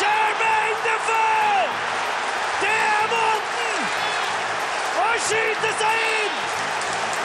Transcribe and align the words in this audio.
Jermaine 0.00 0.80
Defoe! 0.84 1.64
Det 2.60 2.76
er 2.88 3.06
måten 3.12 3.78
å 5.00 5.06
skyte 5.26 5.70
seg 5.80 5.94
inn 6.10 6.36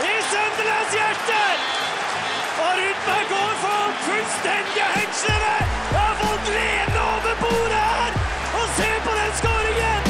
i 0.07 0.13
Sunderlands 0.29 0.93
hjerte! 0.95 1.41
Og 2.59 2.71
Rudberg 2.79 3.25
går 3.33 3.53
for 3.65 3.83
fullstendige 4.05 4.87
hengslene! 4.95 5.55
Jeg 5.89 5.99
har 6.05 6.15
fått 6.21 6.45
lene 6.53 6.99
over 7.17 7.35
bordet 7.41 7.83
her! 7.97 8.11
Og 8.61 8.65
se 8.77 8.93
på 9.09 9.17
den 9.19 9.35
skåringen! 9.41 10.01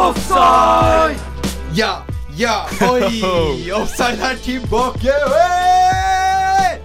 Offside! 0.00 1.22
Ja, 1.74 1.92
ja, 2.38 2.64
oi! 2.82 3.22
Offside 3.78 4.18
er 4.22 4.38
tilbake! 4.42 5.14
Hey! 5.34 6.78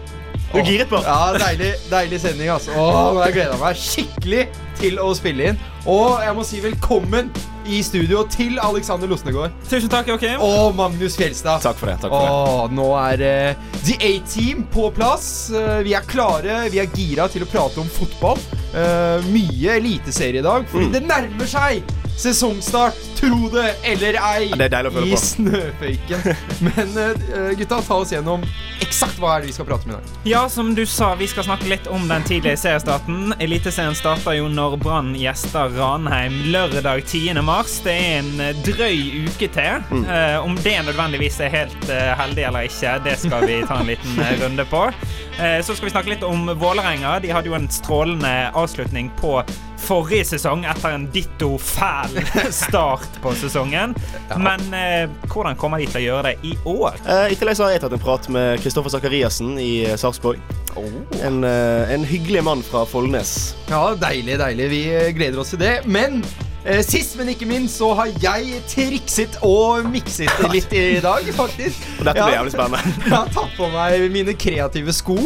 Du 0.49 0.57
er 0.57 0.66
giret, 0.66 0.90
på. 0.90 0.98
Ja, 1.05 1.30
deilig, 1.38 1.76
deilig 1.91 2.20
sending, 2.23 2.49
altså. 2.49 2.73
Åh, 2.73 3.20
jeg 3.27 3.35
gleda 3.38 3.57
meg 3.62 3.77
skikkelig 3.77 4.48
til 4.80 4.98
å 5.04 5.12
spille 5.17 5.52
inn. 5.52 5.59
Og 5.90 6.23
jeg 6.26 6.34
må 6.38 6.43
si 6.48 6.62
velkommen 6.63 7.30
i 7.70 7.84
studio 7.85 8.23
til 8.34 8.55
Alexander 8.66 9.05
Losnegård 9.12 9.54
Tusen 9.70 9.91
takk, 9.91 10.07
Joakim. 10.09 10.41
og 10.41 10.73
Magnus 10.77 11.13
Fjelstad. 11.20 11.62
Takk 11.62 11.77
for 11.77 11.91
det. 11.91 11.99
takk 12.02 12.09
for 12.16 12.26
det 12.26 12.31
Åh, 12.34 12.73
nå 12.73 12.88
er 12.98 13.21
uh, 13.54 13.68
The 13.85 13.98
A-Team 14.09 14.63
på 14.73 14.88
plass. 14.95 15.27
Uh, 15.54 15.84
vi 15.85 15.93
er 15.98 16.07
klare, 16.09 16.63
vi 16.73 16.81
er 16.81 16.90
gira 16.98 17.29
til 17.29 17.45
å 17.45 17.49
prate 17.52 17.84
om 17.84 17.91
fotball. 17.93 18.41
Uh, 18.73 19.21
mye 19.29 19.77
eliteserie 19.77 20.41
i 20.41 20.45
dag, 20.45 20.66
fordi 20.71 20.90
Mm. 20.90 20.93
det 20.98 21.04
nærmer 21.09 21.49
seg 21.54 21.93
sesongstart, 22.20 22.98
tro 23.20 23.50
det 23.54 23.76
eller 23.88 24.18
ei, 24.20 24.50
Ja, 24.52 24.82
i 25.05 25.12
på. 25.12 25.18
snøføyken. 25.23 26.26
Men 26.68 26.98
uh, 26.98 27.52
gutta, 27.58 27.82
ta 27.82 28.00
oss 28.02 28.12
gjennom 28.14 28.44
eksakt 28.84 29.20
hva 29.22 29.36
er 29.36 29.44
det 29.44 29.52
vi 29.52 29.55
skal 29.58 29.68
prate 29.70 29.88
om 29.88 29.94
i 29.94 29.98
dag. 29.98 30.12
Ja, 30.27 30.43
som 30.49 30.74
du 30.76 30.85
sa, 30.90 31.13
vi 31.20 31.27
skal 31.27 31.46
snakke 31.48 31.70
litt 31.71 31.88
om 31.88 32.08
den 32.10 32.24
tidlige 32.27 32.58
seriestarten. 32.60 33.34
Eliteserien 33.40 33.96
starter 33.98 34.38
jo 34.40 34.49
når 34.52 34.77
Brann 34.82 35.13
gjester 35.20 35.71
Ranheim 35.77 36.35
lørdag 36.54 37.05
10. 37.05 37.40
mars. 37.46 37.80
Det 37.85 37.96
er 37.96 38.20
en 38.20 38.32
eh, 38.43 38.62
drøy 38.65 39.27
uke 39.30 39.49
til. 39.55 39.84
Eh, 39.99 40.38
om 40.43 40.58
det 40.63 40.77
nødvendigvis 40.88 41.40
er 41.46 41.54
helt 41.54 41.90
uh, 41.91 42.13
heldig 42.20 42.48
eller 42.49 42.70
ikke, 42.70 42.98
det 43.05 43.18
skal 43.21 43.48
vi 43.48 43.62
ta 43.68 43.80
en 43.82 43.91
liten 43.91 44.21
runde 44.43 44.65
på. 44.71 44.86
Eh, 45.40 45.60
så 45.63 45.76
skal 45.76 45.86
vi 45.90 45.96
snakke 45.96 46.13
litt 46.15 46.24
om 46.27 46.49
Vålerenga. 46.60 47.20
De 47.24 47.32
hadde 47.32 47.52
jo 47.52 47.55
en 47.55 47.70
strålende 47.71 48.52
avslutning 48.58 49.12
på 49.20 49.38
forrige 49.80 50.26
sesong 50.34 50.66
etter 50.70 50.94
en 50.96 51.08
ditto 51.13 51.54
fæl 51.62 52.20
start 52.63 53.20
på 53.24 53.34
sesongen. 53.40 53.96
Men 54.38 54.66
eh, 54.76 55.05
hvordan 55.32 55.58
kommer 55.60 55.82
de 55.82 55.88
til 55.90 56.02
å 56.02 56.05
gjøre 56.08 56.32
det 56.34 56.52
i 56.52 56.55
år? 56.70 56.99
Eh, 57.05 57.32
I 57.34 57.40
tillegg 57.40 57.58
så 57.60 57.68
har 57.68 57.76
jeg 57.77 57.84
tatt 57.86 57.96
en 57.98 58.04
prat 58.04 58.30
med 58.34 58.60
Kristoffer 58.63 58.94
Sakariassen 58.94 59.55
i 59.62 59.71
Sarpsborg. 59.99 60.41
Oh. 60.77 60.91
En, 61.26 61.41
eh, 61.48 61.94
en 61.96 62.05
hyggelig 62.08 62.44
mann 62.46 62.62
fra 62.63 62.86
Follnes. 62.88 63.55
Ja, 63.71 63.88
deilig, 63.99 64.38
deilig. 64.41 64.69
Vi 64.75 64.84
eh, 64.94 65.09
gleder 65.18 65.41
oss 65.41 65.56
til 65.56 65.62
det. 65.63 65.74
Men 65.90 66.22
eh, 66.64 66.84
sist, 66.86 67.18
men 67.19 67.31
ikke 67.34 67.47
minst, 67.50 67.80
så 67.81 67.91
har 67.97 68.12
jeg 68.22 68.62
trikset 68.69 69.40
og 69.46 69.88
mikset 69.91 70.44
litt 70.53 70.72
i 70.78 71.00
dag, 71.03 71.25
faktisk. 71.36 71.88
Og 72.00 72.06
dette 72.12 72.19
blir 72.19 72.36
Ja. 72.36 72.40
jævlig 72.41 72.53
spennende. 72.56 72.97
Jeg 73.09 73.16
har 73.18 73.31
tatt 73.36 73.56
på 73.58 73.72
meg 73.74 74.06
mine 74.14 74.36
kreative 74.40 74.94
sko 74.96 75.18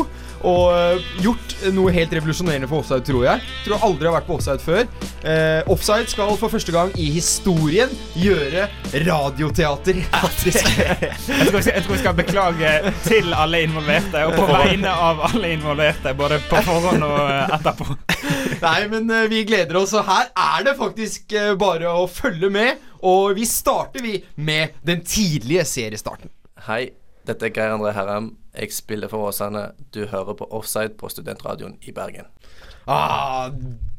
og 0.43 0.73
øh, 0.75 1.03
gjort 1.23 1.53
noe 1.71 1.91
helt 1.95 2.13
revolusjonerende 2.17 2.67
for 2.67 2.83
offside, 2.83 3.05
tror 3.07 3.23
jeg. 3.25 3.43
Tror 3.65 3.85
aldri 3.87 4.09
har 4.09 4.15
vært 4.17 4.27
på 4.27 4.37
offside 4.37 4.59
før. 4.63 4.87
Eh, 5.23 5.71
offside 5.71 6.09
skal 6.11 6.35
for 6.39 6.51
første 6.51 6.73
gang 6.75 6.91
i 6.99 7.09
historien 7.15 7.91
gjøre 8.19 8.67
radioteater. 9.07 10.01
Jeg 10.43 11.47
tror, 11.49 11.59
jeg, 11.59 11.83
skal, 11.83 11.97
skal 11.99 12.15
beklage 12.17 12.71
til 13.05 13.33
alle 13.37 13.61
involverte, 13.63 14.23
og 14.27 14.35
på 14.37 14.47
vegne 14.49 14.91
av 14.91 15.21
alle 15.29 15.53
involverte, 15.55 16.13
både 16.17 16.39
på 16.49 16.59
forhånd 16.65 17.05
og 17.05 17.19
eh, 17.21 17.53
etterpå. 17.57 17.87
Nei, 18.65 18.79
men 18.91 19.11
øh, 19.11 19.27
vi 19.31 19.43
gleder 19.47 19.79
oss, 19.79 19.95
og 19.97 20.07
her 20.07 20.31
er 20.31 20.67
det 20.67 20.75
faktisk 20.79 21.35
bare 21.59 21.91
å 21.91 22.07
følge 22.11 22.51
med. 22.53 22.83
Og 23.03 23.33
vi 23.37 23.47
starter 23.47 24.03
vi 24.03 24.17
med 24.35 24.75
den 24.87 25.03
tidlige 25.07 25.65
seriestarten. 25.67 26.31
Hei, 26.67 26.85
dette 27.27 27.47
er 27.47 27.53
Geir 27.55 27.71
André 27.71 27.93
Herrem. 27.95 28.33
Jeg 28.53 28.73
spiller 28.75 29.07
for 29.07 29.29
Åsane. 29.29 29.71
Du 29.95 30.05
hører 30.11 30.35
på 30.35 30.47
Offside 30.51 30.97
på 30.99 31.09
Studentradioen 31.09 31.77
i 31.81 31.91
Bergen. 31.95 32.27
Ah, 32.89 33.49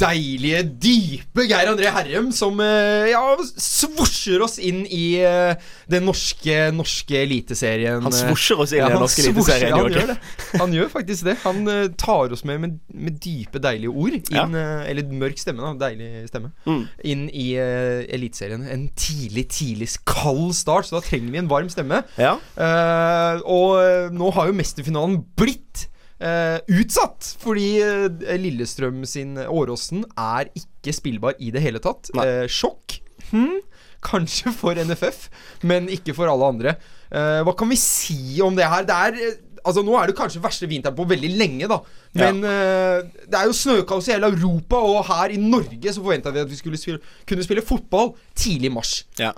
deilige, 0.00 0.60
dype 0.82 1.46
Geir 1.48 1.70
André 1.70 1.88
Herrem 1.94 2.30
som 2.34 2.58
eh, 2.60 3.10
ja, 3.12 3.22
svosjer 3.40 4.42
oss 4.44 4.58
inn 4.58 4.82
i 4.84 5.16
eh, 5.24 5.54
den 5.90 6.04
norske, 6.08 6.68
norske 6.74 7.22
eliteserien. 7.22 8.02
Han 8.04 8.14
svosjer 8.14 8.64
oss 8.64 8.74
inn 8.74 8.82
Ja, 8.82 8.90
i 8.90 8.96
den 8.96 9.04
norske 9.04 9.24
eliteserien. 9.24 9.76
Han 9.78 9.92
gjør 9.94 10.12
det. 10.12 10.18
Han 10.60 10.76
gjør 10.76 10.92
faktisk 10.92 11.30
det. 11.30 11.38
Han 11.46 11.64
eh, 11.70 11.86
tar 12.00 12.34
oss 12.34 12.44
med, 12.44 12.60
med 12.64 12.78
med 12.94 13.18
dype, 13.22 13.60
deilige 13.62 13.90
ord. 13.90 14.16
Ja. 14.32 14.44
Inn, 14.44 14.56
eh, 14.58 14.90
eller 14.90 15.14
mørk 15.22 15.40
stemme, 15.40 15.62
da. 15.64 15.88
Deilig 15.88 16.28
stemme. 16.30 16.52
Mm. 16.66 16.82
Inn 17.12 17.24
i 17.30 17.46
uh, 17.58 18.04
Eliteserien. 18.14 18.66
En 18.70 18.86
tidlig, 18.98 19.48
tidlig 19.54 19.90
kald 20.08 20.54
start, 20.56 20.88
så 20.88 20.98
da 20.98 21.04
trenger 21.04 21.32
vi 21.34 21.42
en 21.42 21.50
varm 21.50 21.70
stemme. 21.72 22.02
Ja. 22.20 22.36
Eh, 22.56 23.42
og 23.44 23.78
eh, 23.82 24.12
nå 24.14 24.30
har 24.36 24.50
jo 24.50 24.56
mesterfinalen 24.56 25.20
blitt 25.38 25.88
eh, 26.20 26.58
utsatt, 26.80 27.34
fordi 27.42 27.68
uh, 27.82 28.34
Lillestrøm 28.40 29.04
sin 29.08 29.38
Åråsen 29.44 30.04
er 30.18 30.50
ikke 30.58 30.94
spillbar 30.94 31.38
i 31.42 31.50
det 31.54 31.62
hele 31.64 31.82
tatt. 31.82 32.12
Eh, 32.20 32.44
sjokk. 32.50 33.00
Hmm. 33.30 33.62
Kanskje 34.04 34.52
for 34.52 34.76
NFF, 34.76 35.28
men 35.64 35.88
ikke 35.92 36.14
for 36.16 36.28
alle 36.28 36.50
andre. 36.52 36.76
Eh, 37.14 37.40
hva 37.46 37.54
kan 37.56 37.70
vi 37.70 37.78
si 37.80 38.40
om 38.44 38.56
det 38.56 38.68
her? 38.68 38.86
Det 38.88 39.00
er 39.08 39.20
eh, 39.30 39.40
Altså 39.64 39.80
Nå 39.84 39.94
er 39.96 40.10
det 40.10 40.16
kanskje 40.18 40.42
verste 40.44 40.68
vinteren 40.68 40.96
på 40.96 41.06
veldig 41.08 41.30
lenge, 41.38 41.68
da. 41.70 41.78
Men 42.20 42.42
eh, 42.44 42.98
det 43.24 43.38
er 43.38 43.48
jo 43.48 43.56
snøkaos 43.56 44.10
i 44.10 44.12
hele 44.12 44.28
Europa, 44.34 44.76
og 44.76 45.06
her 45.08 45.32
i 45.32 45.38
Norge 45.40 45.94
så 45.94 46.02
forventa 46.02 46.32
vi 46.34 46.42
at 46.42 46.50
vi 46.50 46.58
skulle 46.58 46.80
spille, 46.80 47.00
kunne 47.28 47.46
spille 47.46 47.64
fotball 47.64 48.12
tidlig 48.36 48.68
i 48.68 48.74
mars. 48.74 48.92
Ja. 49.20 49.32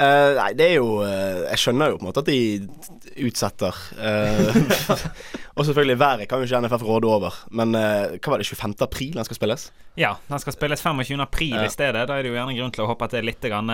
Uh, 0.00 0.36
nei, 0.36 0.50
det 0.56 0.66
er 0.70 0.76
jo 0.78 1.00
eh, 1.04 1.42
Jeg 1.50 1.60
skjønner 1.60 1.90
jo 1.90 1.98
på 1.98 2.04
en 2.04 2.08
måte 2.08 2.22
at 2.22 2.28
de 2.30 3.24
utsetter. 3.26 3.80
Uh, 3.96 5.00
og 5.56 5.66
selvfølgelig, 5.66 5.98
været 6.00 6.28
kan 6.28 6.40
jo 6.40 6.48
ikke 6.48 6.62
NFF 6.66 6.86
råde 6.86 7.08
over. 7.08 7.42
Men 7.50 7.72
hva 7.74 8.34
var 8.34 8.40
det, 8.40 8.48
25. 8.48 8.76
april 8.84 9.16
den 9.16 9.28
skal 9.28 9.40
spilles? 9.40 9.70
Ja, 10.00 10.14
den 10.28 10.44
skal 10.44 10.56
spilles 10.56 10.84
25. 10.84 11.20
april 11.24 11.56
Ja. 11.56 11.64
i 11.64 11.72
stedet. 11.72 12.08
Da 12.08 12.16
er 12.16 12.24
det 12.24 12.34
jo 12.34 12.36
gjerne 12.36 12.56
grunn 12.58 12.76
til 12.76 12.84
å 12.84 12.92
håpe 12.92 13.08
at 13.08 13.16
det 13.16 13.24
er 13.24 13.30
litt 13.32 13.48
grann 13.48 13.72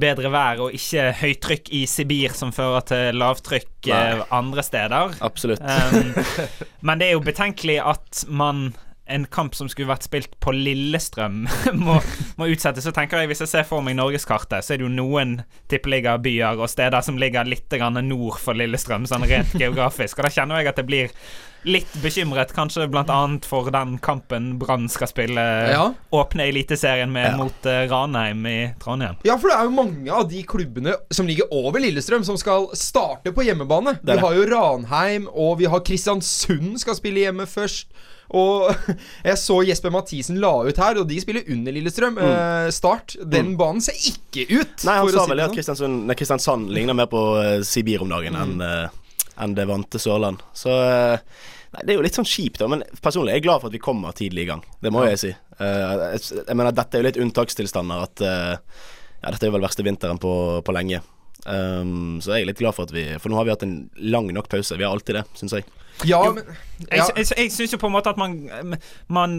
bedre 0.00 0.32
vær, 0.32 0.64
og 0.64 0.74
ikke 0.76 1.10
høytrykk 1.20 1.72
i 1.76 1.84
Sibir 1.90 2.34
som 2.36 2.52
fører 2.54 2.84
til 2.88 3.18
lavtrykk 3.20 3.90
Nei. 3.90 4.26
andre 4.34 4.64
steder. 4.66 5.16
Absolutt. 5.24 5.62
Um, 5.62 6.12
men 6.86 7.00
det 7.00 7.10
er 7.10 7.16
jo 7.18 7.24
betenkelig 7.24 7.80
at 7.84 8.26
man 8.28 8.70
en 9.08 9.24
kamp 9.32 9.54
som 9.56 9.68
skulle 9.70 9.88
vært 9.88 10.04
spilt 10.04 10.34
på 10.42 10.52
Lillestrøm, 10.52 11.46
må, 11.86 11.98
må 12.36 12.48
utsettes. 12.52 12.84
Så 12.84 12.92
tenker 12.94 13.22
jeg, 13.22 13.30
Hvis 13.32 13.42
jeg 13.44 13.52
ser 13.52 13.68
for 13.68 13.84
meg 13.84 13.96
norgeskartet, 13.98 14.64
så 14.64 14.74
er 14.74 14.80
det 14.80 14.86
jo 14.86 14.92
noen 14.92 15.38
tippeligabyer 15.72 16.60
og 16.60 16.68
steder 16.70 17.04
som 17.04 17.20
ligger 17.20 17.48
litt 17.48 17.72
nord 18.02 18.38
for 18.40 18.58
Lillestrøm, 18.58 19.08
sånn 19.08 19.26
rent 19.28 19.56
geografisk. 19.62 20.18
Og 20.18 20.28
da 20.28 20.34
kjenner 20.34 20.60
jeg 20.60 20.72
at 20.72 20.80
det 20.80 20.88
blir 20.88 21.14
litt 21.66 21.94
bekymret, 22.02 22.52
kanskje 22.54 22.86
bl.a. 22.90 23.20
for 23.46 23.70
den 23.74 23.96
kampen 24.04 24.50
Brann 24.60 24.88
skal 24.92 25.10
spille. 25.10 25.44
Ja. 25.72 25.86
Åpne 26.14 26.48
Eliteserien 26.48 27.12
med 27.12 27.30
Ja. 27.32 27.36
mot 27.36 27.66
uh, 27.66 27.84
Ranheim 27.90 28.46
i 28.46 28.58
Trondheim. 28.82 29.16
Ja, 29.26 29.38
for 29.38 29.50
det 29.50 29.56
er 29.58 29.64
jo 29.64 29.74
mange 29.74 30.12
av 30.12 30.28
de 30.30 30.42
klubbene 30.42 30.94
som 31.10 31.26
ligger 31.26 31.50
over 31.54 31.82
Lillestrøm, 31.82 32.24
som 32.24 32.38
skal 32.40 32.68
starte 32.78 33.32
på 33.34 33.44
hjemmebane. 33.46 33.98
Det 33.98 34.06
det. 34.06 34.20
Vi 34.20 34.26
har 34.26 34.38
jo 34.38 34.46
Ranheim, 34.52 35.28
og 35.32 35.58
vi 35.58 35.66
har 35.70 35.82
Kristiansund 35.84 36.78
skal 36.80 36.96
spille 36.98 37.26
hjemme 37.26 37.46
først. 37.46 37.90
Og 38.36 38.68
jeg 39.28 39.38
så 39.40 39.62
Jesper 39.64 39.92
Mathisen 39.92 40.36
la 40.42 40.52
ut 40.68 40.76
her, 40.80 41.00
og 41.00 41.08
de 41.08 41.20
spiller 41.20 41.46
under 41.48 41.72
Lillestrøm. 41.72 42.18
Eh, 42.20 42.68
start. 42.74 43.16
Den 43.24 43.54
banen 43.60 43.80
ser 43.84 43.96
ikke 43.96 44.44
ut. 44.52 44.74
Mm. 44.82 44.88
Nei, 44.88 44.96
han 45.00 45.12
sa 45.14 45.26
vel 45.30 45.44
at 45.46 45.58
sånn. 45.80 45.98
Kristiansand 46.12 46.72
ligner 46.74 46.96
mer 46.98 47.08
på 47.10 47.22
eh, 47.40 47.58
Sibir 47.66 48.04
om 48.04 48.12
dagen 48.12 48.36
enn 48.38 48.60
eh, 48.64 48.97
enn 49.38 49.54
det 49.56 49.68
vante 49.68 50.00
Sørland. 50.02 50.42
Så 50.56 50.72
eh, 50.72 51.20
nei, 51.74 51.82
det 51.84 51.92
er 51.92 51.98
jo 51.98 52.04
litt 52.06 52.18
sånn 52.18 52.28
kjipt, 52.28 52.60
da. 52.62 52.70
Men 52.70 52.84
personlig 53.04 53.34
er 53.34 53.40
jeg 53.40 53.46
glad 53.48 53.62
for 53.62 53.70
at 53.70 53.76
vi 53.76 53.82
kommer 53.82 54.16
tidlig 54.16 54.46
i 54.46 54.50
gang. 54.52 54.64
Det 54.82 54.92
må 54.94 55.04
jeg 55.06 55.20
si. 55.22 55.34
Uh, 55.58 56.12
jeg, 56.14 56.24
jeg 56.40 56.56
mener, 56.58 56.74
dette 56.74 56.98
er 56.98 57.02
jo 57.02 57.08
litt 57.08 57.20
unntakstilstander. 57.22 58.08
At 58.08 58.24
uh, 58.24 58.82
ja, 59.22 59.30
dette 59.30 59.46
er 59.46 59.50
jo 59.50 59.56
vel 59.58 59.66
verste 59.66 59.86
vinteren 59.86 60.20
på, 60.22 60.32
på 60.64 60.76
lenge. 60.76 61.02
Um, 61.46 62.18
så 62.22 62.34
jeg 62.34 62.44
er 62.44 62.50
litt 62.50 62.58
glad 62.60 62.74
for 62.74 62.88
at 62.88 62.90
vi 62.92 63.04
For 63.22 63.30
nå 63.30 63.36
har 63.38 63.46
vi 63.46 63.52
hatt 63.54 63.66
en 63.66 63.76
lang 64.02 64.30
nok 64.34 64.50
pause. 64.50 64.78
Vi 64.78 64.86
har 64.86 64.94
alltid 64.94 65.20
det, 65.20 65.26
syns 65.38 65.54
jeg. 65.58 65.68
Ja, 66.06 66.20
Jo, 66.26 66.34
men 66.34 66.44
Jeg, 66.46 67.00
ja. 67.00 67.06
jeg, 67.16 67.26
jeg 67.36 67.52
syns 67.54 67.74
jo 67.74 67.80
på 67.80 67.88
en 67.88 67.94
måte 67.96 68.12
at 68.12 68.18
man, 68.20 68.76
man 69.10 69.38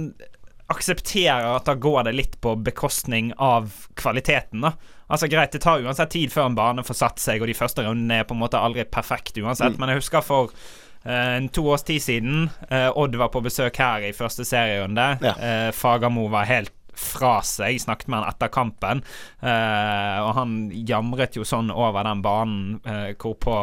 aksepterer 0.69 1.47
at 1.55 1.67
da 1.67 1.75
går 1.75 2.03
det 2.07 2.15
litt 2.17 2.35
på 2.41 2.53
bekostning 2.61 3.31
av 3.37 3.71
kvaliteten, 3.99 4.65
da. 4.67 4.73
Altså 5.09 5.25
Greit, 5.31 5.51
det 5.55 5.63
tar 5.63 5.81
uansett 5.81 6.11
tid 6.13 6.29
før 6.29 6.51
en 6.51 6.57
bane 6.57 6.85
får 6.85 6.99
satt 6.99 7.21
seg, 7.21 7.41
og 7.41 7.49
de 7.49 7.57
første 7.57 7.85
rundene 7.85 8.21
er 8.21 8.27
på 8.29 8.35
en 8.37 8.43
måte 8.43 8.61
aldri 8.61 8.85
perfekt 8.85 9.39
uansett, 9.41 9.79
men 9.81 9.89
jeg 9.89 10.03
husker 10.03 10.25
for 10.25 10.53
eh, 11.01 11.37
en 11.39 11.49
to 11.49 11.63
års 11.73 11.87
tid 11.87 12.03
siden 12.05 12.51
uh, 12.69 12.91
Odd 12.93 13.17
var 13.17 13.31
på 13.33 13.41
besøk 13.41 13.81
her 13.81 14.05
i 14.05 14.13
første 14.13 14.45
serierunde. 14.45 15.07
Ja. 15.25 15.33
Uh, 15.41 15.69
Fagermo 15.73 16.27
var 16.29 16.45
helt 16.49 16.75
fra 16.99 17.39
seg. 17.45 17.79
Snakket 17.81 18.09
med 18.11 18.21
han 18.21 18.29
etter 18.29 18.51
kampen, 18.53 19.03
eh, 19.41 20.17
og 20.23 20.33
han 20.37 20.57
jamret 20.87 21.37
jo 21.39 21.45
sånn 21.47 21.71
over 21.71 22.05
den 22.07 22.23
banen 22.25 22.79
eh, 22.83 23.15
hvorpå 23.19 23.57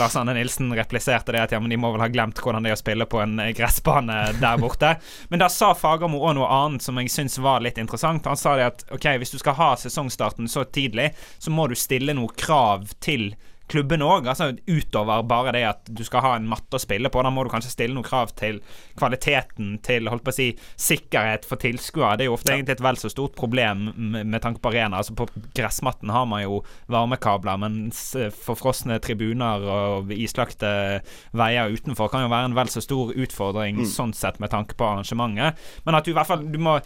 Lars 0.00 0.16
Anne 0.18 0.34
Nilsen 0.36 0.72
repliserte 0.76 1.34
det 1.34 1.44
at 1.44 1.54
ja, 1.54 1.60
men 1.62 1.72
de 1.72 1.78
må 1.80 1.92
vel 1.94 2.04
ha 2.04 2.10
glemt 2.12 2.40
hvordan 2.42 2.66
det 2.66 2.72
er 2.72 2.78
å 2.78 2.82
spille 2.82 3.08
på 3.10 3.22
en 3.22 3.38
eh, 3.42 3.52
gressbane 3.56 4.18
der 4.40 4.60
borte. 4.60 4.96
Men 5.30 5.42
da 5.44 5.50
sa 5.52 5.72
Fagermo 5.78 6.22
òg 6.24 6.36
noe 6.38 6.50
annet 6.60 6.84
som 6.84 6.98
jeg 7.00 7.12
syns 7.12 7.38
var 7.42 7.62
litt 7.64 7.78
interessant. 7.80 8.28
Han 8.28 8.40
sa 8.40 8.56
det 8.58 8.68
at 8.70 8.84
ok, 8.94 9.12
hvis 9.22 9.34
du 9.34 9.38
skal 9.42 9.58
ha 9.60 9.70
sesongstarten 9.80 10.50
så 10.50 10.66
tidlig, 10.66 11.12
så 11.38 11.54
må 11.54 11.68
du 11.70 11.78
stille 11.78 12.16
noe 12.16 12.34
krav 12.36 12.90
til 13.00 13.30
klubben 13.70 14.04
òg. 14.04 14.28
Altså, 14.30 14.50
utover 14.68 15.24
bare 15.28 15.54
det 15.56 15.64
at 15.68 15.90
du 15.90 16.02
skal 16.06 16.24
ha 16.24 16.32
en 16.38 16.48
matte 16.50 16.76
å 16.76 16.82
spille 16.82 17.10
på. 17.12 17.22
Da 17.24 17.32
må 17.32 17.44
du 17.44 17.52
kanskje 17.52 17.72
stille 17.72 17.96
noen 17.96 18.06
krav 18.06 18.34
til 18.38 18.60
kvaliteten, 18.98 19.76
til 19.86 20.10
holdt 20.10 20.26
på 20.26 20.34
å 20.34 20.36
si, 20.36 20.48
sikkerhet 20.80 21.46
for 21.48 21.60
tilskuere. 21.62 22.18
Det 22.18 22.26
er 22.26 22.30
jo 22.30 22.36
ofte 22.38 22.54
egentlig 22.54 22.78
et 22.78 22.84
vel 22.84 23.00
så 23.00 23.12
stort 23.12 23.36
problem 23.38 23.88
med, 23.96 24.26
med 24.34 24.44
tanke 24.44 24.62
på 24.62 24.72
arena. 24.72 25.00
Altså, 25.00 25.16
på 25.18 25.28
gressmatten 25.56 26.12
har 26.14 26.26
man 26.30 26.44
jo 26.44 26.60
varmekabler, 26.90 27.60
mens 27.62 28.02
forfrosne 28.44 28.98
tribuner 29.04 29.64
og 29.70 30.12
islagte 30.14 30.70
veier 31.36 31.70
utenfor 31.70 32.10
kan 32.10 32.24
jo 32.24 32.32
være 32.32 32.50
en 32.50 32.58
vel 32.58 32.70
så 32.72 32.82
stor 32.84 33.14
utfordring 33.14 33.84
sånn 33.88 34.14
sett 34.16 34.40
med 34.42 34.52
tanke 34.52 34.76
på 34.78 34.86
arrangementet. 34.86 35.58
Men 35.86 35.98
at 35.98 36.06
du 36.06 36.12
i 36.12 36.16
hvert 36.16 36.30
fall 36.30 36.46
du 36.50 36.58
må 36.62 36.78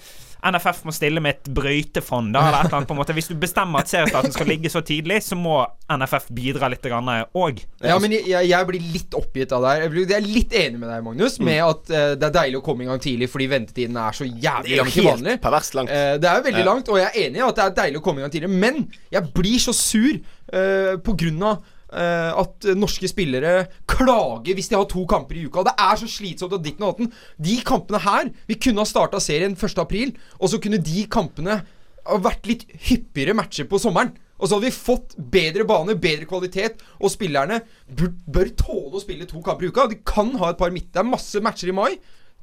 NFF 0.45 0.83
må 0.85 0.93
stille 0.93 1.23
med 1.25 1.39
et 1.39 1.49
brøytefond. 1.57 2.35
Da, 2.35 2.43
eller 2.45 2.59
et 2.61 2.67
eller 2.69 2.79
annet 2.81 2.89
på 2.91 2.95
en 2.97 3.01
måte 3.01 3.15
Hvis 3.17 3.31
du 3.31 3.35
bestemmer 3.41 3.81
at 3.81 3.91
seriestarten 3.91 4.35
skal 4.35 4.49
ligge 4.51 4.71
så 4.73 4.83
tidlig, 4.85 5.23
så 5.25 5.39
må 5.39 5.63
NFF 5.91 6.29
bidra 6.37 6.69
litt 6.73 6.85
òg. 6.85 7.63
Ja, 7.85 7.99
men 7.99 8.13
jeg, 8.13 8.27
jeg- 8.29 8.67
blir 8.69 8.81
litt 8.95 9.15
oppgitt 9.17 9.53
av 9.53 9.63
det 9.65 9.73
her. 9.75 9.83
Jeg 9.95 10.17
er 10.17 10.27
litt 10.27 10.53
enig 10.53 10.79
med 10.81 10.89
deg, 10.89 11.03
Magnus, 11.05 11.39
med 11.41 11.61
at 11.65 11.91
uh, 11.93 12.15
det 12.17 12.29
er 12.29 12.37
deilig 12.39 12.61
å 12.61 12.65
komme 12.65 12.85
i 12.85 12.89
gang 12.89 13.01
tidlig 13.03 13.29
fordi 13.33 13.49
ventetiden 13.51 13.97
er 14.01 14.17
så 14.17 14.25
jævlig 14.25 14.79
lang 14.81 14.91
til 14.93 15.05
vanlig. 15.09 15.37
perverst 15.45 15.75
langt. 15.79 15.91
Uh, 15.93 16.17
det 16.21 16.31
er 16.31 16.41
jo 16.41 16.47
veldig 16.49 16.65
Ja. 16.65 16.69
langt, 16.71 16.89
og 16.89 16.99
jeg 17.01 17.09
er 17.11 17.21
enig 17.29 17.41
i 17.43 17.47
at 17.49 17.57
det 17.61 17.65
er 17.65 17.77
deilig 17.83 18.01
å 18.01 18.05
komme 18.05 18.21
i 18.21 18.25
gang 18.25 18.33
tidlig. 18.33 18.51
Men 18.51 18.83
jeg 19.13 19.33
blir 19.37 19.59
så 19.61 19.75
sur 19.77 20.15
uh, 20.17 20.97
på 21.05 21.17
grunn 21.25 21.43
av 21.43 21.57
eh, 21.59 21.74
at 21.95 22.67
norske 22.75 23.07
spillere 23.11 23.69
klager 23.91 24.57
hvis 24.57 24.71
de 24.71 24.77
har 24.79 24.89
to 24.91 25.05
kamper 25.07 25.39
i 25.39 25.45
uka. 25.47 25.63
Det 25.67 25.75
er 25.79 26.01
så 26.01 26.09
slitsomt 26.11 26.57
og 26.57 26.65
og 26.65 26.67
datten. 26.81 27.13
De 27.39 27.57
kampene 27.67 28.01
her 28.03 28.31
Vi 28.49 28.59
kunne 28.59 28.83
ha 28.83 28.89
starta 28.89 29.21
serien 29.23 29.55
1. 29.55 29.79
april, 29.79 30.15
og 30.41 30.51
så 30.51 30.59
kunne 30.59 30.83
de 30.83 31.07
kampene 31.07 31.61
ha 32.05 32.19
vært 32.21 32.47
litt 32.51 32.67
hyppigere 32.89 33.37
matcher 33.37 33.69
på 33.71 33.81
sommeren. 33.81 34.13
Og 34.39 34.49
så 34.49 34.57
hadde 34.57 34.67
vi 34.67 34.77
fått 34.77 35.15
bedre 35.17 35.65
bane, 35.69 35.95
bedre 35.97 36.27
kvalitet, 36.29 36.83
og 36.99 37.13
spillerne 37.13 37.61
bør, 37.89 38.11
bør 38.27 38.51
tåle 38.59 38.99
å 38.99 39.03
spille 39.03 39.29
to 39.31 39.41
kamper 39.45 39.69
i 39.69 39.71
uka. 39.71 39.87
De 39.89 40.01
kan 40.07 40.35
ha 40.41 40.51
et 40.51 40.61
par 40.61 40.75
midt. 40.75 40.91
Det 40.93 41.01
er 41.01 41.09
masse 41.09 41.41
matcher 41.45 41.71
i 41.71 41.77
mai. 41.77 41.93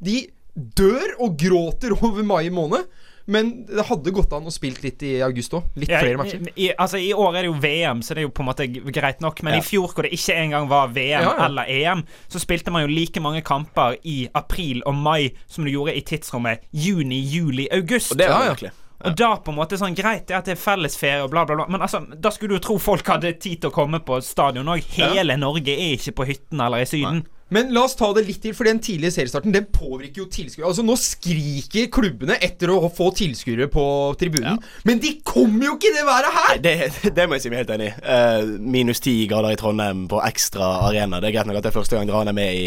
De 0.01 0.23
dør 0.55 1.17
og 1.21 1.35
gråter 1.39 1.93
over 1.99 2.23
mai 2.25 2.49
måned. 2.53 2.87
Men 3.31 3.51
det 3.69 3.85
hadde 3.87 4.11
gått 4.15 4.33
an 4.35 4.49
å 4.49 4.51
spille 4.53 4.81
litt 4.83 5.03
i 5.07 5.13
august 5.23 5.53
òg. 5.55 5.69
Litt 5.79 5.91
flere 5.93 6.19
matcher. 6.19 6.41
I, 6.55 6.71
altså, 6.75 6.99
I 6.99 7.13
år 7.15 7.37
er 7.37 7.45
det 7.45 7.51
jo 7.51 7.55
VM, 7.63 8.01
så 8.03 8.17
det 8.17 8.23
er 8.23 8.27
jo 8.27 8.33
på 8.35 8.43
en 8.43 8.49
måte 8.49 8.67
greit 8.91 9.23
nok. 9.23 9.39
Men 9.47 9.55
Ja. 9.55 9.61
i 9.61 9.65
fjor, 9.65 9.87
hvor 9.95 10.03
det 10.07 10.11
ikke 10.17 10.35
engang 10.35 10.67
var 10.71 10.91
VM 10.91 11.23
Ja, 11.23 11.31
ja. 11.37 11.45
eller 11.45 11.69
EM, 11.71 12.03
så 12.27 12.41
spilte 12.43 12.71
man 12.75 12.83
jo 12.83 12.91
like 12.91 13.23
mange 13.23 13.41
kamper 13.47 13.95
i 14.03 14.27
april 14.35 14.83
og 14.85 14.95
mai 14.99 15.31
som 15.47 15.63
du 15.65 15.71
gjorde 15.71 15.95
i 15.95 16.01
tidsrommet 16.01 16.59
juni, 16.73 17.21
juli, 17.23 17.67
august. 17.71 18.11
Og 18.11 18.17
det 18.17 18.29
var 18.29 18.45
Ja, 18.51 18.55
ja. 18.61 18.69
Og 19.03 19.15
da 19.17 19.31
på 19.41 19.49
en 19.49 19.57
måte 19.57 19.79
sånn 19.81 19.95
Greit 19.97 20.27
det 20.27 20.35
at 20.37 20.45
det 20.45 20.51
er 20.53 20.61
fellesferie 20.61 21.23
og 21.23 21.31
bla, 21.31 21.41
bla, 21.45 21.55
bla. 21.55 21.65
Men 21.73 21.81
altså, 21.81 22.03
da 22.21 22.29
skulle 22.29 22.53
du 22.53 22.59
jo 22.59 22.65
tro 22.67 22.77
folk 22.77 23.07
hadde 23.07 23.31
tid 23.39 23.61
til 23.63 23.71
å 23.71 23.73
komme 23.73 23.97
på 24.05 24.19
stadion 24.21 24.69
òg. 24.69 24.83
Hele 24.93 25.37
Norge 25.41 25.73
er 25.73 25.95
ikke 25.97 26.13
på 26.19 26.27
hytten 26.29 26.61
eller 26.61 26.83
i 26.83 26.85
Syden. 26.85 27.23
Men 27.51 27.73
la 27.75 27.83
oss 27.83 27.97
ta 27.99 28.07
det 28.15 28.23
litt 28.27 28.41
til, 28.43 28.55
for 28.55 28.67
den 28.67 28.79
tidlige 28.83 29.11
seriestarten 29.17 29.53
Den 29.53 29.67
påvirker 29.73 30.23
jo 30.23 30.27
tilskuere. 30.31 30.69
Altså 30.69 30.85
Nå 30.87 30.95
skriker 30.99 31.89
klubbene 31.93 32.37
etter 32.43 32.71
å 32.71 32.89
få 32.95 33.09
tilskuere 33.17 33.67
på 33.71 33.85
tribunen. 34.19 34.61
Men 34.87 35.01
de 35.03 35.17
kommer 35.27 35.67
jo 35.67 35.75
ikke 35.77 35.91
i 35.91 35.95
det 35.97 36.05
været 36.07 36.37
her! 36.37 36.61
Det, 36.61 36.75
det 37.17 37.27
må 37.27 37.37
jeg 37.37 37.45
si 37.45 37.51
meg 37.53 37.63
helt 37.63 37.73
enig 37.75 37.89
i. 37.91 37.95
Uh, 38.05 38.53
minus 38.77 39.03
ti 39.03 39.15
grader 39.29 39.55
i 39.55 39.59
Trondheim 39.59 40.07
på 40.11 40.21
ekstra 40.23 40.77
arena. 40.87 41.19
Det 41.19 41.31
er 41.31 41.37
greit 41.39 41.51
nok 41.51 41.59
at 41.59 41.67
det 41.67 41.73
er 41.73 41.79
første 41.81 41.99
gang 41.99 42.09
Gran 42.11 42.31
er 42.31 42.37
med 42.37 42.55
i 42.55 42.65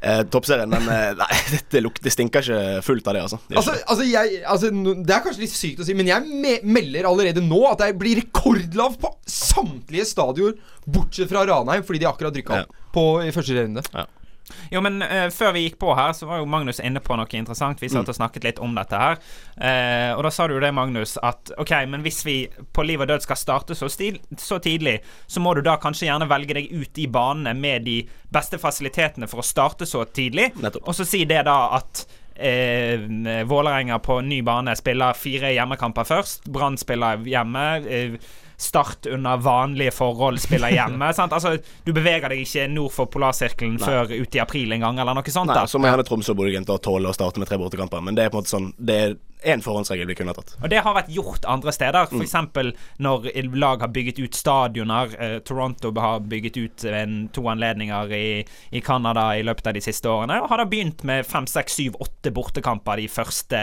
eh, 0.00 0.22
toppserien, 0.30 0.70
men 0.70 0.88
eh, 0.92 1.12
nei, 1.18 1.28
det, 1.72 1.82
lukter 1.84 2.06
det 2.08 2.14
stinker 2.14 2.44
ikke 2.44 2.82
fullt 2.86 3.08
av 3.10 3.16
det, 3.18 3.24
altså. 3.28 3.40
Det 3.48 3.58
Altså, 3.60 3.76
altså, 3.86 4.06
jeg, 4.08 4.42
altså 4.46 4.70
Det 4.72 5.14
er 5.16 5.24
kanskje 5.24 5.44
litt 5.44 5.54
sykt 5.56 5.82
å 5.82 5.88
si, 5.88 5.96
men 5.98 6.10
jeg 6.10 6.38
me 6.44 6.58
melder 6.78 7.08
allerede 7.10 7.44
nå 7.44 7.62
at 7.70 7.82
det 7.84 7.92
blir 8.00 8.22
rekordlav 8.22 8.98
på 9.00 9.12
samtlige 9.28 10.06
stadioner, 10.08 10.58
bortsett 10.88 11.30
fra 11.30 11.46
Ranheim, 11.48 11.84
fordi 11.86 12.04
de 12.04 12.10
akkurat 12.10 12.38
rykka 12.38 12.62
opp 12.62 12.78
på, 12.94 13.08
i 13.26 13.34
første 13.34 13.58
runde. 13.58 13.84
Jo, 14.72 14.82
men 14.84 15.02
uh, 15.02 15.28
før 15.34 15.54
vi 15.56 15.64
gikk 15.66 15.78
på 15.82 15.94
her, 15.98 16.12
så 16.16 16.28
var 16.28 16.42
jo 16.42 16.48
Magnus 16.50 16.82
inne 16.84 17.02
på 17.04 17.16
noe 17.18 17.28
interessant. 17.38 17.82
Vi 17.82 17.90
satt 17.92 18.08
og 18.08 18.18
snakket 18.18 18.46
litt 18.48 18.62
om 18.64 18.76
dette 18.76 19.00
her. 19.00 19.18
Uh, 19.56 20.12
og 20.16 20.24
da 20.26 20.32
sa 20.34 20.48
du 20.48 20.56
jo 20.56 20.62
det, 20.62 20.72
Magnus, 20.76 21.16
at 21.22 21.52
OK, 21.58 21.74
men 21.90 22.04
hvis 22.06 22.22
vi 22.26 22.38
på 22.74 22.86
liv 22.86 23.02
og 23.02 23.10
død 23.10 23.26
skal 23.26 23.40
starte 23.40 23.78
så, 23.78 23.90
stil, 23.92 24.20
så 24.38 24.60
tidlig, 24.62 24.98
så 25.26 25.42
må 25.44 25.54
du 25.56 25.62
da 25.66 25.78
kanskje 25.80 26.08
gjerne 26.10 26.30
velge 26.30 26.58
deg 26.58 26.72
ut 26.72 27.02
i 27.02 27.08
banene 27.10 27.56
med 27.58 27.86
de 27.88 28.00
beste 28.32 28.60
fasilitetene 28.60 29.28
for 29.30 29.42
å 29.42 29.46
starte 29.46 29.88
så 29.88 30.04
tidlig. 30.04 30.52
Nettopp. 30.60 30.88
Og 30.88 30.96
så 30.96 31.06
si 31.08 31.24
det 31.28 31.44
da 31.48 31.60
at 31.78 32.06
Eh, 32.38 33.00
Vålerenga 33.44 33.98
på 33.98 34.20
ny 34.20 34.42
bane 34.46 34.76
spiller 34.78 35.16
fire 35.18 35.50
hjemmekamper 35.56 36.06
først. 36.06 36.44
Brann 36.46 36.78
spiller 36.78 37.24
hjemme. 37.26 37.64
Eh, 37.82 38.12
Start 38.58 39.06
under 39.06 39.38
vanlige 39.42 39.92
forhold 39.94 40.40
spiller 40.42 40.72
hjemme. 40.74 41.12
sant? 41.18 41.32
Altså, 41.32 41.56
Du 41.86 41.92
beveger 41.96 42.32
deg 42.32 42.42
ikke 42.42 42.66
nord 42.72 42.92
for 42.94 43.10
polarsirkelen 43.12 43.78
før 43.82 44.10
ut 44.12 44.34
i 44.34 44.42
april 44.42 44.74
en 44.74 44.84
gang, 44.86 44.98
eller 44.98 45.14
noe 45.18 45.30
sånt. 45.32 45.52
Nei, 45.52 45.60
da 45.60 45.70
så 45.70 45.78
må 45.80 45.90
gjerne 45.90 46.06
Tromsø 46.08 46.34
og 46.34 46.42
Bodø-Glimt 46.42 46.74
tåle 46.82 47.10
å 47.10 47.16
starte 47.16 47.40
med 47.40 47.50
tre 47.50 47.58
bortekamper, 47.60 48.02
men 48.04 48.18
det 48.18 48.26
er 48.26 48.32
på 48.34 48.38
en 48.38 48.44
måte 48.44 48.54
sånn 48.56 48.72
Det 48.78 48.98
er 48.98 49.16
én 49.46 49.62
forhåndsregel 49.62 50.06
vi 50.06 50.14
kunne 50.18 50.32
ha 50.32 50.38
tatt. 50.38 50.54
Og 50.62 50.70
det 50.70 50.80
har 50.82 50.94
vært 50.96 51.10
gjort 51.12 51.44
andre 51.48 51.72
steder. 51.74 52.10
Mm. 52.10 52.22
F.eks. 52.24 52.88
når 53.04 53.28
lag 53.58 53.84
har 53.84 53.92
bygget 53.94 54.18
ut 54.18 54.34
stadioner. 54.34 55.14
Eh, 55.18 55.36
Toronto 55.46 55.92
har 56.00 56.20
bygget 56.20 56.56
ut 56.58 56.84
en, 56.90 57.28
to 57.34 57.44
anledninger 57.50 58.12
i, 58.14 58.44
i 58.74 58.82
Canada 58.84 59.28
i 59.38 59.44
løpet 59.46 59.70
av 59.70 59.78
de 59.78 59.82
siste 59.84 60.10
årene. 60.10 60.40
Og 60.42 60.50
har 60.50 60.62
da 60.62 60.66
begynt 60.68 61.04
med 61.08 61.26
fem, 61.26 61.46
seks, 61.46 61.78
syv, 61.78 61.98
åtte 62.02 62.32
bortekamper 62.34 62.98
de 63.02 63.08
første, 63.12 63.60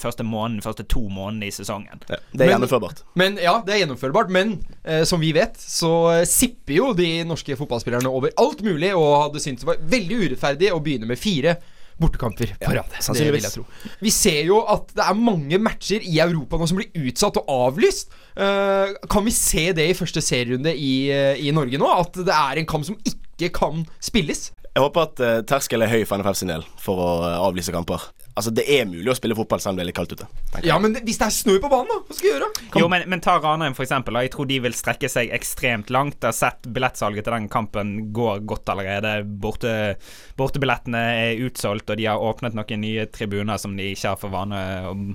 første 0.00 0.26
måneden, 0.26 0.64
første 0.64 0.86
to 0.88 1.04
månedene 1.08 1.50
i 1.50 1.54
sesongen. 1.54 2.00
Det, 2.06 2.20
det 2.32 2.40
er 2.40 2.46
Men- 2.46 2.54
gjennomførbart. 2.56 3.04
Men 3.20 3.38
Ja, 3.40 3.58
det 3.64 3.74
er 3.74 3.84
gjennomførbart, 3.84 4.29
men 4.32 4.54
eh, 4.84 5.02
som 5.08 5.20
vi 5.22 5.32
vet, 5.36 5.58
så 5.58 5.92
eh, 6.14 6.24
sipper 6.28 6.76
jo 6.76 6.92
de 6.96 7.10
norske 7.28 7.58
fotballspillerne 7.58 8.10
over 8.10 8.32
alt 8.40 8.64
mulig, 8.66 8.94
og 8.96 9.26
hadde 9.26 9.42
syntes 9.42 9.66
det 9.66 9.70
var 9.72 9.84
veldig 9.92 10.22
urettferdig 10.24 10.72
å 10.74 10.80
begynne 10.84 11.10
med 11.10 11.20
fire 11.20 11.58
bortekamper 12.00 12.54
på 12.56 12.72
Ja. 12.74 12.84
Det 13.12 13.26
vil 13.32 13.42
jeg 13.42 13.52
tro. 13.52 13.64
Vi 14.00 14.12
ser 14.14 14.44
jo 14.48 14.62
at 14.64 14.92
det 14.96 15.04
er 15.04 15.18
mange 15.18 15.58
matcher 15.60 16.04
i 16.06 16.20
Europa 16.22 16.56
nå 16.56 16.68
som 16.68 16.80
blir 16.80 16.88
utsatt 17.10 17.36
og 17.42 17.50
avlyst. 17.52 18.14
Eh, 18.36 18.94
kan 19.10 19.26
vi 19.26 19.34
se 19.36 19.70
det 19.76 19.90
i 19.90 19.96
første 19.96 20.22
serierunde 20.24 20.72
i, 20.72 21.10
eh, 21.12 21.36
i 21.36 21.52
Norge 21.52 21.80
nå? 21.80 21.90
At 22.00 22.16
det 22.16 22.36
er 22.36 22.60
en 22.60 22.70
kamp 22.70 22.86
som 22.88 22.96
ikke 23.04 23.52
kan 23.52 23.84
spilles? 24.00 24.50
Jeg 24.70 24.84
håper 24.84 25.02
at 25.02 25.20
uh, 25.20 25.40
terskelen 25.42 25.82
er 25.82 25.90
høy 25.90 26.04
for 26.06 26.20
NFF 26.20 26.36
sin 26.38 26.50
del 26.52 26.62
for 26.78 27.00
å 27.02 27.08
uh, 27.24 27.46
avlyse 27.48 27.72
kamper. 27.74 28.04
Altså, 28.40 28.52
det 28.56 28.64
er 28.72 28.86
mulig 28.88 29.10
å 29.12 29.16
spille 29.18 29.36
fotball 29.36 29.60
selv 29.60 29.74
om 29.74 29.78
det 29.80 29.82
er 29.84 29.88
litt 29.90 29.98
kaldt 29.98 30.14
ute. 30.16 30.26
Ja, 30.64 30.78
men 30.80 30.94
hvis 30.96 31.18
det 31.20 31.26
er 31.26 31.34
snø 31.34 31.58
på 31.60 31.68
banen, 31.68 31.90
da? 31.90 31.98
Hva 32.08 32.16
skal 32.16 32.26
vi 32.26 32.30
gjøre? 32.32 32.48
Jo, 32.80 32.86
men, 32.88 33.04
men 33.12 33.20
ta 33.20 33.34
Ranheim, 33.36 33.76
for 33.76 33.84
eksempel. 33.84 34.16
Jeg 34.24 34.32
tror 34.32 34.48
de 34.48 34.56
vil 34.64 34.76
strekke 34.76 35.10
seg 35.12 35.34
ekstremt 35.36 35.92
langt. 35.92 36.16
Jeg 36.22 36.30
har 36.30 36.38
sett 36.38 36.68
billettsalget 36.72 37.26
til 37.28 37.36
den 37.36 37.50
kampen 37.52 37.92
går 38.16 38.40
godt 38.48 38.72
allerede. 38.72 39.12
Borte, 39.44 39.74
bortebillettene 40.40 41.02
er 41.26 41.44
utsolgt, 41.44 41.92
og 41.92 42.00
de 42.00 42.08
har 42.08 42.24
åpnet 42.30 42.56
noen 42.56 42.80
nye 42.80 43.04
tribuner 43.12 43.60
som 43.60 43.76
de 43.76 43.90
ikke 43.92 44.14
har 44.14 44.20
for 44.24 44.32
vane, 44.32 44.64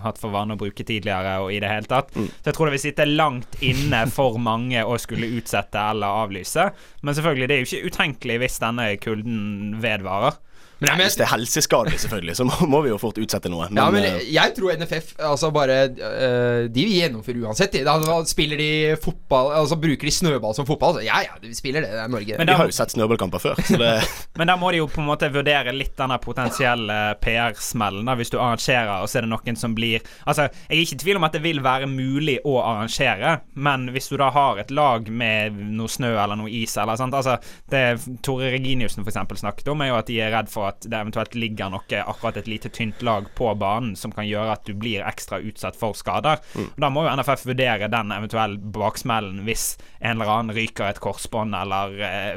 hatt 0.05 0.21
for 0.21 0.35
vane 0.35 0.53
å 0.53 0.61
bruke 0.61 0.85
tidligere. 0.85 1.39
Og 1.41 1.49
i 1.55 1.61
det 1.63 1.71
hele 1.71 1.89
tatt 1.89 2.13
Så 2.13 2.51
jeg 2.51 2.55
tror 2.59 2.69
det 2.69 2.77
vil 2.77 2.85
sitte 2.85 3.09
langt 3.09 3.57
inne 3.65 4.05
for 4.13 4.37
mange 4.37 4.85
å 4.85 4.99
skulle 5.01 5.33
utsette 5.39 5.81
eller 5.95 6.21
avlyse. 6.25 6.69
Men 7.01 7.17
selvfølgelig, 7.17 7.49
det 7.49 7.57
er 7.57 7.63
jo 7.63 7.71
ikke 7.71 7.93
utenkelig 7.95 8.41
hvis 8.45 8.61
denne 8.61 8.91
kulden 9.01 9.79
vedvarer. 9.81 10.37
Men, 10.79 10.89
jeg- 10.89 10.97
men, 10.97 11.05
Hvis 11.07 11.15
det 11.15 11.23
er 11.23 11.31
helseskadelig, 11.31 11.99
selvfølgelig, 12.03 12.35
så 12.35 12.43
må, 12.47 12.55
må 12.67 12.81
vi 12.83 12.89
jo 12.89 12.97
fort 12.99 13.17
utsette 13.21 13.49
noe. 13.51 13.67
Men, 13.69 13.79
ja, 13.79 13.85
men 13.91 14.03
eh, 14.03 14.25
jeg 14.33 14.55
tror 14.57 14.73
NFF 14.75 15.13
altså 15.23 15.51
bare 15.55 15.77
øh, 15.89 16.67
De 16.75 16.83
gjennomfører 16.89 17.45
uansett. 17.47 17.71
de. 17.71 17.83
Da, 17.87 17.95
spiller 18.27 18.57
de 18.59 18.69
fotball 19.03 19.53
Altså 19.55 19.77
bruker 19.79 20.09
de 20.09 20.11
snøball 20.11 20.55
som 20.57 20.67
fotball. 20.67 20.97
Så 20.99 21.05
ja, 21.05 21.21
ja, 21.23 21.35
de 21.41 21.53
spiller 21.55 21.85
det. 21.85 21.91
Det 21.95 21.99
er 22.03 22.11
Norge. 22.11 22.37
Men 22.37 22.47
vi 22.51 22.57
har 22.59 22.67
jo 22.71 22.75
sett 22.75 22.91
snøballkamper 22.95 23.39
før, 23.43 23.61
så 23.63 23.79
det 23.79 23.91
Men 24.39 24.47
da 24.51 24.55
må 24.59 24.71
de 24.75 24.81
jo 24.81 24.87
på 24.91 24.99
en 25.03 25.07
måte 25.07 25.29
vurdere 25.31 25.73
litt 25.75 25.95
denne 25.97 26.17
potensielle 26.23 26.97
PR-smellen. 27.23 28.11
Hvis 28.19 28.31
du 28.33 28.37
arrangerer, 28.39 29.01
og 29.01 29.09
så 29.11 29.19
er 29.21 29.27
det 29.27 29.31
noen 29.31 29.59
som 29.59 29.75
blir 29.77 30.03
Altså, 30.27 30.49
Jeg 30.69 30.77
er 30.77 30.83
ikke 30.83 30.97
i 30.99 31.03
tvil 31.05 31.19
om 31.21 31.27
at 31.27 31.35
det 31.37 31.43
vil 31.45 31.61
være 31.65 31.87
mulig 31.91 32.37
å 32.47 32.57
arrangere, 32.63 33.37
men 33.55 33.89
hvis 33.95 34.09
du 34.11 34.17
da 34.19 34.29
har 34.35 34.59
et 34.61 34.71
lag 34.75 35.07
med 35.11 35.55
noe 35.75 35.91
snø 35.91 36.13
eller 36.15 36.39
noe 36.39 36.51
is 36.51 36.75
eller 36.79 36.99
sånt 36.99 37.15
altså 37.15 37.37
Det 37.71 37.83
Tore 38.25 38.51
Reginiussen 38.53 39.03
for 39.05 39.11
eksempel 39.11 39.39
snakket 39.39 39.67
om, 39.71 39.81
er 39.83 39.91
jo 39.93 39.97
at 39.99 40.09
de 40.11 40.19
er 40.21 40.31
redd 40.35 40.45
redd 40.45 40.51
at 40.67 40.85
det 40.85 40.97
eventuelt 40.97 41.35
ligger 41.37 41.71
noe, 41.73 42.01
akkurat 42.01 42.39
et 42.41 42.49
lite 42.49 42.71
tynt 42.73 43.01
lag 43.05 43.27
på 43.37 43.51
banen 43.59 43.95
som 43.99 44.13
kan 44.15 44.27
gjøre 44.27 44.55
at 44.57 44.65
du 44.67 44.73
blir 44.77 45.05
ekstra 45.05 45.39
utsatt 45.43 45.77
for 45.79 45.97
skader. 45.97 46.41
Da 46.81 46.91
må 46.93 47.05
jo 47.05 47.13
NFF 47.15 47.45
vurdere 47.49 47.89
den 47.91 48.13
eventuelle 48.15 48.59
baksmellen 48.75 49.43
hvis 49.47 49.75
en 49.99 50.17
eller 50.17 50.33
annen 50.33 50.55
ryker 50.57 50.89
et 50.89 51.01
korsbånd 51.03 51.55
eller 51.57 51.95
eh, 52.03 52.35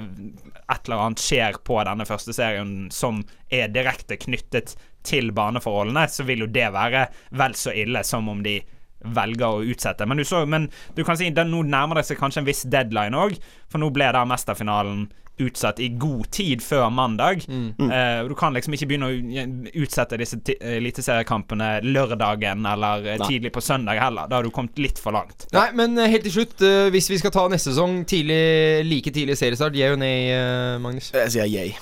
et 0.68 0.88
eller 0.88 1.04
annet 1.04 1.22
skjer 1.22 1.60
på 1.64 1.80
denne 1.88 2.06
første 2.08 2.34
serien 2.36 2.88
som 2.94 3.22
er 3.48 3.70
direkte 3.72 4.18
knyttet 4.20 4.76
til 5.08 5.30
baneforholdene, 5.32 6.04
så 6.10 6.26
vil 6.28 6.44
jo 6.44 6.50
det 6.52 6.68
være 6.74 7.06
vel 7.38 7.54
så 7.56 7.72
ille 7.72 8.02
som 8.04 8.28
om 8.28 8.42
de 8.44 8.58
velger 8.98 9.46
å 9.46 9.62
utsette. 9.62 10.06
Men 10.06 10.20
du, 10.20 10.24
så, 10.26 10.42
men 10.46 10.68
du 10.96 11.04
kan 11.06 11.18
si 11.18 11.30
det, 11.30 11.46
nå 11.46 11.62
nærmer 11.68 12.00
det 12.00 12.08
seg 12.08 12.18
kanskje 12.20 12.42
en 12.42 12.48
viss 12.48 12.64
deadline 12.68 13.16
òg, 13.16 13.36
for 13.70 13.80
nå 13.80 13.90
ble 13.94 14.10
da 14.14 14.24
mesterfinalen 14.28 15.06
utsatt 15.44 15.80
i 15.84 15.88
god 16.00 16.26
tid 16.34 16.62
før 16.64 16.88
mandag. 16.94 17.44
Eh, 17.48 18.22
du 18.28 18.34
kan 18.38 18.56
liksom 18.56 18.74
ikke 18.76 18.88
begynne 18.90 19.08
å 19.10 19.74
utsette 19.82 20.18
disse 20.20 20.40
ti- 20.44 20.56
eliteseriekampene 20.60 21.70
lørdagen 21.86 22.66
eller 22.72 23.04
Nei. 23.18 23.28
tidlig 23.28 23.52
på 23.54 23.62
søndag 23.64 24.00
heller. 24.02 24.28
Da 24.30 24.40
har 24.40 24.46
du 24.48 24.50
kommet 24.54 24.78
litt 24.78 24.98
for 25.02 25.14
langt. 25.16 25.46
Nei, 25.54 25.68
men 25.78 25.98
eh, 25.98 26.10
helt 26.12 26.26
til 26.28 26.38
slutt, 26.40 26.56
uh, 26.64 26.88
hvis 26.94 27.10
vi 27.12 27.20
skal 27.22 27.34
ta 27.34 27.46
neste 27.52 27.72
sesong 27.72 28.02
tidlig, 28.08 28.40
like 28.88 29.12
tidlig 29.14 29.38
seriestart, 29.40 29.76
yeah 29.78 29.94
og 29.94 30.02
nay, 30.02 30.28
uh, 30.34 30.78
Magnus? 30.82 31.12
Jeg 31.14 31.34
sier 31.36 31.48
yeah. 31.48 31.78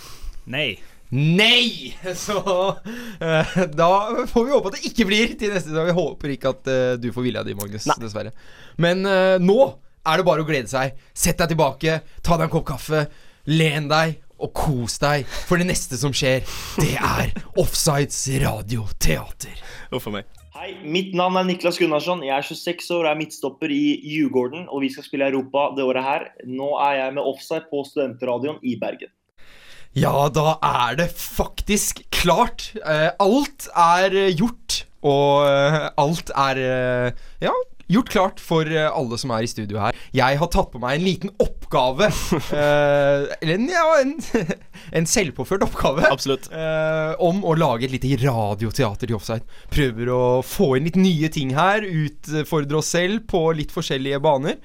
Nei. 0.46 0.68
Nei! 1.14 1.94
Så 2.18 2.40
eh, 3.22 3.56
da 3.78 3.90
får 4.26 4.44
vi 4.46 4.54
håpe 4.54 4.70
at 4.72 4.78
det 4.78 4.88
ikke 4.90 5.06
blir 5.08 5.34
til 5.38 5.52
neste 5.54 5.70
sesong. 5.70 5.86
Vi 5.90 5.94
håper 5.96 6.32
ikke 6.34 6.52
at 6.54 6.70
eh, 6.72 6.94
du 7.02 7.12
får 7.14 7.26
vilja 7.28 7.44
di, 7.46 7.54
Magnus. 7.58 7.86
Nei. 7.90 7.98
Dessverre. 8.02 8.32
Men 8.82 9.06
eh, 9.06 9.36
nå 9.42 9.58
er 10.06 10.20
det 10.20 10.26
bare 10.26 10.42
å 10.44 10.46
glede 10.48 10.70
seg. 10.70 10.98
Sett 11.16 11.38
deg 11.40 11.54
tilbake, 11.54 12.00
ta 12.22 12.36
deg 12.38 12.46
en 12.48 12.52
kopp 12.52 12.66
kaffe, 12.68 13.04
len 13.46 13.90
deg 13.90 14.18
og 14.42 14.52
kos 14.56 14.98
deg. 15.02 15.26
For 15.48 15.60
det 15.60 15.68
neste 15.70 15.98
som 16.00 16.14
skjer, 16.14 16.44
det 16.80 16.94
er 16.96 17.32
Offsides 17.58 18.26
radioteater. 18.42 19.62
Uff 19.96 20.10
a 20.10 20.18
meg. 20.18 20.32
Hei, 20.56 20.70
mitt 20.88 21.12
navn 21.16 21.36
er 21.36 21.44
Niklas 21.44 21.76
Gunnarsson. 21.76 22.22
Jeg 22.24 22.32
er 22.32 22.44
26 22.46 22.88
år 22.96 23.04
og 23.04 23.10
er 23.10 23.18
midtstopper 23.18 23.72
i 23.72 23.98
Djurgården. 24.00 24.70
Og 24.72 24.86
vi 24.86 24.90
skal 24.92 25.04
spille 25.04 25.28
Europa 25.28 25.68
det 25.76 25.84
året 25.84 26.04
her. 26.04 26.24
Nå 26.48 26.70
er 26.80 27.02
jeg 27.02 27.16
med 27.18 27.28
offside 27.28 27.66
på 27.68 27.82
Studentradioen 27.84 28.62
i 28.64 28.72
Bergen. 28.80 29.12
Ja, 29.96 30.26
da 30.28 30.56
er 30.64 30.96
det 30.98 31.10
faktisk 31.16 32.02
klart. 32.12 32.70
Eh, 32.80 33.08
alt 33.20 33.68
er 33.72 34.16
eh, 34.16 34.32
gjort, 34.36 34.82
og 35.04 35.46
eh, 35.48 35.78
alt 36.00 36.32
er 36.36 36.60
ja, 37.40 37.54
gjort 37.92 38.10
klart 38.12 38.42
for 38.42 38.68
eh, 38.70 38.88
alle 38.88 39.18
som 39.20 39.32
er 39.34 39.46
i 39.46 39.50
studio 39.50 39.80
her. 39.82 39.96
Jeg 40.16 40.40
har 40.40 40.50
tatt 40.52 40.72
på 40.72 40.80
meg 40.82 40.98
en 40.98 41.06
liten 41.06 41.32
oppgave. 41.42 42.08
eh, 42.62 43.26
eller 43.38 43.54
en, 43.54 43.68
ja, 43.70 43.86
en, 44.02 44.16
en 45.00 45.08
selvpåført 45.10 45.66
oppgave. 45.66 46.06
Absolutt. 46.10 46.50
eh, 46.52 47.14
om 47.22 47.44
å 47.46 47.54
lage 47.58 47.88
et 47.88 47.94
lite 47.94 48.18
radioteater 48.24 49.08
til 49.08 49.18
offside. 49.18 49.56
Prøver 49.72 50.12
å 50.12 50.20
få 50.46 50.74
inn 50.76 50.90
litt 50.90 51.00
nye 51.00 51.32
ting 51.32 51.54
her. 51.56 51.86
Utfordre 51.86 52.82
oss 52.82 52.92
selv 52.96 53.26
på 53.30 53.48
litt 53.56 53.74
forskjellige 53.74 54.22
baner. 54.24 54.60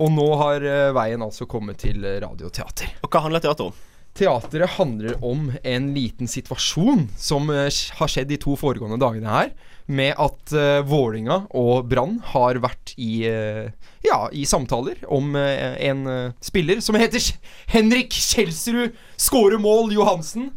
Og 0.00 0.12
nå 0.14 0.28
har 0.40 0.64
eh, 0.64 0.90
veien 0.96 1.24
altså 1.24 1.48
kommet 1.50 1.82
til 1.84 2.00
radioteater. 2.00 2.98
Og 3.04 3.12
hva 3.12 3.26
handler 3.26 3.44
teater 3.44 3.70
om? 3.70 3.80
Teateret 4.12 4.74
handler 4.76 5.16
om 5.24 5.46
en 5.64 5.92
liten 5.94 6.28
situasjon 6.28 7.06
som 7.16 7.48
eh, 7.52 7.68
har 7.96 8.10
skjedd 8.12 8.28
de 8.28 8.40
to 8.40 8.56
foregående 8.60 9.00
dagene 9.00 9.32
her. 9.32 9.52
Med 9.86 10.14
at 10.20 10.52
uh, 10.54 10.80
Vålinga 10.86 11.40
og 11.58 11.88
Brann 11.90 12.20
har 12.32 12.60
vært 12.62 12.92
i, 12.96 13.24
uh, 13.26 13.66
ja, 14.06 14.28
i 14.32 14.44
samtaler 14.46 15.00
om 15.10 15.34
uh, 15.34 15.74
en 15.82 16.04
uh, 16.06 16.32
spiller 16.40 16.78
som 16.84 16.94
heter 17.00 17.24
Henrik 17.72 18.14
Kjelsrud 18.14 18.94
Skåre 19.20 19.58
mål 19.62 19.92
Johansen. 19.96 20.50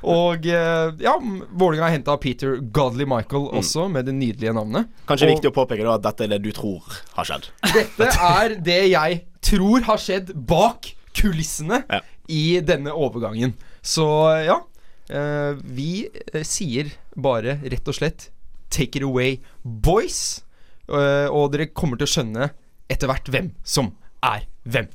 Og 0.00 0.46
ja, 0.48 1.12
Vålinga 1.52 1.84
har 1.84 1.92
henta 1.92 2.14
Peter 2.16 2.54
Godley 2.72 3.04
Michael 3.04 3.50
også, 3.60 3.82
med 3.92 4.06
det 4.08 4.14
nydelige 4.16 4.54
navnet. 4.56 4.88
Kanskje 5.08 5.26
Og- 5.28 5.34
viktig 5.34 5.50
å 5.50 5.56
påpeke 5.58 5.84
da 5.84 5.98
at 5.98 6.06
dette 6.06 6.24
er 6.24 6.30
det 6.32 6.38
du 6.46 6.48
tror 6.56 6.80
har 7.18 7.28
skjedd. 7.28 7.50
Dette 7.74 8.08
er 8.08 8.54
det 8.64 8.78
jeg 8.94 9.18
tror 9.44 9.84
har 9.90 10.00
skjedd 10.00 10.32
bak 10.48 10.88
kulissene 11.12 11.82
Ja. 11.90 12.00
i 12.32 12.60
denne 12.64 12.94
overgangen. 12.96 13.52
Så 13.84 14.06
ja. 14.46 14.62
Eh, 15.10 15.58
vi 15.62 16.06
eh, 16.08 16.44
sier 16.46 16.92
bare 17.16 17.58
rett 17.62 17.90
og 17.90 17.98
slett 17.98 18.30
Take 18.70 19.00
it 19.00 19.02
away, 19.02 19.40
boys. 19.64 20.44
Eh, 20.86 21.26
og 21.26 21.50
dere 21.50 21.72
kommer 21.74 21.98
til 21.98 22.06
å 22.06 22.12
skjønne 22.12 22.50
etter 22.90 23.10
hvert 23.10 23.30
hvem 23.30 23.50
som 23.66 23.92
er 24.22 24.46
hvem. 24.62 24.86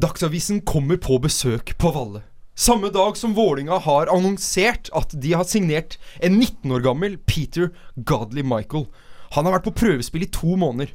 Dagsavisen 0.00 0.60
kommer 0.68 1.00
på 1.00 1.18
besøk 1.24 1.74
på 1.80 1.92
Valle. 1.96 2.22
Samme 2.60 2.90
dag 2.92 3.16
som 3.16 3.32
Vålinga 3.36 3.78
har 3.86 4.10
annonsert 4.12 4.90
at 4.96 5.14
de 5.16 5.32
har 5.32 5.46
signert 5.48 5.96
en 6.20 6.36
19 6.36 6.72
år 6.76 6.84
gammel 6.84 7.16
Peter 7.24 7.70
Godley 7.96 8.44
Michael. 8.44 8.86
Han 9.36 9.46
har 9.46 9.56
vært 9.56 9.68
på 9.70 9.76
prøvespill 9.80 10.26
i 10.26 10.32
to 10.34 10.56
måneder. 10.60 10.92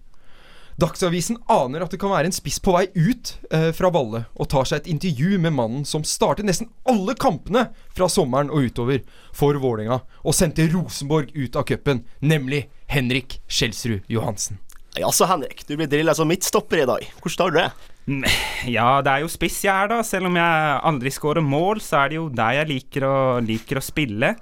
Dagsavisen 0.75 1.37
aner 1.47 1.85
at 1.85 1.93
det 1.93 1.99
kan 2.01 2.11
være 2.11 2.27
en 2.27 2.35
spiss 2.35 2.57
på 2.59 2.73
vei 2.75 2.89
ut 2.97 3.29
eh, 3.55 3.69
fra 3.75 3.87
Valle, 3.95 4.25
og 4.35 4.49
tar 4.51 4.67
seg 4.67 4.81
et 4.81 4.89
intervju 4.91 5.37
med 5.39 5.55
mannen 5.55 5.85
som 5.87 6.03
startet 6.03 6.49
nesten 6.49 6.67
alle 6.83 7.15
kampene 7.15 7.69
fra 7.95 8.09
sommeren 8.11 8.51
og 8.51 8.67
utover 8.67 8.99
for 9.35 9.55
Vålerenga, 9.63 10.01
og 10.19 10.35
sendte 10.35 10.67
Rosenborg 10.73 11.31
ut 11.31 11.55
av 11.55 11.63
cupen, 11.69 12.03
nemlig 12.19 12.65
Henrik 12.91 13.39
Skjelsrud 13.47 14.03
Johansen. 14.11 14.59
Jaså, 14.99 15.27
Henrik. 15.27 15.63
Du 15.67 15.73
blir 15.75 15.87
drilla 15.91 16.13
som 16.15 16.27
midtstopper 16.31 16.83
i 16.83 16.87
dag. 16.87 17.07
Hvordan 17.23 17.39
tar 17.39 17.51
du 17.55 17.57
det? 17.59 17.71
Ja, 18.71 19.01
det 19.03 19.11
er 19.11 19.23
jo 19.25 19.31
spiss 19.31 19.57
jeg 19.65 19.73
er, 19.73 19.89
da. 19.91 19.97
Selv 20.07 20.29
om 20.29 20.37
jeg 20.39 20.77
aldri 20.91 21.11
skårer 21.11 21.43
mål, 21.43 21.81
så 21.83 22.03
er 22.03 22.11
det 22.13 22.19
jo 22.19 22.29
der 22.31 22.61
jeg 22.61 22.69
liker 22.69 23.07
å, 23.07 23.15
liker 23.43 23.79
å 23.79 23.83
spille. 23.83 24.35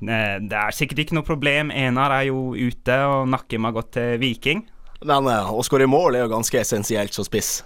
Eh, 0.00 0.38
Det 0.40 0.56
er 0.56 0.72
sikkert 0.76 1.02
ikke 1.04 1.16
noe 1.18 1.26
problem. 1.28 1.72
Enar 1.74 2.14
er 2.22 2.28
jo 2.30 2.54
ute, 2.56 2.96
og 3.08 3.28
Nakkim 3.32 3.68
har 3.68 3.76
gått 3.76 3.92
til 3.98 4.16
Viking. 4.22 4.64
Men 5.06 5.28
eh, 5.30 5.50
å 5.54 5.62
skåre 5.62 5.86
mål 5.90 6.16
er 6.16 6.24
jo 6.24 6.32
ganske 6.32 6.60
essensielt 6.62 7.14
som 7.14 7.26
spiss. 7.26 7.62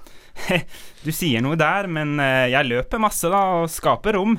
Du 1.02 1.10
sier 1.12 1.42
noe 1.42 1.56
der, 1.58 1.88
men 1.90 2.18
eh, 2.22 2.52
jeg 2.52 2.68
løper 2.68 3.00
masse, 3.02 3.28
da, 3.32 3.42
og 3.62 3.70
skaper 3.72 4.18
rom. 4.18 4.36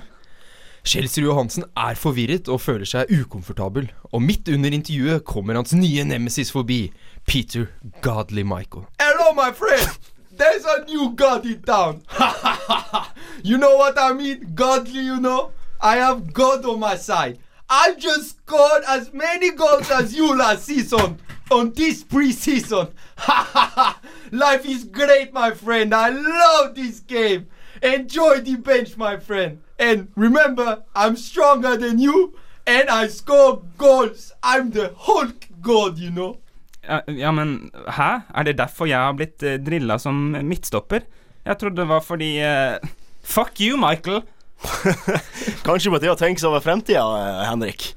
Kjelsrud 0.84 1.26
Johansen 1.26 1.66
er 1.80 1.96
forvirret 1.96 2.50
og 2.52 2.60
føler 2.60 2.88
seg 2.88 3.12
ukomfortabel, 3.12 3.88
og 4.12 4.24
midt 4.24 4.52
under 4.52 4.76
intervjuet 4.76 5.24
kommer 5.28 5.58
hans 5.60 5.74
nye 5.76 6.04
nemesis 6.08 6.52
forbi, 6.52 6.86
Peter 7.26 7.70
Godly 8.04 8.44
Michael. 8.44 8.86
Hello, 9.00 9.32
my 9.36 9.52
friend! 9.56 9.88
There's 10.34 10.66
a 10.66 10.84
new 10.86 11.12
god 11.16 11.46
in 11.46 11.62
town! 11.62 12.02
you 13.44 13.58
know 13.58 13.78
what 13.78 13.98
I 13.98 14.14
mean? 14.14 14.54
Godly, 14.56 15.06
you 15.06 15.20
know? 15.20 15.52
I 15.80 15.98
have 15.98 16.34
God 16.34 16.66
on 16.66 16.80
my 16.80 16.96
side. 16.98 17.40
I 17.70 17.96
just 17.98 18.38
scored 18.38 18.84
as 18.88 19.14
many 19.14 19.52
goals 19.52 19.90
as 19.90 20.14
you 20.14 20.36
last 20.36 20.66
season 20.66 21.18
on 21.54 21.72
this 21.74 22.04
preseason. 22.04 22.90
Life 24.32 24.66
is 24.66 24.84
great, 24.84 25.34
my 25.34 25.52
friend. 25.52 25.94
I 25.94 26.10
love 26.10 26.76
this 26.76 27.00
game. 27.00 27.48
Enjoy 27.82 28.42
the 28.42 28.56
bench, 28.56 28.98
my 28.98 29.18
friend. 29.18 29.62
And 29.78 30.08
remember, 30.16 30.84
I'm 30.96 31.16
stronger 31.16 31.78
than 31.78 32.00
you, 32.00 32.34
and 32.66 32.90
I 32.90 33.08
score 33.08 33.62
goals. 33.78 34.32
I'm 34.42 34.72
the 34.72 34.94
Hulk 34.98 35.48
God, 35.62 36.00
you 36.00 36.12
know. 36.12 36.38
Ja, 36.84 37.00
ja, 37.08 37.32
men 37.32 37.72
hæ? 37.88 38.20
Er 38.36 38.44
det 38.44 38.58
derfor 38.58 38.86
jeg 38.86 39.00
har 39.00 39.14
blitt 39.16 39.44
uh, 39.44 39.56
drilla 39.66 39.98
som 39.98 40.36
midtstopper? 40.44 41.06
Jeg 41.46 41.58
trodde 41.58 41.80
det 41.80 41.88
var 41.88 42.00
fordi 42.04 42.38
eh, 42.44 42.78
Fuck 43.36 43.62
you, 43.62 43.78
Michael! 43.80 44.22
Kanskje 45.68 45.92
på 45.92 46.00
tide 46.00 46.16
å 46.16 46.20
tenke 46.20 46.42
seg 46.42 46.52
over 46.52 46.64
fremtida, 46.64 47.04
eh, 47.20 47.44
Henrik. 47.48 47.94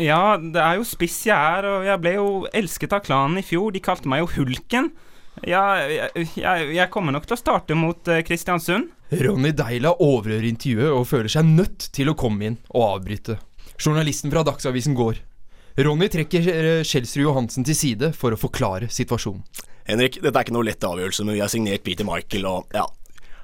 Ja, 0.00 0.36
det 0.38 0.60
er 0.62 0.78
jo 0.78 0.86
spiss 0.86 1.20
jeg 1.26 1.36
er, 1.36 1.66
og 1.68 1.86
jeg 1.86 2.02
ble 2.02 2.14
jo 2.16 2.28
elsket 2.54 2.94
av 2.96 3.02
klanen 3.06 3.40
i 3.40 3.46
fjor. 3.46 3.72
De 3.74 3.82
kalte 3.82 4.10
meg 4.10 4.22
jo 4.22 4.30
Hulken. 4.36 4.92
Ja, 5.48 5.62
jeg, 5.88 6.28
jeg, 6.36 6.68
jeg 6.76 6.90
kommer 6.92 7.14
nok 7.14 7.26
til 7.26 7.36
å 7.36 7.40
starte 7.40 7.76
mot 7.78 8.08
eh, 8.12 8.20
Kristiansund. 8.26 8.90
Ronny 9.22 9.52
Deila 9.56 9.94
overhører 9.96 10.46
intervjuet 10.48 10.92
og 10.92 11.08
føler 11.08 11.32
seg 11.32 11.48
nødt 11.48 11.88
til 11.96 12.12
å 12.12 12.16
komme 12.18 12.50
inn 12.50 12.58
og 12.70 12.98
avbryte. 12.98 13.38
Journalisten 13.80 14.32
fra 14.32 14.44
Dagsavisen 14.46 14.96
går. 14.96 15.20
Ronny 15.82 16.08
trekker 16.12 16.84
Skjelsrud 16.84 17.24
Johansen 17.24 17.64
til 17.64 17.76
side 17.76 18.12
for 18.16 18.34
å 18.34 18.40
forklare 18.40 18.90
situasjonen. 18.92 19.44
Henrik, 19.88 20.20
dette 20.22 20.36
er 20.36 20.44
ikke 20.46 20.54
noe 20.54 20.68
lett 20.68 20.84
avgjørelse, 20.86 21.24
men 21.26 21.36
vi 21.36 21.42
har 21.42 21.50
signert 21.50 21.82
Peter 21.82 22.06
Michael, 22.06 22.46
og 22.46 22.76
ja 22.76 22.84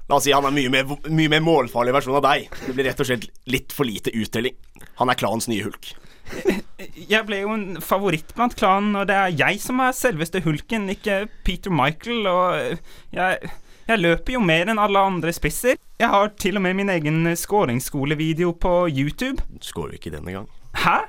La 0.08 0.16
oss 0.16 0.24
si 0.24 0.32
han 0.32 0.46
er 0.48 0.54
mye 0.56 0.70
mer, 0.72 0.88
mye 1.12 1.28
mer 1.28 1.42
målfarlig 1.44 1.92
versjon 1.92 2.16
av 2.16 2.24
deg. 2.24 2.46
Det 2.64 2.72
blir 2.72 2.86
rett 2.88 3.00
og 3.02 3.08
slett 3.10 3.26
litt 3.52 3.74
for 3.76 3.84
lite 3.84 4.08
uttelling. 4.16 4.54
Han 5.02 5.12
er 5.12 5.18
klanens 5.20 5.50
nye 5.52 5.66
hulk. 5.66 5.90
Jeg 7.12 7.24
ble 7.26 7.40
jo 7.42 7.54
en 7.54 7.80
favoritt 7.82 8.34
blant 8.36 8.54
klanen, 8.58 8.96
og 8.98 9.08
det 9.10 9.16
er 9.16 9.32
jeg 9.34 9.58
som 9.62 9.80
er 9.82 9.96
selveste 9.96 10.42
hulken, 10.44 10.86
ikke 10.92 11.24
Peter 11.46 11.72
Michael, 11.74 12.26
og 12.30 12.78
jeg, 13.14 13.50
jeg 13.88 14.02
løper 14.02 14.36
jo 14.36 14.42
mer 14.44 14.70
enn 14.70 14.80
alle 14.82 15.02
andre 15.10 15.32
spisser. 15.34 15.78
Jeg 15.98 16.10
har 16.12 16.30
til 16.38 16.60
og 16.60 16.62
med 16.62 16.76
min 16.78 16.92
egen 16.94 17.24
skåringsskolevideo 17.34 18.52
på 18.62 18.74
YouTube. 18.92 19.42
Skårer 19.64 19.96
ikke 19.98 20.12
denne 20.14 20.36
gang? 20.36 20.46
Hæ? 20.84 21.00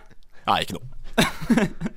Nei, 0.48 0.62
ikke 0.66 0.80
noe. 0.80 0.88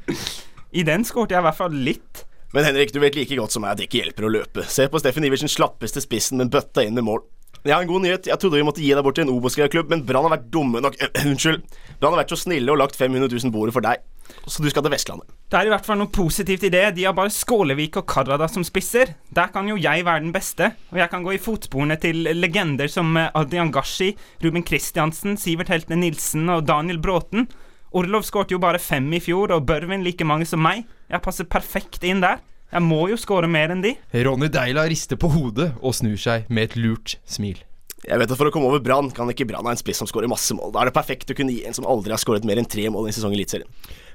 I 0.79 0.85
den 0.89 1.07
skårte 1.09 1.37
jeg 1.37 1.41
i 1.41 1.47
hvert 1.49 1.61
fall 1.61 1.77
litt. 1.89 2.25
Men 2.53 2.67
Henrik, 2.69 2.93
du 2.93 3.01
vet 3.01 3.17
like 3.17 3.37
godt 3.39 3.55
som 3.55 3.65
meg 3.65 3.73
at 3.73 3.81
det 3.81 3.89
ikke 3.89 4.03
hjelper 4.03 4.29
å 4.29 4.33
løpe. 4.33 4.67
Se 4.69 4.85
på 4.93 5.01
Steffen 5.01 5.25
Iversen 5.25 5.49
slappeste 5.49 6.03
spissen, 6.05 6.41
men 6.41 6.53
bøtta 6.53 6.85
inn 6.85 6.97
med 6.99 7.07
mål. 7.09 7.23
Jeg 7.63 7.77
har 7.77 7.85
en 7.85 7.91
god 7.91 8.03
nyhet. 8.03 8.27
Jeg 8.27 8.41
trodde 8.43 8.59
vi 8.59 8.65
måtte 8.67 8.83
gi 8.83 8.91
deg 8.91 9.05
bort 9.07 9.15
til 9.15 9.29
en 9.29 9.35
Obos-klubb, 9.37 9.93
men 9.93 10.01
Brann 10.07 10.27
har 10.27 10.35
vært 10.35 10.49
dumme 10.51 10.81
nok 10.83 10.97
Unnskyld. 11.23 11.63
Brann 12.01 12.17
har 12.17 12.25
vært 12.25 12.35
så 12.35 12.41
snille 12.41 12.73
og 12.75 12.81
lagt 12.81 12.99
500 12.99 13.31
000 13.31 13.55
bordet 13.55 13.77
for 13.77 13.87
deg. 13.87 14.03
Så 14.51 14.65
du 14.65 14.69
skal 14.73 14.83
til 14.83 14.91
Vestlandet. 14.95 15.29
Det 15.53 15.59
er 15.61 15.69
i 15.69 15.71
hvert 15.71 15.87
fall 15.87 16.01
noe 16.01 16.11
positivt 16.11 16.65
i 16.67 16.73
det. 16.73 16.83
De 16.97 17.05
har 17.07 17.15
bare 17.15 17.31
Skålevik 17.31 18.01
og 18.01 18.07
Karada 18.11 18.49
som 18.51 18.65
spisser. 18.67 19.15
Der 19.31 19.53
kan 19.55 19.69
jo 19.71 19.77
jeg 19.79 20.07
være 20.07 20.25
den 20.25 20.35
beste, 20.35 20.73
og 20.91 20.99
jeg 20.99 21.11
kan 21.13 21.23
gå 21.23 21.37
i 21.37 21.43
fotsporene 21.43 21.99
til 22.03 22.25
legender 22.39 22.91
som 22.91 23.15
eh, 23.21 23.31
Adrian 23.39 23.71
Gashi, 23.75 24.13
Ruben 24.43 24.65
Kristiansen, 24.67 25.37
Sivert 25.39 25.71
Heltne 25.71 26.01
Nilsen 26.01 26.49
og 26.51 26.65
Daniel 26.67 26.99
Bråten. 27.03 27.47
Orlov 27.93 28.25
skårte 28.27 28.57
jo 28.57 28.63
bare 28.63 28.81
fem 28.83 29.07
i 29.13 29.21
fjor, 29.23 29.53
og 29.55 29.67
Børvin 29.69 30.03
like 30.03 30.27
mange 30.27 30.49
som 30.49 30.63
meg. 30.65 30.87
Jeg 31.13 31.23
passer 31.23 31.47
perfekt 31.47 32.03
inn 32.09 32.25
der. 32.25 32.41
Jeg 32.73 32.85
må 32.89 33.03
jo 33.11 33.19
skåre 33.21 33.51
mer 33.53 33.69
enn 33.75 33.83
de. 33.85 33.91
Ronny 34.25 34.49
Deila 34.49 34.87
rister 34.89 35.19
på 35.21 35.29
hodet 35.29 35.75
og 35.85 35.93
snur 35.93 36.17
seg 36.17 36.47
med 36.49 36.71
et 36.71 36.77
lurt 36.81 37.19
smil. 37.29 37.59
Jeg 38.03 38.19
vet 38.19 38.33
at 38.33 38.39
For 38.39 38.49
å 38.49 38.53
komme 38.55 38.71
over 38.71 38.81
Brann 38.83 39.13
kan 39.15 39.29
ikke 39.31 39.45
Brann 39.47 39.67
ha 39.69 39.75
en 39.75 39.79
spiss 39.79 40.01
som 40.01 40.09
skårer 40.11 40.31
masse 40.31 40.57
mål. 40.57 40.73
Da 40.73 40.81
er 40.81 40.89
det 40.89 40.95
perfekt 40.97 41.29
å 41.31 41.37
kunne 41.39 41.53
gi 41.53 41.67
en 41.69 41.77
som 41.77 41.85
aldri 41.87 42.15
har 42.15 42.23
skåret 42.23 42.47
mer 42.49 42.59
enn 42.59 42.67
tre 42.67 42.89
mål 42.91 43.07
i 43.07 43.13
en 43.13 43.17
sesong 43.19 43.35
i 43.35 43.39
Eliteserien. 43.39 43.69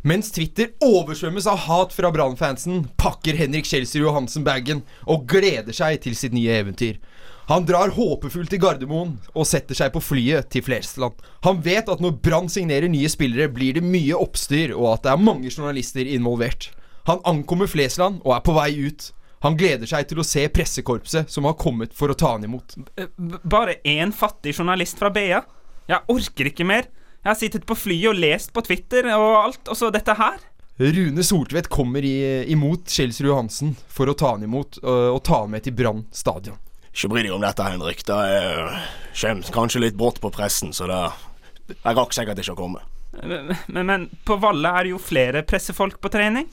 Mens 0.08 0.34
Twitter 0.34 0.74
oversvømmes 0.84 1.48
av 1.48 1.62
hat 1.68 1.94
fra 1.96 2.10
Brann-fansen, 2.14 2.88
pakker 3.00 3.38
Henrik 3.38 3.70
Kjelsrud 3.70 4.08
Johansen 4.08 4.44
bagen 4.48 4.82
og 5.06 5.30
gleder 5.30 5.76
seg 5.78 6.02
til 6.04 6.18
sitt 6.18 6.36
nye 6.36 6.58
eventyr. 6.58 6.98
Han 7.48 7.64
drar 7.70 7.94
håpefullt 7.96 8.52
til 8.52 8.60
Gardermoen 8.60 9.14
og 9.32 9.48
setter 9.48 9.78
seg 9.78 9.94
på 9.94 10.02
flyet 10.04 10.50
til 10.52 10.66
Flesland. 10.66 11.16
Han 11.46 11.62
vet 11.64 11.94
at 11.94 12.02
når 12.04 12.18
Brann 12.26 12.50
signerer 12.52 12.90
nye 12.92 13.08
spillere, 13.14 13.48
blir 13.54 13.78
det 13.78 13.86
mye 13.86 14.18
oppstyr, 14.18 14.74
og 14.76 14.96
at 14.98 15.06
det 15.06 15.14
er 15.14 15.24
mange 15.30 15.54
journalister 15.54 16.10
involvert. 16.18 16.74
Han 17.08 17.22
ankommer 17.28 17.70
Flesland 17.72 18.20
og 18.26 18.34
er 18.36 18.44
på 18.46 18.56
vei 18.58 18.72
ut. 18.90 19.12
Han 19.46 19.56
gleder 19.58 19.88
seg 19.88 20.08
til 20.10 20.20
å 20.20 20.26
se 20.26 20.48
pressekorpset 20.50 21.30
som 21.32 21.46
har 21.48 21.54
kommet 21.62 21.94
for 21.96 22.10
å 22.12 22.16
ta 22.18 22.34
han 22.36 22.44
imot. 22.48 22.74
Eh, 22.98 23.08
b- 23.16 23.38
Bare 23.46 23.78
én 23.88 24.12
fattig 24.16 24.56
journalist 24.58 24.98
fra 25.00 25.12
BA. 25.14 25.44
Jeg 25.88 26.04
orker 26.12 26.50
ikke 26.50 26.66
mer. 26.68 26.90
Jeg 27.24 27.30
har 27.30 27.38
sittet 27.40 27.66
på 27.70 27.76
flyet 27.78 28.10
og 28.12 28.20
lest 28.20 28.52
på 28.56 28.64
Twitter 28.66 29.08
og 29.16 29.28
alt, 29.46 29.68
og 29.72 29.78
så 29.78 29.92
dette 29.94 30.16
her. 30.20 30.40
Rune 30.78 31.24
Soltvedt 31.26 31.70
kommer 31.74 32.06
i, 32.06 32.16
imot 32.54 32.90
Kjelsrud 32.94 33.30
Johansen 33.32 33.72
for 33.90 34.10
å 34.12 34.14
ta 34.18 34.34
han 34.36 34.44
imot 34.46 34.78
og, 34.84 35.16
og 35.16 35.22
ta 35.26 35.40
han 35.44 35.54
med 35.54 35.64
til 35.66 35.74
Brann 35.78 36.04
stadion. 36.14 36.58
Ikke 36.92 37.10
bry 37.14 37.24
deg 37.26 37.34
om 37.34 37.42
dette, 37.46 37.66
Henrik. 37.66 38.04
Det 38.06 38.14
er 38.18 38.76
kommer 39.18 39.50
kanskje 39.54 39.82
litt 39.86 39.98
brått 39.98 40.20
på 40.22 40.32
pressen, 40.34 40.74
så 40.74 40.90
det 40.90 41.00
Jeg 41.84 41.98
rakk 41.98 42.14
sikkert 42.16 42.42
ikke 42.42 42.54
å 42.58 42.60
komme. 42.60 42.84
Men, 43.24 43.54
men, 43.74 43.86
men 43.90 44.06
på 44.28 44.38
Valle 44.42 44.70
er 44.78 44.86
det 44.88 44.92
jo 44.96 45.02
flere 45.02 45.42
pressefolk 45.48 45.98
på 46.04 46.10
trening. 46.14 46.46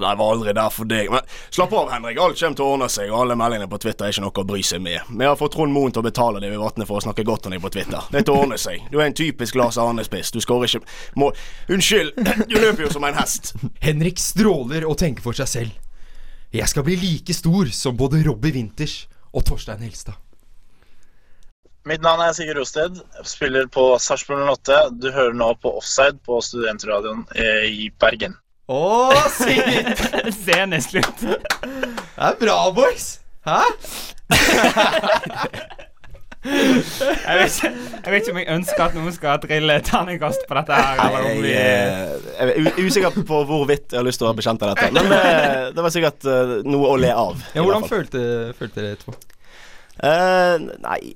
Nei, 0.00 0.08
Jeg 0.08 0.18
var 0.18 0.32
aldri 0.32 0.54
der 0.56 0.72
for 0.72 0.88
deg. 0.88 1.10
Men 1.12 1.26
slapp 1.50 1.74
av, 1.76 1.90
Henrik. 1.92 2.20
Alt 2.22 2.40
kommer 2.40 2.58
til 2.58 2.64
å 2.64 2.70
ordne 2.76 2.88
seg, 2.92 3.10
og 3.12 3.20
alle 3.20 3.36
meldingene 3.38 3.70
på 3.70 3.80
Twitter 3.82 4.06
er 4.06 4.14
ikke 4.14 4.24
noe 4.24 4.44
å 4.44 4.46
bry 4.48 4.62
seg 4.66 4.82
med. 4.84 5.12
Vi 5.12 5.28
har 5.28 5.38
fått 5.40 5.54
Trond 5.56 5.74
Moen 5.74 5.94
til 5.94 6.02
å 6.02 6.06
betale 6.06 6.42
det 6.42 6.50
vi 6.52 6.60
vatner 6.60 6.88
for 6.88 7.00
å 7.00 7.04
snakke 7.04 7.26
godt 7.28 7.48
om 7.48 7.54
deg 7.54 7.62
på 7.64 7.72
Twitter. 7.74 8.08
Det 8.12 8.24
til 8.26 8.34
å 8.34 8.42
ordne 8.46 8.58
seg. 8.60 8.88
Du 8.92 8.98
er 9.00 9.06
en 9.08 9.16
typisk 9.16 9.58
Lars 9.60 9.78
Arne-spiss. 9.80 10.32
Du 10.34 10.40
skårer 10.44 10.70
ikke 10.70 10.82
må... 11.20 11.30
Unnskyld, 11.72 12.18
du 12.50 12.58
løper 12.58 12.86
jo 12.86 12.92
som 12.92 13.06
en 13.08 13.16
hest. 13.18 13.54
Henrik 13.84 14.20
stråler 14.22 14.88
og 14.88 14.98
tenker 15.00 15.24
for 15.24 15.36
seg 15.36 15.50
selv. 15.50 15.78
Jeg 16.52 16.68
skal 16.68 16.84
bli 16.84 16.98
like 17.00 17.32
stor 17.32 17.70
som 17.72 17.96
både 17.96 18.20
Robbie 18.26 18.52
Winters 18.58 19.06
og 19.32 19.46
Torstein 19.48 19.80
Helstad. 19.80 20.18
Mitt 21.88 22.02
navn 22.04 22.20
er 22.22 22.34
Sigurd 22.36 22.60
Rosted, 22.60 22.98
spiller 23.26 23.66
på 23.66 23.82
Sarpsborg 23.98 24.44
08. 24.46 24.76
Du 25.02 25.08
hører 25.10 25.34
nå 25.34 25.48
på 25.58 25.72
Offside 25.80 26.20
på 26.22 26.38
studentradioen 26.44 27.24
eh, 27.34 27.64
i 27.66 27.88
Bergen. 27.98 28.36
Å, 28.70 29.10
Sigurd! 29.34 29.98
Scenen 30.42 30.76
er 30.78 30.84
slutt. 30.84 31.22
Det 31.22 32.28
er 32.28 32.36
bra, 32.38 32.58
boys! 32.76 33.16
Hæ? 33.42 33.58
Jeg 36.42 37.38
vet, 37.38 37.54
ikke, 37.54 37.68
jeg 37.70 38.12
vet 38.12 38.16
ikke 38.22 38.32
om 38.32 38.38
jeg 38.40 38.48
ønsker 38.50 38.82
at 38.82 38.94
noen 38.98 39.14
skal 39.14 39.38
trille 39.42 39.76
terningkast 39.86 40.46
på 40.48 40.56
dette 40.58 40.78
her. 40.78 41.02
Eller 41.04 41.26
om 41.32 41.42
vi 41.42 41.52
eh, 41.54 42.14
jeg 42.38 42.72
er 42.72 42.80
usikker 42.82 43.18
på 43.26 43.42
hvorvidt 43.50 43.94
jeg 43.94 44.00
har 44.00 44.06
lyst 44.06 44.22
til 44.22 44.26
å 44.26 44.32
være 44.32 44.40
bekjent 44.40 44.64
av 44.66 44.72
dette. 44.74 44.90
Men 44.94 45.14
eh, 45.18 45.68
det 45.74 45.84
var 45.86 45.94
sikkert 45.94 46.26
eh, 46.30 46.56
noe 46.66 46.94
å 46.94 46.96
le 47.02 47.12
av. 47.14 47.38
Ja, 47.54 47.62
hvordan 47.66 47.86
følte, 47.90 48.24
følte 48.58 48.80
dere 48.80 48.96
etterpå? 48.98 49.14
Eh, 50.02 50.62
nei 50.82 51.12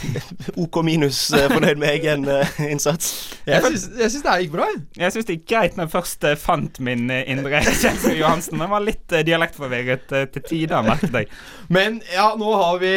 OK 0.62 0.76
minus 0.86 1.24
uh, 1.34 1.48
fornøyd 1.50 1.80
med 1.80 1.90
egen 1.96 2.28
uh, 2.30 2.60
innsats. 2.62 3.32
Jeg 3.48 3.64
syns, 3.64 3.86
jeg 3.98 4.12
syns 4.14 4.24
det 4.26 4.34
gikk 4.44 4.52
bra. 4.52 4.68
jeg. 4.70 4.82
Jeg 5.00 5.14
syns 5.14 5.26
det 5.26 5.36
gikk 5.40 5.48
greit 5.50 5.78
når 5.78 5.88
jeg 5.88 5.94
først 5.96 6.26
fant 6.38 6.78
min 6.86 7.10
indre 7.18 7.62
Kjelsrud 7.82 8.14
Johansen. 8.14 8.60
Men 8.60 8.70
var 8.70 8.84
litt 8.86 9.16
dialektforvirret 9.26 10.06
til 10.34 10.46
tider, 10.46 10.86
merket 10.86 11.18
jeg. 11.18 11.32
Men 11.74 11.98
ja, 12.12 12.30
nå 12.38 12.52
har 12.60 12.78
vi 12.82 12.92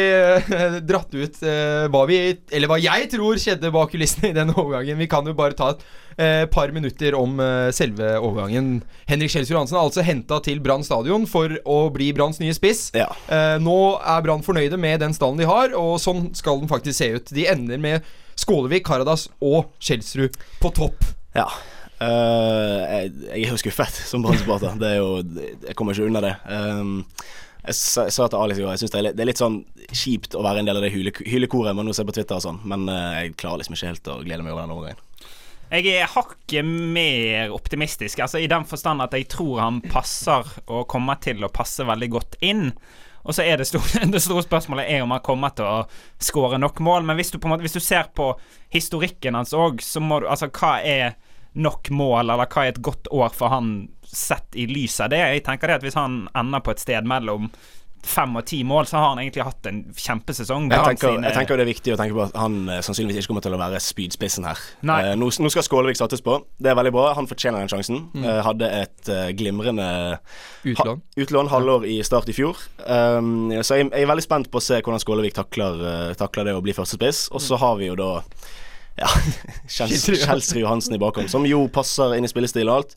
dratt 0.86 1.12
ut 1.12 1.42
hva 1.92 2.04
vi 2.08 2.20
Eller 2.54 2.70
hva 2.70 2.78
jeg 2.80 3.10
tror 3.12 3.40
skjedde 3.40 3.72
bak 3.74 3.90
kulissene 3.92 4.30
i 4.30 4.36
den 4.36 4.54
overgangen. 4.54 5.00
Vi 5.00 5.10
kan 5.10 5.26
jo 5.26 5.34
bare 5.36 5.58
ta 5.58 5.72
et 5.74 5.84
par 6.52 6.70
minutter 6.76 7.16
om 7.16 7.40
selve 7.72 8.14
overgangen. 8.20 8.82
Henrik 9.08 9.32
Kjelsrud 9.32 9.56
Johansen 9.56 9.78
er 9.78 9.82
altså 9.82 10.04
henta 10.06 10.38
til 10.44 10.60
Brann 10.62 10.84
stadion 10.86 11.26
for 11.28 11.52
å 11.68 11.78
bli 11.92 12.10
Branns 12.16 12.40
nye 12.40 12.54
spiss. 12.56 12.90
Ja. 12.96 13.08
Eh, 13.32 13.56
nå 13.62 13.76
er 13.98 14.22
Brann 14.24 14.44
fornøyde 14.44 14.78
med 14.80 15.02
den 15.02 15.14
stallen 15.32 15.38
de 15.38 15.48
har, 15.48 15.74
og 15.76 16.00
sånn 16.00 16.34
skal 16.34 16.60
den 16.60 16.68
faktisk 16.68 16.98
se 16.98 17.12
ut. 17.16 17.32
De 17.32 17.46
ender 17.48 17.78
med 17.78 18.02
Skålevik, 18.36 18.84
Karadas 18.86 19.28
og 19.40 19.72
Kjelsrud 19.80 20.36
på 20.60 20.70
topp. 20.72 21.04
Ja. 21.34 21.48
Uh, 22.02 22.82
jeg, 22.82 23.12
jeg 23.28 23.44
er 23.46 23.52
jo 23.52 23.60
skuffet 23.60 23.94
som. 24.08 24.24
Det 24.24 24.88
er 24.88 24.98
jo 24.98 25.22
Jeg 25.68 25.76
kommer 25.76 25.94
ikke 25.94 26.08
unna 26.08 26.20
det. 26.20 26.34
Um, 26.48 27.04
jeg 27.62 27.76
sa, 27.78 28.08
jeg 28.08 28.12
sa 28.16 28.26
til 28.26 28.40
Alex 28.42 28.58
i 28.58 28.64
går 28.64 28.72
Jeg 28.72 28.80
synes 28.80 28.90
det 28.90 28.98
er, 28.98 29.04
litt, 29.06 29.14
det 29.14 29.22
er 29.22 29.28
litt 29.28 29.38
sånn 29.38 29.60
kjipt 29.94 30.34
å 30.34 30.40
være 30.42 30.64
en 30.64 30.66
del 30.66 30.80
av 30.80 30.82
det 30.82 30.90
hylekoret 30.90 31.76
man 31.78 31.86
nå 31.86 31.94
ser 31.94 32.08
på 32.08 32.14
Twitter 32.16 32.40
og 32.40 32.42
sånn, 32.42 32.58
men 32.66 32.88
uh, 32.90 33.20
jeg 33.20 33.36
klarer 33.38 33.62
liksom 33.62 33.76
ikke 33.76 33.92
helt 33.92 34.10
å 34.10 34.18
glede 34.24 34.42
meg 34.42 34.56
over 34.56 34.66
den 34.66 34.74
overgangen. 34.74 35.08
Jeg 35.72 35.94
er 36.02 36.10
hakket 36.10 36.66
mer 36.66 37.54
optimistisk, 37.54 38.18
altså 38.20 38.42
i 38.42 38.50
den 38.50 38.66
forstand 38.68 39.00
at 39.06 39.14
jeg 39.16 39.30
tror 39.32 39.62
han 39.62 39.78
passer 39.86 40.50
og 40.66 40.88
kommer 40.90 41.22
til 41.22 41.46
å 41.46 41.52
passe 41.54 41.86
veldig 41.86 42.10
godt 42.12 42.36
inn. 42.44 42.72
Og 43.22 43.36
så 43.36 43.44
er 43.46 43.60
det, 43.60 43.68
store, 43.70 44.06
det 44.14 44.22
store 44.22 44.44
spørsmålet 44.46 44.88
er 44.90 45.04
om 45.04 45.14
han 45.14 45.24
kommer 45.24 45.54
til 45.56 45.68
å 45.68 45.82
skåre 46.22 46.60
nok 46.60 46.80
mål. 46.82 47.06
Men 47.08 47.18
hvis 47.20 47.32
du, 47.34 47.38
måte, 47.46 47.64
hvis 47.64 47.76
du 47.76 47.82
ser 47.82 48.10
på 48.16 48.32
historikken 48.74 49.38
hans 49.38 49.54
òg, 49.54 49.82
så 49.84 50.02
må 50.02 50.22
du 50.22 50.30
Altså, 50.32 50.50
hva 50.50 50.78
er 50.80 51.14
nok 51.52 51.90
mål, 51.92 52.30
eller 52.32 52.48
hva 52.48 52.64
er 52.64 52.72
et 52.72 52.82
godt 52.84 53.10
år 53.12 53.34
for 53.36 53.52
han 53.52 53.74
sett 54.08 54.56
i 54.56 54.66
lys 54.70 54.98
av 55.04 55.12
det? 55.12 55.20
Jeg 55.20 55.44
tenker 55.46 55.68
det 55.68 55.80
at 55.80 55.86
hvis 55.86 55.98
han 56.00 56.24
ender 56.38 56.64
på 56.64 56.72
et 56.72 56.82
sted 56.82 57.08
mellom 57.08 57.50
fem 58.06 58.32
og 58.36 58.44
ti 58.50 58.58
mål, 58.66 58.86
så 58.90 58.96
har 58.98 59.12
han 59.12 59.20
egentlig 59.22 59.44
hatt 59.46 59.66
en 59.70 59.76
kjempesesong. 59.94 60.64
Jeg 60.72 60.82
tenker, 60.88 61.12
sine- 61.12 61.28
jeg 61.28 61.36
tenker 61.36 61.56
det 61.60 61.64
er 61.64 61.70
viktig 61.70 61.92
å 61.94 61.98
tenke 62.00 62.16
på 62.16 62.22
at 62.24 62.36
han 62.40 62.56
eh, 62.68 62.80
sannsynligvis 62.82 63.20
ikke 63.22 63.30
kommer 63.30 63.44
til 63.46 63.54
å 63.54 63.60
være 63.60 63.80
spydspissen 63.82 64.46
her. 64.48 64.58
Eh, 64.82 65.12
nå, 65.18 65.28
nå 65.30 65.52
skal 65.54 65.66
Skålevik 65.66 66.00
sattes 66.00 66.24
på. 66.24 66.40
Det 66.58 66.72
er 66.72 66.78
veldig 66.78 66.92
bra. 66.96 67.12
Han 67.18 67.28
fortjener 67.30 67.62
den 67.62 67.70
sjansen. 67.70 68.00
Eh, 68.18 68.40
hadde 68.46 68.70
et 68.82 69.12
eh, 69.12 69.30
glimrende 69.38 69.86
Utlån. 70.66 70.98
Ha, 71.02 71.22
utlån 71.22 71.52
halvår 71.54 71.86
i 71.90 72.00
start 72.06 72.28
i 72.30 72.36
fjor. 72.36 72.58
Um, 72.86 73.50
så 73.62 73.78
jeg, 73.78 73.88
jeg 73.92 74.02
er 74.06 74.10
veldig 74.10 74.26
spent 74.26 74.50
på 74.50 74.58
å 74.58 74.66
se 74.66 74.80
hvordan 74.82 75.02
Skålevik 75.02 75.34
takler, 75.38 75.78
uh, 75.82 76.12
takler 76.18 76.50
det 76.50 76.56
å 76.58 76.62
bli 76.64 76.74
førstespiss. 76.76 77.28
Og 77.34 77.42
så 77.42 77.58
har 77.62 77.78
vi 77.80 77.88
jo 77.90 77.98
da 77.98 78.12
ja, 78.98 79.08
Kjelsrud. 79.74 80.58
Johansen 80.60 80.94
i 80.96 81.00
bakhånd, 81.00 81.30
som 81.32 81.46
jo 81.48 81.64
passer 81.72 82.16
inn 82.18 82.26
i 82.26 82.30
spillestil 82.30 82.68
og 82.68 82.82
alt. 82.82 82.96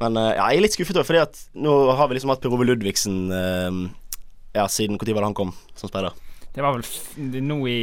Men 0.00 0.16
eh, 0.18 0.32
ja, 0.34 0.48
jeg 0.50 0.58
er 0.58 0.64
litt 0.64 0.74
skuffet 0.74 0.96
over 0.98 1.06
fordi 1.06 1.20
at 1.22 1.36
nå 1.62 1.72
har 1.94 2.08
vi 2.10 2.16
liksom 2.16 2.32
hatt 2.32 2.40
Per 2.42 2.54
Ove 2.56 2.64
Ludvigsen 2.66 3.18
eh, 3.30 3.76
Ja, 4.54 4.68
siden 4.70 4.98
når 4.98 5.14
var 5.14 5.24
det 5.24 5.32
han 5.32 5.40
kom 5.42 5.52
som 5.74 5.90
speider? 5.90 6.14
Det 6.54 6.62
var 6.62 6.76
vel 6.76 7.40
nå 7.42 7.56
i 7.66 7.78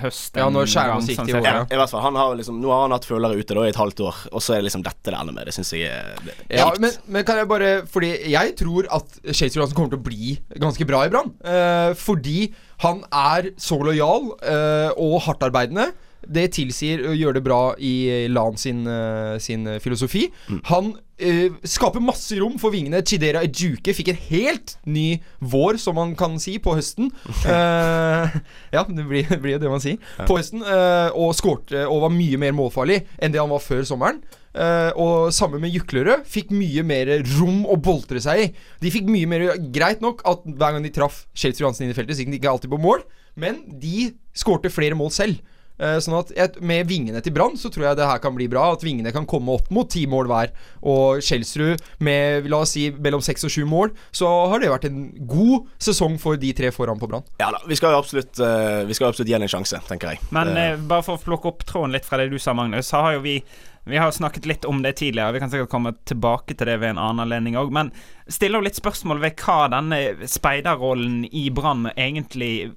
høsten 0.00 0.40
Ja, 0.40 0.48
når 0.50 0.66
en 0.66 1.04
gikk 1.06 1.20
til 1.28 1.36
jorda. 1.36 1.60
I 1.70 1.78
hvert 1.78 1.92
fall, 1.92 2.02
han 2.02 2.16
har 2.18 2.32
liksom, 2.34 2.56
Nå 2.58 2.72
har 2.74 2.80
han 2.82 2.94
hatt 2.96 3.06
følere 3.06 3.38
ute 3.38 3.54
da 3.54 3.62
i 3.62 3.70
et 3.70 3.78
halvt 3.78 4.02
år, 4.02 4.22
og 4.32 4.42
så 4.42 4.56
er 4.56 4.58
det 4.58 4.66
liksom 4.66 4.82
dette 4.82 5.12
det 5.12 5.20
ender 5.20 5.36
med. 5.36 5.46
Det 5.46 5.54
syns 5.54 5.70
jeg 5.76 5.92
er 5.92 6.18
det, 6.24 6.34
er 6.48 6.58
Ja, 6.58 6.72
men, 6.82 6.96
men 7.06 7.26
kan 7.28 7.38
jeg 7.38 7.46
bare 7.52 7.70
Fordi 7.86 8.10
jeg 8.32 8.56
tror 8.58 8.88
at 8.98 9.14
Shakespeare 9.28 9.60
Johansen 9.60 9.78
kommer 9.78 9.94
til 9.94 10.02
å 10.02 10.06
bli 10.08 10.32
ganske 10.64 10.88
bra 10.90 11.04
i 11.06 11.12
Brann. 11.14 11.30
Eh, 11.38 11.92
fordi 12.02 12.48
han 12.82 13.04
er 13.14 13.52
så 13.62 13.78
lojal 13.78 14.32
eh, 14.42 14.90
og 14.98 15.20
hardtarbeidende. 15.28 15.92
Det 16.26 16.48
tilsier 16.56 17.04
å 17.10 17.14
gjøre 17.14 17.38
det 17.38 17.44
bra 17.46 17.60
i 17.78 18.26
Lan 18.32 18.56
sin, 18.58 18.86
eh, 18.86 19.36
sin 19.42 19.66
filosofi. 19.82 20.06
filosofi. 20.06 20.30
Han 20.70 20.94
eh, 21.18 21.52
skaper 21.64 22.02
masse 22.02 22.36
rom 22.38 22.58
for 22.60 22.74
vingene. 22.74 23.02
Chidera 23.06 23.42
Ejuke 23.46 23.94
fikk 23.96 24.12
en 24.12 24.22
helt 24.28 24.76
ny 24.84 25.20
vår, 25.40 25.78
som 25.82 25.96
man 25.98 26.14
kan 26.18 26.38
si, 26.42 26.58
på 26.62 26.76
høsten. 26.76 27.10
Eh, 27.46 28.40
ja, 28.76 28.84
det 28.88 29.04
blir, 29.06 29.28
det 29.28 29.40
blir 29.42 29.60
det 29.62 29.70
man 29.70 29.82
sier. 29.82 30.00
På 30.26 30.38
høsten. 30.38 30.62
eh, 30.62 31.10
og 31.16 31.34
skårte 31.36 31.86
og 31.86 32.02
var 32.06 32.14
mye 32.14 32.40
mer 32.40 32.56
målfarlig 32.56 33.02
enn 33.18 33.34
det 33.34 33.40
han 33.42 33.52
var 33.52 33.62
før 33.64 33.86
sommeren. 33.86 34.20
Uh, 34.56 34.88
og 34.96 35.34
sammen 35.36 35.60
med 35.60 35.74
Juklerød. 35.74 36.22
Fikk 36.32 36.48
mye 36.56 36.80
mer 36.86 37.10
rom 37.36 37.66
å 37.68 37.74
boltre 37.76 38.22
seg 38.24 38.40
i. 38.40 38.46
De 38.80 38.92
fikk 38.94 39.04
mye 39.12 39.28
mer 39.28 39.42
Greit 39.74 40.00
nok 40.00 40.22
at 40.24 40.46
hver 40.48 40.72
gang 40.72 40.86
de 40.86 40.92
traff 40.96 41.26
Chelsea 41.36 41.60
Johansen 41.60 41.84
inn 41.84 41.92
i 41.92 41.96
feltet, 41.98 42.16
så 42.16 42.24
gikk 42.24 42.32
de 42.32 42.38
ikke 42.40 42.54
alltid 42.54 42.72
på 42.72 42.80
mål, 42.80 43.04
men 43.36 43.58
de 43.82 44.14
skårte 44.32 44.72
flere 44.72 44.96
mål 44.96 45.12
selv. 45.12 45.42
Eh, 45.78 45.98
sånn 46.00 46.14
at 46.18 46.30
et, 46.40 46.54
Med 46.64 46.86
vingene 46.88 47.20
til 47.22 47.34
Brann 47.36 47.56
så 47.60 47.68
tror 47.72 47.84
jeg 47.90 47.96
det 47.98 48.06
her 48.08 48.18
kan 48.24 48.34
bli 48.34 48.46
bra. 48.48 48.72
At 48.72 48.80
vingene 48.86 49.12
kan 49.12 49.26
komme 49.28 49.52
opp 49.58 49.68
mot 49.70 49.88
ti 49.92 50.06
mål 50.06 50.26
hver. 50.30 50.52
Og 50.82 51.20
Skjelsrud 51.24 51.82
med 52.00 52.48
la 52.48 52.62
oss 52.64 52.72
si 52.76 52.86
mellom 52.90 53.20
seks 53.24 53.44
og 53.44 53.52
sju 53.52 53.64
mål, 53.68 53.92
så 54.12 54.30
har 54.50 54.62
det 54.62 54.70
vært 54.72 54.88
en 54.88 55.02
god 55.28 55.68
sesong 55.78 56.16
for 56.22 56.36
de 56.40 56.52
tre 56.56 56.70
foran 56.72 56.98
på 57.00 57.08
Brann. 57.10 57.24
Ja 57.40 57.50
da, 57.52 57.60
vi 57.68 57.76
skal 57.76 57.92
jo 57.92 58.00
absolutt, 58.00 58.40
eh, 58.40 58.84
vi 58.88 58.94
skal 58.96 59.10
absolutt 59.12 59.28
gi 59.28 59.36
han 59.36 59.42
en 59.44 59.52
sjanse, 59.52 59.80
tenker 59.88 60.14
jeg. 60.14 60.20
Men 60.30 60.54
Det- 60.54 60.64
eh, 60.72 60.76
bare 60.76 61.02
for 61.02 61.16
å 61.18 61.22
plukke 61.22 61.46
opp 61.52 61.64
tråden 61.66 61.92
litt 61.92 62.04
fra 62.04 62.18
det 62.18 62.30
du 62.30 62.38
sa, 62.38 62.54
Magnus, 62.54 62.88
så 62.90 63.02
har 63.02 63.12
jo 63.14 63.20
vi 63.20 63.42
vi 63.88 63.96
har 63.96 64.10
snakket 64.10 64.46
litt 64.46 64.64
om 64.64 64.82
det 64.82 64.92
tidligere, 64.92 65.32
vi 65.32 65.40
kan 65.40 65.50
sikkert 65.50 65.70
komme 65.70 65.92
tilbake 66.04 66.54
til 66.54 66.66
det 66.66 66.80
ved 66.82 66.90
en 66.90 66.98
annen 66.98 67.22
anledning 67.22 67.54
òg. 67.58 67.70
Men 67.70 67.92
stiller 68.26 68.58
jo 68.58 68.66
litt 68.66 68.78
spørsmål 68.80 69.20
ved 69.22 69.38
hva 69.38 69.68
denne 69.70 70.00
speiderrollen 70.26 71.20
i 71.30 71.44
Brann 71.54 71.86
egentlig 71.94 72.72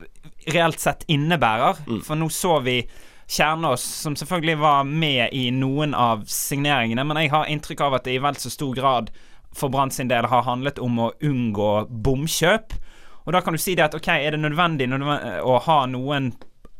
reelt 0.53 0.79
sett 0.79 1.07
innebærer. 1.09 1.81
For 2.05 2.19
nå 2.19 2.29
så 2.29 2.59
vi 2.65 2.83
Kjernås, 3.29 3.81
som 3.81 4.15
selvfølgelig 4.17 4.57
var 4.61 4.85
med 4.85 5.33
i 5.37 5.49
noen 5.53 5.95
av 5.97 6.23
signeringene, 6.29 7.03
men 7.05 7.17
jeg 7.23 7.33
har 7.33 7.49
inntrykk 7.49 7.81
av 7.85 7.97
at 7.97 8.05
det 8.05 8.15
i 8.17 8.21
vel 8.21 8.37
så 8.41 8.49
stor 8.53 8.77
grad 8.77 9.09
for 9.53 9.73
Brann 9.73 9.93
sin 9.93 10.09
del 10.09 10.29
har 10.29 10.45
handlet 10.45 10.81
om 10.81 10.97
å 11.01 11.11
unngå 11.25 11.71
bomkjøp. 11.89 12.77
Og 13.25 13.33
da 13.33 13.41
kan 13.45 13.53
du 13.57 13.61
si 13.61 13.73
det 13.77 13.85
at 13.85 13.97
ok, 13.97 14.11
er 14.13 14.37
det 14.37 14.41
nødvendig 14.41 14.89
nødvendig 14.89 15.41
å 15.45 15.57
ha 15.65 15.79
noen 15.89 16.31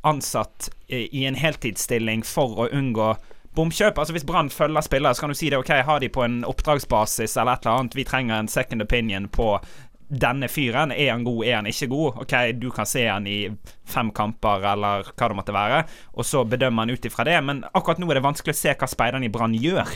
ansatt 0.06 0.70
i 0.88 1.04
i 1.14 1.26
en 1.30 1.38
heltidsstilling 1.38 2.24
for 2.26 2.66
å 2.66 2.70
unngå 2.74 3.12
bomkjøp? 3.56 3.98
Altså 3.98 4.16
Hvis 4.16 4.28
Brann 4.28 4.50
følger 4.50 4.86
spillere, 4.86 5.16
så 5.16 5.26
kan 5.26 5.34
du 5.34 5.38
si 5.40 5.50
det. 5.50 5.60
Ok, 5.60 5.70
har 5.86 6.00
de 6.00 6.10
på 6.10 6.24
en 6.26 6.42
oppdragsbasis 6.48 7.38
eller 7.38 7.54
et 7.54 7.66
eller 7.66 7.84
annet. 7.84 7.96
Vi 7.96 8.08
trenger 8.08 8.40
en 8.40 8.52
second 8.52 8.82
opinion 8.82 9.30
på 9.30 9.54
denne 10.10 10.48
fyren. 10.50 10.92
Er 10.92 11.12
han 11.14 11.24
god, 11.24 11.44
er 11.46 11.56
han 11.60 11.68
ikke 11.70 11.88
god? 11.92 12.22
Ok, 12.24 12.34
du 12.58 12.70
kan 12.74 12.88
se 12.90 13.06
han 13.06 13.28
i 13.30 13.40
fem 13.90 14.10
kamper, 14.16 14.66
eller 14.72 15.08
hva 15.14 15.30
det 15.30 15.38
måtte 15.38 15.54
være, 15.54 15.80
og 16.14 16.26
så 16.26 16.44
bedømmer 16.50 16.86
han 16.86 16.94
ut 16.94 17.06
ifra 17.06 17.26
det. 17.26 17.38
Men 17.46 17.62
akkurat 17.70 18.02
nå 18.02 18.10
er 18.10 18.20
det 18.20 18.26
vanskelig 18.26 18.56
å 18.56 18.60
se 18.60 18.74
hva 18.78 18.90
speiderne 18.90 19.30
i 19.30 19.34
Brann 19.34 19.58
gjør. 19.58 19.96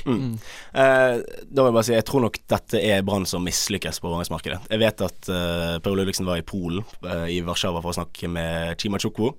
Eh, 0.74 1.16
da 1.46 1.62
må 1.62 1.70
jeg 1.70 1.76
bare 1.76 1.86
si 1.86 1.94
Jeg 1.94 2.06
tror 2.08 2.24
nok 2.26 2.38
dette 2.50 2.80
er 2.82 3.04
Brann 3.06 3.26
som 3.30 3.44
mislykkes 3.46 4.00
på 4.02 4.10
overgangsmarkedet. 4.10 4.70
Jeg 4.72 4.82
vet 4.82 5.04
at 5.06 5.30
eh, 5.30 5.78
Per 5.84 5.92
Ole 5.92 6.04
Ludvigsen 6.04 6.30
var 6.30 6.42
i 6.42 6.46
Polen, 6.46 6.86
eh, 7.06 7.28
i 7.36 7.42
Warszawa, 7.46 7.82
for 7.84 7.94
å 7.94 7.98
snakke 7.98 8.30
med 8.32 8.78
Chima 8.82 9.02
Chukwu. 9.02 9.34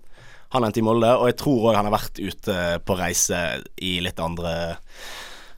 Han 0.51 0.65
endte 0.65 0.79
i 0.79 0.83
Molde, 0.83 1.17
og 1.19 1.27
jeg 1.31 1.37
tror 1.41 1.71
òg 1.71 1.75
han 1.77 1.85
har 1.91 1.97
vært 1.99 2.21
ute 2.21 2.79
på 2.85 2.97
reise 2.99 3.63
i 3.83 4.01
litt 4.05 4.21
andre 4.21 4.55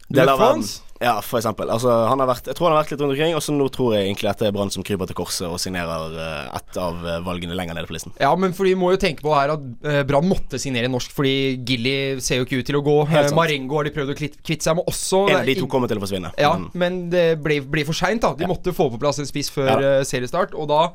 deler 0.09 0.33
av 0.33 0.39
verden. 0.39 0.67
Ja, 0.97 1.19
for 1.21 1.37
eksempel. 1.37 1.69
Altså, 1.69 1.91
han 2.09 2.23
har 2.23 2.29
vært, 2.31 2.47
jeg 2.49 2.57
tror 2.57 2.71
han 2.71 2.77
har 2.79 2.85
vært 2.87 2.93
litt 2.95 3.01
rundt 3.03 3.13
omkring, 3.13 3.35
og 3.37 3.43
så 3.45 3.53
nå 3.53 3.67
tror 3.69 3.91
jeg 3.99 4.07
egentlig 4.07 4.31
at 4.31 4.41
det 4.41 4.47
er 4.49 4.55
Brann 4.57 4.71
som 4.73 4.81
kryper 4.87 5.11
til 5.11 5.19
korset 5.19 5.45
og 5.45 5.59
signerer 5.61 6.15
uh, 6.17 6.57
ett 6.57 6.79
av 6.81 7.03
eh, 7.05 7.19
valgene 7.27 7.53
lenger 7.59 7.77
nede 7.77 7.85
på 7.91 7.93
listen. 7.99 8.15
Ja, 8.23 8.31
men 8.41 8.55
for 8.57 8.65
vi 8.65 8.73
må 8.81 8.95
jo 8.95 9.01
tenke 9.03 9.21
på 9.21 9.35
her 9.37 9.53
at 9.59 9.67
uh, 9.85 9.99
Brann 10.09 10.25
måtte 10.31 10.57
signere 10.63 10.89
norsk, 10.89 11.13
fordi 11.13 11.35
Gilly 11.69 11.93
ser 12.25 12.41
jo 12.41 12.47
ikke 12.49 12.63
ut 12.63 12.71
til 12.71 12.79
å 12.81 12.85
gå. 12.87 12.95
Eh. 13.13 13.29
Marengo 13.37 13.77
har 13.77 13.91
de 13.91 13.93
prøvd 13.93 14.15
å 14.15 14.17
kvitte 14.17 14.63
seg 14.65 14.79
med 14.81 14.89
også. 14.89 15.27
En 15.35 15.43
av 15.43 15.51
de 15.51 15.59
to 15.61 15.69
kommer 15.69 15.93
til 15.93 16.01
å 16.01 16.05
forsvinne. 16.07 16.33
Ja, 16.41 16.55
men- 16.57 16.71
men 16.73 16.97
det 17.13 17.27
ble, 17.45 17.61
ble 17.61 17.85
for 17.85 17.93
seint, 18.01 18.25
da. 18.25 18.33
De 18.33 18.49
måtte 18.49 18.73
få 18.73 18.89
på 18.95 19.03
plass 19.05 19.21
en 19.21 19.29
spiss 19.29 19.53
før 19.53 19.75
Ja. 19.75 19.99
eh, 19.99 20.05
seriestart. 20.09 20.57
Og 20.57 20.71
da 20.73 20.87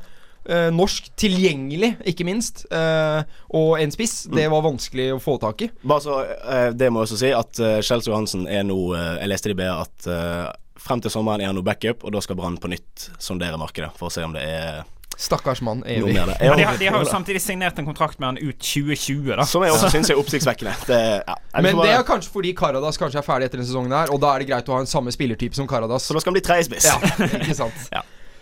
eh, 0.49 0.69
norsk 0.73 1.09
tilgjengelig, 1.19 1.95
ikke 2.13 2.25
minst, 2.25 2.65
eh, 2.71 3.23
og 3.53 3.75
en 3.81 3.91
spiss, 3.91 4.23
det 4.31 4.47
Mm. 4.47 4.51
var 4.51 4.61
vanskelig 4.65 5.09
å 5.15 5.19
få 5.21 5.39
tak 5.39 5.61
i. 5.61 5.69
Bare 5.83 6.01
så, 6.01 6.21
eh, 6.25 6.71
Det 6.71 6.89
må 6.91 7.01
jeg 7.03 7.11
også 7.11 7.19
si 7.19 7.31
at 7.31 7.59
uh, 7.59 7.81
Kjell 7.81 8.01
Johansen 8.07 8.47
er 8.47 8.63
nå 8.63 8.79
eh, 8.95 9.19
Jeg 9.21 9.29
leste 9.29 9.49
i 9.51 9.53
BA 9.53 9.69
at 9.81 10.07
eh, 10.07 10.47
frem 10.81 11.01
til 11.01 11.11
sommeren 11.13 11.41
er 11.41 11.51
han 11.51 11.55
nå 11.55 11.61
backup, 11.61 12.03
og 12.03 12.11
da 12.15 12.21
skal 12.21 12.35
Brann 12.39 12.57
på 12.57 12.67
nytt 12.71 13.09
sondere 13.21 13.57
markedet 13.61 13.91
for 13.99 14.09
å 14.09 14.11
se 14.11 14.23
om 14.25 14.33
det 14.33 14.41
er 14.41 14.81
Stakkars 15.21 15.59
mann, 15.61 15.83
evig. 15.85 16.15
der. 16.15 16.31
De, 16.39 16.63
har, 16.65 16.77
de 16.79 16.85
har 16.87 17.03
jo 17.03 17.05
samtidig 17.05 17.41
signert 17.43 17.77
en 17.77 17.85
kontrakt 17.85 18.17
med 18.17 18.25
han 18.31 18.37
ut 18.41 18.57
2020, 18.57 19.35
da. 19.37 19.43
Som 19.45 19.61
jeg 19.61 19.75
også 19.75 19.89
syns 19.93 20.09
er 20.09 20.17
oppsiktsvekkende. 20.17 20.71
Det, 20.87 20.97
ja. 21.27 21.35
Men 21.61 21.75
bare... 21.77 21.85
det 21.85 21.93
er 21.99 22.05
kanskje 22.07 22.31
fordi 22.33 22.53
Karadas 22.57 22.97
kanskje 22.97 23.19
er 23.19 23.25
ferdig 23.27 23.45
etter 23.51 23.59
denne 23.59 23.67
sesongen 23.69 23.93
her, 23.93 24.09
og 24.09 24.17
da 24.23 24.31
er 24.33 24.39
det 24.41 24.47
greit 24.49 24.71
å 24.71 24.73
ha 24.73 24.79
en 24.81 24.89
samme 24.89 25.11
spillertype 25.13 25.53
som 25.53 25.67
Karadas. 25.69 26.07
Så 26.07 26.15
da 26.17 26.23
skal 26.23 26.31
han 26.33 26.39
bli 26.39 26.45
tredjespiss. 26.47 26.87
Ja, 26.89 26.97
ikke 27.37 27.53
sant. 27.59 27.85
Ja. 27.93 28.01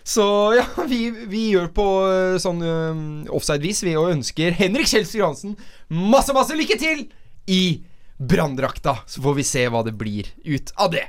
Så 0.10 0.26
ja, 0.58 0.66
vi, 0.90 1.10
vi 1.30 1.44
gjør 1.54 1.68
på 1.76 1.86
øh, 2.10 2.38
sånn 2.42 2.64
um, 2.66 3.02
offside-vis 3.36 3.84
ved 3.86 4.00
å 4.00 4.08
ønsker 4.10 4.56
Henrik 4.58 4.90
Kjelsrud 4.90 5.22
Johansen 5.22 5.54
masse, 5.94 6.34
masse 6.34 6.58
lykke 6.58 6.80
til 6.82 7.04
i 7.50 7.86
branndrakta. 8.18 9.04
Så 9.06 9.22
får 9.22 9.38
vi 9.38 9.46
se 9.46 9.68
hva 9.70 9.84
det 9.86 9.94
blir 10.00 10.32
ut 10.48 10.74
av 10.82 10.90
det. 10.96 11.06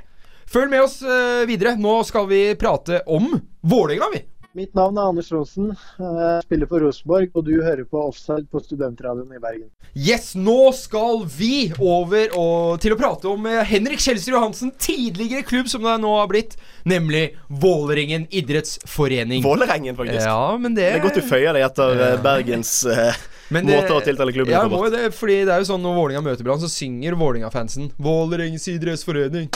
Følg 0.51 0.69
med 0.69 0.85
oss 0.85 0.99
uh, 1.01 1.47
videre. 1.49 1.73
Nå 1.81 2.01
skal 2.05 2.29
vi 2.29 2.43
prate 2.59 3.01
om 3.09 3.33
Vålerenga, 3.65 4.11
vi. 4.13 4.21
Mitt 4.51 4.73
navn 4.75 4.97
er 4.99 5.05
Anders 5.07 5.29
Rosen. 5.31 5.69
Jeg 5.95 6.43
spiller 6.43 6.67
for 6.67 6.83
Rosenborg, 6.83 7.29
og 7.39 7.45
du 7.47 7.53
hører 7.63 7.85
på 7.87 8.01
Offside 8.03 8.49
på 8.51 8.59
Studentradioen 8.59 9.29
i 9.31 9.39
Bergen. 9.39 9.69
Yes, 9.95 10.33
nå 10.35 10.73
skal 10.75 11.21
vi 11.31 11.69
over 11.79 12.33
og, 12.35 12.75
til 12.83 12.91
å 12.91 12.97
prate 12.99 13.29
om 13.31 13.47
eh, 13.47 13.61
Henrik 13.69 14.03
Kjelsrud 14.03 14.35
Johansen, 14.35 14.73
tidligere 14.75 15.45
klubb 15.47 15.71
som 15.71 15.87
det 15.87 15.95
nå 16.03 16.11
har 16.17 16.27
blitt, 16.31 16.57
nemlig 16.83 17.29
Vålerengen 17.63 18.27
idrettsforening. 18.27 19.39
Vålerengen, 19.47 19.95
faktisk. 19.95 20.27
Ja, 20.27 20.57
men 20.59 20.75
det 20.75 20.89
Det 20.89 20.99
er 20.99 21.05
godt 21.07 21.21
du 21.21 21.27
føyer 21.31 21.55
deg 21.55 21.69
etter 21.69 21.95
ja. 22.03 22.11
Bergens 22.27 22.75
eh, 22.91 23.23
Men 23.55 23.71
det- 23.71 23.79
måte 23.79 23.95
å 24.01 24.03
tiltale 24.03 24.35
klubben 24.35 24.51
Ja, 24.51 24.65
på. 24.67 24.75
må 24.83 24.91
det, 24.91 25.13
fordi 25.15 25.45
det 25.47 25.55
er 25.55 25.63
jo 25.63 25.71
sånn 25.71 25.83
når 25.87 25.95
Vålinga 25.95 26.27
møter 26.27 26.43
Brann, 26.43 26.59
så 26.59 26.67
synger 26.71 27.15
Vålinga-fansen 27.19 27.93
'Vålerengens 27.95 28.67
idrettsforening'. 28.75 29.47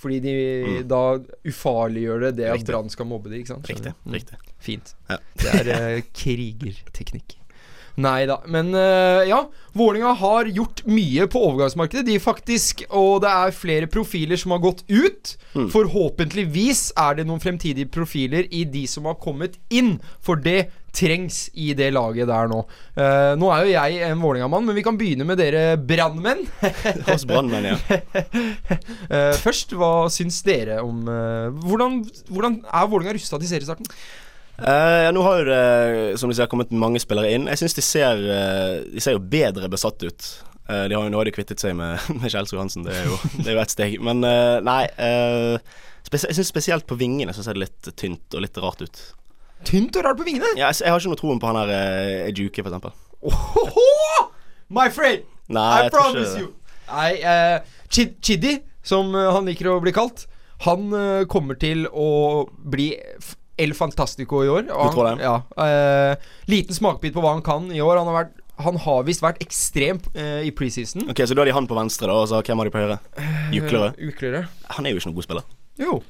Fordi 0.00 0.20
de 0.24 0.34
da 0.88 1.00
ufarliggjør 1.44 2.22
det 2.28 2.30
det 2.38 2.46
at 2.54 2.62
Mm. 2.62 2.66
Brann 2.70 2.88
skal 2.92 3.06
mobbe 3.10 3.28
de, 3.32 3.42
ikke 3.42 3.52
sant? 3.54 3.68
Riktig. 3.68 3.92
Mm. 4.06 4.14
riktig 4.16 4.38
Fint. 4.60 4.94
Ja. 5.10 5.18
Det 5.36 5.52
er 5.60 5.70
eh, 5.74 6.02
krigerteknikk. 6.16 7.36
Nei 8.00 8.24
da. 8.28 8.40
Men 8.50 8.72
uh, 8.74 9.22
ja, 9.28 9.40
Vålinga 9.76 10.12
har 10.20 10.50
gjort 10.50 10.82
mye 10.88 11.26
på 11.30 11.42
overgangsmarkedet. 11.50 12.06
De 12.06 12.18
faktisk 12.22 12.84
Og 12.88 13.20
det 13.24 13.30
er 13.30 13.56
flere 13.56 13.90
profiler 13.90 14.40
som 14.40 14.54
har 14.54 14.62
gått 14.64 14.84
ut. 14.88 15.34
Mm. 15.54 15.70
Forhåpentligvis 15.72 16.90
er 16.98 17.18
det 17.18 17.26
noen 17.28 17.42
fremtidige 17.42 17.90
profiler 17.92 18.48
i 18.50 18.64
de 18.64 18.86
som 18.90 19.08
har 19.10 19.18
kommet 19.22 19.58
inn. 19.68 19.98
For 20.24 20.40
det 20.40 20.70
trengs 20.96 21.44
i 21.54 21.68
det 21.78 21.92
laget 21.94 22.26
der 22.30 22.48
nå. 22.50 22.64
Uh, 22.96 23.34
nå 23.38 23.50
er 23.54 23.66
jo 23.66 23.74
jeg 23.76 24.00
en 24.08 24.22
Vålerenga-mann, 24.22 24.66
men 24.66 24.78
vi 24.78 24.82
kan 24.86 24.98
begynne 24.98 25.26
med 25.26 25.38
dere 25.38 25.76
brannmenn. 25.78 26.42
Hos 27.10 27.26
brannmenn, 27.30 27.70
ja. 27.70 27.78
uh, 27.78 29.36
først, 29.44 29.76
hva 29.78 30.08
syns 30.10 30.40
dere 30.46 30.80
om 30.82 31.04
hvordan, 31.06 32.02
hvordan 32.30 32.58
er 32.66 32.90
Vålerenga 32.90 33.18
rusta 33.18 33.38
til 33.38 33.52
seriestarten? 33.52 33.86
Eh, 34.60 35.02
ja, 35.06 35.10
nå 35.12 35.22
har 35.24 35.40
jo 35.40 35.44
det, 35.48 36.18
som 36.20 36.30
du 36.30 36.36
sier, 36.36 36.48
kommet 36.50 36.72
mange 36.74 37.00
spillere 37.00 37.32
inn. 37.32 37.48
Jeg 37.48 37.62
syns 37.62 37.76
de, 37.76 37.84
ser, 37.84 38.20
eh, 38.20 38.80
de 38.92 39.02
ser 39.02 39.16
jo 39.16 39.22
bedre 39.32 39.70
besatt 39.72 40.02
ut. 40.04 40.26
Uh, 40.70 40.84
de 40.86 40.94
har 40.94 41.02
jo 41.02 41.10
nå 41.10 41.22
de 41.26 41.32
kvittet 41.34 41.62
seg 41.62 41.72
med, 41.74 41.98
med 42.20 42.30
Kjelsrud 42.30 42.60
Hansen, 42.60 42.84
det 42.86 42.92
er 42.94 43.08
jo, 43.08 43.16
det 43.40 43.48
er 43.48 43.56
jo 43.56 43.62
ett 43.62 43.72
steg. 43.72 43.96
Men 44.06 44.20
nei 44.22 44.84
uh, 45.00 45.56
Jeg 46.06 46.36
syns 46.36 46.52
spesielt 46.52 46.86
på 46.86 46.98
vingene 47.00 47.34
så 47.34 47.42
ser 47.42 47.56
det 47.58 47.64
litt 47.64 47.88
tynt 47.98 48.36
og 48.36 48.44
litt 48.44 48.60
rart 48.62 48.84
ut. 48.84 49.00
Tynt 49.66 49.98
og 49.98 50.06
rart 50.06 50.20
på 50.20 50.28
vingene. 50.28 50.52
Ja, 50.54 50.68
jeg, 50.68 50.84
jeg 50.84 50.94
har 50.94 51.02
ikke 51.02 51.10
noe 51.10 51.20
troen 51.20 51.42
på 51.42 51.50
han 51.50 51.58
her 51.58 51.72
uh, 51.74 52.28
Ejuke, 52.28 52.62
for 52.62 52.70
eksempel. 52.70 52.94
Ohoho! 53.26 54.28
My 54.70 54.86
friend! 54.94 55.26
Nei, 55.50 55.88
I 55.88 55.90
promise 55.90 56.38
you. 56.38 56.52
Nei, 56.90 57.10
Chid 57.90 58.20
Chiddy, 58.22 58.60
som 58.86 59.10
han 59.14 59.48
liker 59.50 59.72
å 59.72 59.80
bli 59.82 59.90
kalt, 59.94 60.28
han 60.62 60.92
kommer 61.30 61.58
til 61.58 61.88
å 61.90 62.46
bli 62.70 62.92
El 63.60 63.74
Fantastico 63.76 64.42
i 64.44 64.48
år. 64.48 64.68
og 64.72 64.90
Du 64.90 64.96
tror 64.96 65.08
han- 65.10 65.18
det? 65.18 65.24
Ja. 65.28 65.36
uh, 65.56 66.30
liten 66.50 66.74
smakebit 66.76 67.12
på 67.14 67.22
hva 67.24 67.34
han 67.36 67.42
kan 67.46 67.70
i 67.72 67.80
år. 67.84 67.98
Han 68.00 68.06
har, 68.10 68.24
vært, 68.24 68.38
han 68.64 68.76
har 68.86 69.02
visst 69.04 69.22
vært 69.24 69.40
ekstrem 69.44 70.00
uh, 70.16 70.40
i 70.44 70.50
preseason. 70.50 71.08
Ok, 71.10 71.22
Så 71.26 71.34
da 71.34 71.42
har 71.42 71.50
de 71.50 71.52
han 71.58 71.66
på 71.70 71.76
venstre, 71.78 72.06
da, 72.08 72.14
og 72.14 72.28
så 72.28 72.42
hvem 72.42 72.58
har 72.58 72.70
de 72.70 72.74
på 72.74 72.80
høyre? 72.84 72.98
Juklere. 73.52 73.92
Juklere. 73.98 74.46
Han 74.76 74.86
er 74.86 74.90
jo 74.94 74.96
ikke 75.02 75.10
noen 75.12 75.20
god 75.20 75.28
spiller. 75.28 75.44
Jo. 75.78 76.00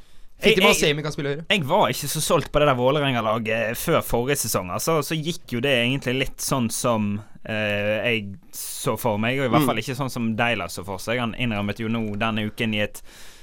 Jeg- 0.40 0.54
Fikk 0.54 0.62
jeg- 0.62 0.68
Masemi 0.70 1.02
kan 1.04 1.12
spille 1.12 1.28
høyre. 1.34 1.44
Jeg 1.50 1.64
var 1.68 1.88
ikke 1.92 2.08
så 2.08 2.20
solgt 2.24 2.50
på 2.50 2.58
det 2.62 2.68
der 2.70 2.74
Vålerenga-laget 2.78 3.76
før 3.76 4.00
forrige 4.00 4.38
sesong. 4.40 4.70
Altså, 4.72 5.02
så 5.04 5.12
gikk 5.14 5.52
jo 5.52 5.60
det 5.60 5.74
egentlig 5.84 6.14
litt 6.18 6.38
sånn 6.40 6.70
som 6.72 7.20
eh, 7.44 8.00
jeg 8.04 8.36
så 8.52 8.98
for 8.98 9.18
meg, 9.18 9.38
og 9.38 9.46
i 9.46 9.48
hvert 9.52 9.66
fall 9.66 9.76
ikke 9.80 9.96
sånn 9.96 10.10
som 10.10 10.30
Deila 10.36 10.64
så 10.68 10.82
for 10.84 10.96
seg. 10.98 11.18
Han 11.20 11.34
innrømmet 11.34 11.78
jo 11.80 11.88
nå 11.88 12.16
denne 12.20 12.46
uken 12.50 12.74
i 12.74 12.80
et 12.84 13.02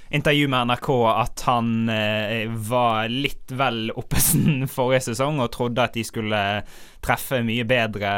intervju 0.10 0.48
med 0.48 0.68
NRK 0.68 0.90
at 1.12 1.44
han 1.48 1.90
eh, 1.90 2.48
var 2.50 3.10
litt 3.12 3.52
vel 3.52 3.92
oppesen 3.96 4.68
forrige 4.76 5.10
sesong 5.10 5.42
og 5.44 5.52
trodde 5.56 5.84
at 5.84 5.98
de 5.98 6.04
skulle 6.08 6.42
treffe 7.04 7.42
mye 7.46 7.66
bedre 7.68 8.12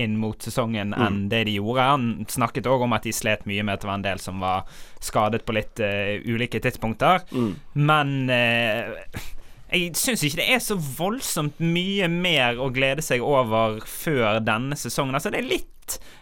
inn 0.00 0.16
mot 0.20 0.40
sesongen 0.42 0.94
enn 0.96 1.24
det 1.32 1.44
de 1.48 1.56
gjorde. 1.58 1.88
Han 1.90 2.08
snakket 2.30 2.68
òg 2.70 2.86
om 2.86 2.96
at 2.96 3.06
de 3.06 3.12
slet 3.14 3.44
mye 3.48 3.64
med 3.64 3.76
at 3.76 3.84
det 3.84 3.90
var 3.90 4.00
en 4.00 4.08
del 4.08 4.22
som 4.22 4.42
var 4.44 4.68
skadet 5.04 5.44
på 5.44 5.56
litt 5.56 5.80
eh, 5.84 6.20
ulike 6.24 6.60
tidspunkter. 6.64 7.24
Men 7.74 8.16
eh, 8.32 8.94
jeg 9.74 9.94
syns 9.98 10.22
ikke 10.22 10.38
det 10.42 10.48
er 10.54 10.60
så 10.62 10.76
voldsomt 10.78 11.58
mye 11.58 12.06
mer 12.12 12.60
å 12.62 12.70
glede 12.74 13.02
seg 13.02 13.24
over 13.24 13.80
før 13.88 14.38
denne 14.44 14.76
sesongen. 14.78 15.16
Altså, 15.16 15.32
det 15.34 15.40
er 15.42 15.48
litt 15.50 15.70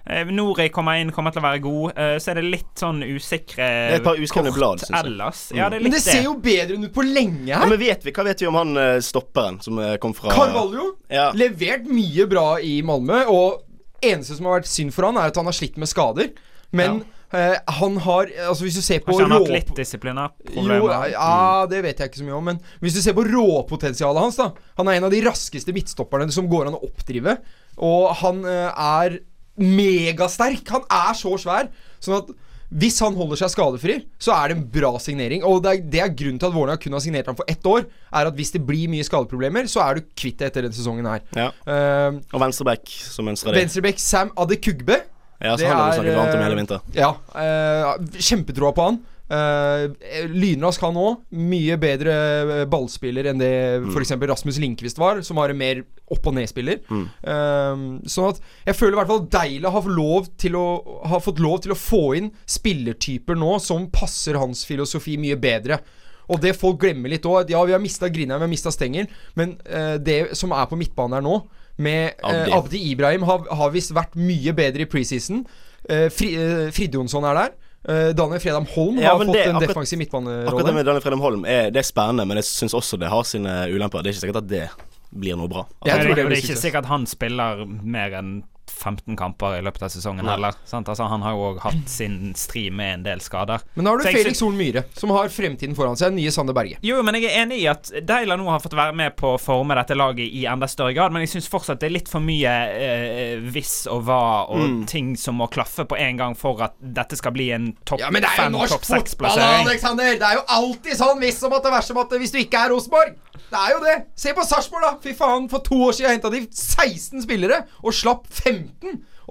eh, 0.07 0.25
Nori 0.33 0.69
kommer 0.75 1.01
inn, 1.01 1.13
kommer 1.15 1.35
til 1.35 1.43
å 1.43 1.47
være 1.47 1.63
god. 1.65 1.93
eh, 1.97 2.17
så 2.23 2.33
er 2.33 2.41
det 2.41 2.45
litt 2.49 2.83
sånn 2.83 3.03
usikre 3.07 3.63
er 3.69 3.97
et 3.99 4.05
par 4.07 4.19
kort 4.35 4.51
blad, 4.57 4.83
synes 4.85 4.97
jeg. 4.97 5.13
ellers. 5.13 5.43
Ja, 5.55 5.71
det 5.73 5.81
er 5.81 5.87
Men 5.87 5.97
det 5.97 6.03
ser 6.05 6.23
jo 6.27 6.35
bedre 6.43 6.79
ut 6.83 6.93
på 6.95 7.07
lenge 7.07 7.47
Ja, 7.49 7.63
her. 7.63 7.69
men 7.73 7.79
vet 7.79 8.05
vi, 8.05 8.13
Hva 8.13 8.25
vet 8.25 8.45
vi 8.45 8.51
om 8.51 8.61
han 8.61 8.77
eh, 8.77 8.99
stopperen 9.01 9.61
som 9.65 9.81
kom 10.03 10.15
fra 10.15 10.35
Carvalho 10.35 10.93
Ja. 11.11 11.31
levert 11.33 11.87
mye 11.87 12.29
bra 12.31 12.47
i 12.61 12.81
Malmö, 12.83 13.25
og 13.29 13.63
eneste 14.03 14.37
som 14.37 14.47
har 14.47 14.61
vært 14.61 14.71
synd 14.71 14.93
for 14.93 15.07
han, 15.07 15.17
er 15.17 15.31
at 15.31 15.37
han 15.37 15.47
har 15.47 15.57
slitt 15.57 15.77
med 15.79 15.89
skader. 15.91 16.33
Men 16.73 17.05
Uh, 17.33 17.57
han 17.81 17.95
har 18.05 18.29
Altså, 18.45 18.67
hvis 18.67 18.75
du 18.77 18.83
ser 18.85 18.99
på 19.01 19.15
han 19.17 19.31
har 19.33 19.41
hatt 19.41 19.49
litt 19.49 19.71
jo, 19.73 19.77
disiplinærproblemer. 19.79 21.07
ja, 21.15 21.65
det 21.71 21.79
vet 21.87 22.03
jeg 22.03 22.11
ikke 22.11 22.21
så 22.21 22.27
mye 22.27 22.37
om, 22.37 22.45
men 22.51 22.59
hvis 22.83 22.93
du 22.93 23.01
ser 23.01 23.15
på 23.17 23.25
råpotensialet 23.25 24.21
hans, 24.21 24.37
da 24.37 24.51
Han 24.77 24.91
er 24.91 24.99
en 24.99 25.07
av 25.09 25.15
de 25.15 25.23
raskeste 25.25 25.73
midtstopperne 25.73 26.29
som 26.35 26.45
går 26.51 26.69
an 26.69 26.77
å 26.77 26.83
oppdrive. 26.85 27.39
Og 27.81 28.13
han 28.21 28.45
uh, 28.45 28.69
er 28.77 29.17
megasterk. 29.63 30.65
Han 30.75 30.89
er 30.91 31.19
så 31.19 31.37
svær. 31.41 31.71
Sånn 32.03 32.19
at 32.21 32.33
hvis 32.73 32.97
han 33.05 33.17
holder 33.17 33.37
seg 33.43 33.51
skadefri, 33.53 33.95
så 34.23 34.33
er 34.33 34.49
det 34.49 34.57
en 34.57 34.65
bra 34.75 34.95
signering. 35.03 35.43
Og 35.45 35.61
det 35.65 35.73
er, 35.73 35.81
det 35.93 36.01
er 36.01 36.15
grunnen 36.17 36.41
til 36.41 36.49
at 36.49 36.55
Vålerenga 36.55 36.81
kun 36.81 36.97
har 36.97 37.03
signert 37.05 37.29
ham 37.29 37.37
for 37.37 37.49
ett 37.53 37.67
år. 37.69 37.85
Er 38.09 38.31
at 38.31 38.39
hvis 38.39 38.55
det 38.55 38.63
blir 38.65 38.89
mye 38.93 39.05
skadeproblemer, 39.05 39.69
så 39.69 39.83
er 39.85 40.01
du 40.01 40.07
kvitt 40.17 40.39
det 40.41 40.49
etter 40.49 40.65
denne 40.65 40.77
sesongen 40.77 41.09
her. 41.11 41.21
Ja. 41.37 41.51
Uh, 41.69 42.23
Og 42.33 42.41
venstreback 42.47 42.89
som 42.89 43.29
ønsker 43.29 43.53
det. 43.53 43.61
Venstrebekk 43.61 44.01
Sam 44.01 44.33
Adekugbe. 44.41 45.03
Ja, 45.43 45.53
så 45.57 45.65
det 45.65 45.69
han 45.69 45.77
har 45.77 45.91
vi 45.91 45.99
snakket 45.99 46.17
varmt 46.17 46.33
om 46.33 46.39
eh, 46.39 46.47
hele 46.47 46.59
vinter. 46.61 46.83
Ja. 46.97 47.11
Uh, 47.35 48.21
Kjempetroa 48.31 48.73
på 48.77 48.89
han. 48.89 49.01
Uh, 49.33 49.87
lynrask 50.29 50.83
han 50.85 50.99
òg. 51.01 51.23
Mye 51.33 51.79
bedre 51.81 52.13
eh, 52.13 52.65
ballspiller 52.69 53.31
enn 53.31 53.41
det 53.41 53.53
Mm. 53.81 53.87
f.eks. 53.95 54.13
Rasmus 54.29 54.59
Linkvist 54.61 54.99
var, 55.01 55.23
som 55.25 55.39
var 55.41 55.49
en 55.49 55.57
mer 55.57 55.81
opp- 56.13 56.27
og 56.29 56.35
ned-spiller. 56.37 56.83
Mm. 56.91 57.07
Eh, 57.25 57.85
sånn 58.13 58.29
at 58.29 58.43
jeg 58.67 58.77
føler 58.77 58.93
i 58.93 59.01
hvert 59.01 59.13
fall 59.13 59.25
Deila 59.33 59.73
har, 59.73 59.89
lov 59.89 60.29
til 60.37 60.59
å, 60.59 60.67
har 61.09 61.23
fått 61.25 61.41
lov 61.41 61.63
til 61.65 61.73
å 61.73 61.79
få 61.79 62.03
inn 62.19 62.29
spillertyper 62.45 63.39
nå 63.41 63.57
som 63.65 63.89
passer 63.95 64.37
hans 64.37 64.67
filosofi 64.69 65.17
mye 65.17 65.39
bedre. 65.41 65.81
Og 66.29 66.41
det 66.45 66.53
folk 66.57 66.79
glemmer 66.85 67.11
litt 67.11 67.25
òg 67.27 67.51
Ja, 67.51 67.65
vi 67.65 67.73
har 67.75 67.81
mista 67.83 68.09
Grinheim, 68.13 68.39
vi 68.39 68.47
har 68.47 68.53
mista 68.53 68.71
Stengel, 68.73 69.09
men 69.35 69.57
uh, 69.67 69.97
det 69.99 70.37
som 70.39 70.53
er 70.55 70.69
på 70.71 70.79
midtbanen 70.79 71.19
her 71.19 71.25
nå, 71.25 71.41
med 71.83 72.21
Abdi. 72.23 72.53
Abdi 72.53 72.81
Ibrahim, 72.93 73.25
har, 73.27 73.43
har 73.51 73.73
visst 73.75 73.95
vært 73.97 74.15
mye 74.21 74.53
bedre 74.57 74.85
i 74.85 74.89
preseason. 74.93 75.43
Uh, 75.89 76.07
Fri, 76.15 76.35
uh, 76.39 76.69
Fridjonsson 76.73 77.27
er 77.27 77.41
der. 77.41 77.53
Eh, 77.89 78.13
Daniel 78.15 78.39
Fredheim 78.39 78.67
Holm 78.77 78.99
Ja, 78.99 79.11
har 79.17 79.25
fått 79.25 79.33
det- 79.33 79.47
en 79.47 79.57
akkurat- 79.57 79.69
defensiv 79.75 79.99
Akkurat 80.03 80.67
det 80.67 80.75
med 80.75 80.87
Daniel 80.87 81.01
Fredheim 81.03 81.21
Holm 81.21 81.45
er, 81.45 81.71
det 81.71 81.77
er 81.83 81.83
spennende, 81.83 82.27
men 82.27 82.37
jeg 82.37 82.45
syns 82.45 82.75
også 82.75 82.99
det 82.99 83.09
har 83.09 83.23
sine 83.25 83.67
ulemper. 83.69 84.03
Det 84.03 84.07
er 84.07 84.13
ikke 84.15 84.27
sikkert 84.33 84.37
at 84.37 84.49
det 84.49 84.71
blir 85.13 85.37
noe 85.37 85.49
bra. 85.49 85.67
Jeg 85.85 85.95
Og 85.95 86.01
tror 86.01 86.15
det, 86.15 86.17
det 86.17 86.29
det 86.29 86.39
er 86.39 86.43
ikke 86.43 86.57
sikkert 86.57 86.73
sikkert 86.73 86.85
han 86.87 87.07
spiller 87.07 87.67
mer 87.83 88.11
enn 88.13 88.45
15 88.73 89.17
kamper 89.17 89.59
i 89.59 89.63
løpet 89.65 89.85
av 89.87 89.93
sesongen 89.95 90.27
heller. 90.29 90.57
Sant? 90.69 90.89
Altså, 90.89 91.07
han 91.11 91.23
har 91.23 91.37
jo 91.37 91.45
òg 91.53 91.61
hatt 91.63 91.89
sin 91.91 92.33
stri 92.39 92.65
med 92.75 92.95
en 92.99 93.03
del 93.07 93.21
skader. 93.25 93.63
Men 93.77 93.85
da 93.87 93.93
har 93.95 93.99
du 94.03 94.07
Så 94.09 94.13
Felix 94.17 94.41
Horn 94.43 94.57
Myhre, 94.59 94.85
som 94.99 95.13
har 95.15 95.29
fremtiden 95.33 95.77
foran 95.79 95.97
seg. 96.01 96.13
Nye 96.17 96.33
Sander 96.35 96.57
Berge. 96.57 96.79
Jo, 96.83 96.99
men 97.07 97.15
jeg 97.21 97.29
er 97.31 97.43
enig 97.45 97.61
i 97.63 97.69
at 97.71 97.93
Deila 98.09 98.37
nå 98.41 98.49
har 98.51 98.63
fått 98.65 98.75
være 98.79 98.97
med 98.97 99.15
på 99.21 99.35
å 99.37 99.41
forme 99.41 99.77
dette 99.79 99.95
laget 99.99 100.27
i 100.33 100.47
enda 100.51 100.67
større 100.71 100.95
grad, 100.97 101.13
men 101.15 101.23
jeg 101.27 101.35
syns 101.37 101.51
fortsatt 101.53 101.81
det 101.83 101.91
er 101.91 101.95
litt 101.99 102.11
for 102.11 102.25
mye 102.25 102.53
eh, 102.73 103.39
hvis 103.53 103.87
og 103.93 104.03
hva 104.09 104.21
og 104.49 104.63
Mm. 104.63 104.87
ting 104.87 105.17
som 105.19 105.35
må 105.41 105.49
klaffe 105.51 105.85
på 105.89 105.97
en 105.99 106.17
gang 106.17 106.35
for 106.39 106.61
at 106.63 106.77
dette 106.81 107.17
skal 107.19 107.33
bli 107.35 107.51
en 107.53 107.73
topp 107.85 107.99
Ja, 108.01 108.11
men 108.15 108.23
det 108.23 108.29
er 108.31 108.37
jo 108.37 108.43
fem, 108.45 108.53
norsk 108.55 108.73
topp 108.77 108.85
fotball, 108.87 109.03
seks-plassering. 109.03 109.67
Alexander! 109.67 110.13
Det 110.21 110.29
er 110.29 110.39
jo 110.39 110.45
alltid 110.57 110.99
sånn 111.01 111.19
hvis 111.23 111.41
som 111.43 111.53
at 111.57 111.67
det 111.67 111.73
verste 111.75 111.95
med 111.99 112.15
hvis 112.23 112.33
du 112.33 112.39
ikke 112.41 112.61
er 112.67 112.71
Rosenborg. 112.73 113.17
Det 113.53 113.59
er 113.61 113.73
jo 113.75 113.81
det. 113.85 113.97
Se 114.17 114.33
på 114.37 114.45
Sarpsborg, 114.49 114.83
da. 114.87 114.93
Fy 115.03 115.13
faen, 115.19 115.49
for 115.53 115.65
to 115.67 115.77
år 115.89 115.93
siden 115.97 116.15
henta 116.17 116.31
de 116.33 116.45
16 116.49 117.23
spillere 117.27 117.63
og 117.83 117.93
slapp 117.97 118.25
15. 118.31 118.72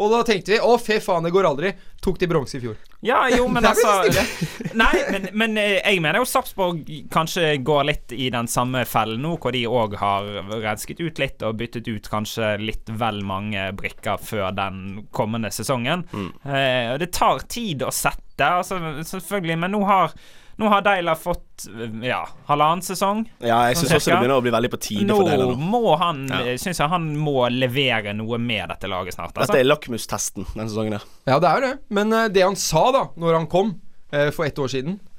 Og 0.01 0.11
da 0.13 0.21
tenkte 0.27 0.53
vi 0.53 0.59
å, 0.63 0.75
fy 0.81 0.97
faen, 1.03 1.25
det 1.25 1.33
går 1.33 1.47
aldri. 1.49 1.71
Tok 2.01 2.17
de 2.21 2.29
bronse 2.31 2.57
i 2.57 2.61
fjor. 2.63 2.77
Ja, 3.05 3.19
jo, 3.29 3.47
men 3.51 3.65
altså 3.69 3.99
Nei, 4.81 4.91
men, 5.11 5.27
men 5.37 5.59
eh, 5.61 5.77
jeg 5.79 6.01
mener 6.03 6.21
jo 6.21 6.29
Sarpsborg 6.29 6.83
kanskje 7.13 7.55
går 7.65 7.87
litt 7.89 8.15
i 8.15 8.29
den 8.33 8.49
samme 8.51 8.83
fellen 8.89 9.21
nå, 9.25 9.35
hvor 9.41 9.55
de 9.55 9.63
òg 9.69 9.97
har 10.01 10.29
rensket 10.51 11.01
ut 11.03 11.21
litt 11.21 11.45
og 11.45 11.57
byttet 11.61 11.89
ut 11.91 12.11
kanskje 12.11 12.55
litt 12.61 12.91
vel 13.01 13.21
mange 13.27 13.69
brikker 13.77 14.21
før 14.21 14.49
den 14.57 15.07
kommende 15.13 15.51
sesongen. 15.53 16.07
Eh, 16.13 16.93
og 16.93 17.01
det 17.01 17.11
tar 17.17 17.43
tid 17.51 17.85
å 17.85 17.93
sette, 17.93 18.47
altså, 18.61 18.79
selvfølgelig, 19.05 19.59
men 19.65 19.75
nå 19.75 19.83
har 19.89 20.15
nå 20.61 20.69
har 20.71 20.83
Deila 20.85 21.15
fått 21.17 21.65
eh, 21.67 21.91
ja, 22.07 22.21
halvannen 22.47 22.83
sesong. 22.85 23.23
Ja, 23.41 23.57
jeg 23.71 23.79
Sånn 23.79 23.89
syns 23.89 23.97
også 23.99 24.11
det 24.13 24.19
begynner 24.21 24.37
å 24.39 24.45
bli 24.45 24.53
veldig 24.53 24.71
på 24.75 24.79
tide 24.85 25.07
Nå 25.09 25.17
for 25.19 25.29
Deila 25.31 25.49
nå. 25.51 25.57
må 25.73 25.95
han 26.01 26.23
Ja. 26.31 26.41
Synes 26.61 26.79
jeg 26.83 26.89
han 26.93 27.11
må 27.17 27.35
levere 27.51 28.13
noe 28.17 28.37
med 28.41 28.69
dette 28.71 28.89
laget 28.91 29.17
snart. 29.17 29.33
Dette 29.33 29.47
Altså. 29.49 29.59
er 29.59 29.67
lakmustesten 29.69 30.45
denne 30.53 30.69
sesongen 30.69 30.97
her. 30.99 31.07
Ja, 31.27 31.39
det 31.43 31.49
er 31.51 31.61
det. 31.67 31.71
Men 31.89 32.13
eh, 32.13 32.27
det 32.29 32.45
han 32.45 32.55
sa 32.55 32.87
da 32.95 33.07
Når 33.17 33.33
han 33.41 33.47
kom 33.51 33.73
eh, 34.13 34.29
for 34.31 34.45
ett 34.45 34.59
år 34.61 34.69
siden 34.71 34.99
eh, 34.99 35.10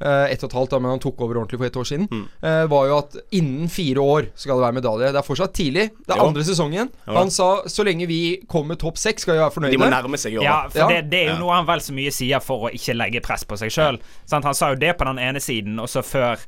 Ett 0.00 0.42
og 0.44 0.50
et 0.50 0.56
halvt, 0.58 0.70
da, 0.70 0.78
men 0.78 0.90
han 0.94 1.00
tok 1.02 1.20
over 1.20 1.40
ordentlig 1.40 1.58
for 1.58 1.66
ett 1.66 1.76
år 1.76 1.86
siden. 1.88 2.08
Mm. 2.10 2.24
eh, 2.42 2.66
var 2.70 2.86
jo 2.86 2.98
at 2.98 3.16
innen 3.32 3.68
fire 3.68 3.98
år 3.98 4.28
skal 4.38 4.56
det 4.56 4.64
være 4.68 4.76
medalje. 4.78 5.12
Det 5.12 5.18
er 5.18 5.26
fortsatt 5.26 5.52
tidlig. 5.58 5.88
Det 6.06 6.14
er 6.14 6.20
Jo. 6.22 6.26
andre 6.28 6.44
sesongen. 6.44 6.90
Jo. 7.08 7.14
Han 7.18 7.30
sa 7.30 7.48
så 7.66 7.84
lenge 7.84 8.06
vi 8.06 8.40
kommer 8.46 8.76
topp 8.78 8.96
seks, 8.98 9.22
skal 9.22 9.34
vi 9.34 9.40
være 9.40 9.50
fornøyde. 9.56 9.72
De 9.72 9.78
må 9.78 9.90
nærme 9.90 10.16
seg 10.18 10.32
i 10.32 10.38
år. 10.38 10.42
Ja, 10.44 10.68
for 10.68 10.78
Ja. 10.78 10.88
Det, 10.88 11.10
det 11.10 11.18
er 11.24 11.26
jo 11.30 11.34
Ja. 11.34 11.38
noe 11.40 11.54
han 11.54 11.66
vel 11.66 11.80
så 11.80 11.92
mye 11.92 12.12
sier 12.12 12.40
for 12.40 12.68
å 12.68 12.72
ikke 12.72 12.94
legge 12.96 13.20
press 13.22 13.44
på 13.44 13.58
seg 13.58 13.70
sjøl. 13.70 13.98
Han 14.30 14.54
sa 14.54 14.70
jo 14.70 14.76
det 14.76 14.96
på 14.98 15.04
den 15.04 15.18
ene 15.18 15.40
siden, 15.40 15.78
og 15.80 15.88
så 15.88 16.02
før 16.02 16.38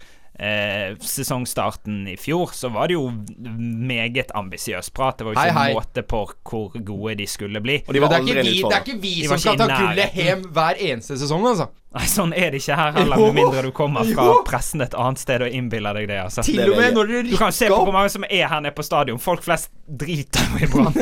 eh, 0.40 0.94
sesongstarten 1.04 2.08
i 2.08 2.16
fjor, 2.16 2.50
så 2.56 2.70
var 2.72 2.88
det 2.88 2.96
jo 2.96 3.10
meget 3.38 4.32
ambisiøs 4.34 4.90
prat. 4.90 5.18
Det 5.18 5.26
var 5.26 5.34
jo 5.34 5.40
ikke 5.40 5.58
hei. 5.58 5.74
måte 5.76 6.02
på 6.02 6.22
hvor 6.50 6.78
gode 6.84 7.14
de 7.20 7.26
skulle 7.30 7.60
bli. 7.62 7.80
Og 7.86 7.94
de 7.94 8.00
var 8.02 8.08
det, 8.14 8.20
er 8.24 8.42
vi, 8.42 8.56
det 8.62 8.72
er 8.72 8.80
ikke 8.84 8.96
vi 9.02 9.14
De 9.22 9.28
som 9.28 9.42
skal 9.42 9.60
ta 9.60 9.68
gullet 9.74 10.16
hjem 10.16 10.46
hver 10.54 10.80
eneste 10.90 11.18
sesong, 11.20 11.46
altså. 11.52 11.68
Nei, 11.90 12.06
sånn 12.06 12.32
er 12.38 12.52
det 12.54 12.60
ikke 12.62 12.76
her 12.78 12.92
heller, 12.94 13.18
med 13.18 13.34
mindre 13.40 13.64
du 13.66 13.72
kommer 13.74 14.06
fra 14.06 14.24
Jo. 14.28 14.36
pressen 14.46 14.84
et 14.84 14.94
annet 14.94 15.18
sted 15.18 15.42
og 15.42 15.50
innbiller 15.50 15.96
deg 15.98 16.06
det. 16.12 16.20
Altså. 16.22 16.44
Til 16.46 16.62
og 16.70 16.76
med 16.78 16.94
når 16.94 17.10
Du 17.26 17.36
kan 17.36 17.52
se 17.52 17.66
på 17.70 17.80
hvor 17.82 17.92
mange 17.94 18.12
som 18.14 18.24
er 18.30 18.46
her 18.46 18.60
nede 18.62 18.76
på 18.76 18.86
stadion. 18.86 19.18
Folk 19.18 19.42
flest 19.42 19.72
driter 19.86 20.46
jo 20.52 20.62
i 20.62 20.70
Brann. 20.70 20.94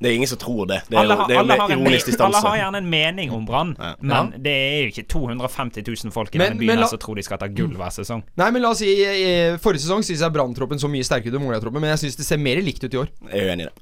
Det 0.00 0.10
er 0.10 0.14
ingen 0.14 0.28
som 0.30 0.38
tror 0.38 0.66
det. 0.70 0.82
Det 0.88 0.94
er 0.94 1.00
Alle, 1.00 1.14
har- 1.16 1.26
det 1.26 1.34
er 1.34 1.34
jo 1.34 1.40
alle, 1.42 1.56
har 1.58 1.68
med 1.68 1.78
ironisk 1.78 2.06
distanse. 2.06 2.36
alle 2.38 2.48
har 2.48 2.56
gjerne 2.60 2.76
en 2.78 2.90
mening 2.90 3.32
om 3.34 3.44
Brann, 3.46 3.76
Ja. 3.80 3.94
men 4.00 4.30
det 4.42 4.52
er 4.52 4.82
jo 4.84 4.88
ikke 4.92 5.08
250 5.08 5.82
000 6.04 6.12
folk 6.12 6.34
i 6.34 6.38
Men- 6.38 6.52
denne 6.52 6.60
byen 6.60 6.80
la- 6.80 6.86
som 6.86 6.98
tror 6.98 7.16
de 7.16 7.22
skal 7.22 7.38
ta 7.38 7.48
gull 7.48 7.74
hver 7.74 7.90
sesong. 7.90 8.22
Nei, 8.36 8.50
men 8.52 8.62
la 8.62 8.70
oss 8.70 8.78
si 8.78 8.86
i, 8.86 9.02
i 9.02 9.56
Forrige 9.58 9.82
sesong 9.82 10.04
synes 10.06 10.20
jeg 10.20 10.32
Branntroppen 10.32 10.78
så 10.78 10.88
mye 10.88 11.02
sterkere 11.02 11.34
ut 11.34 11.40
enn 11.40 11.42
Moria-troppen, 11.48 11.80
men 11.80 11.90
jeg 11.96 11.98
syns 12.10 12.16
det 12.16 12.26
ser 12.26 12.38
mer 12.38 12.62
likt 12.62 12.84
ut 12.84 12.94
i 12.94 12.96
år. 12.96 13.08
Jeg 13.32 13.40
er 13.40 13.44
jo 13.46 13.52
enig 13.52 13.60
i 13.66 13.70
det. 13.70 13.74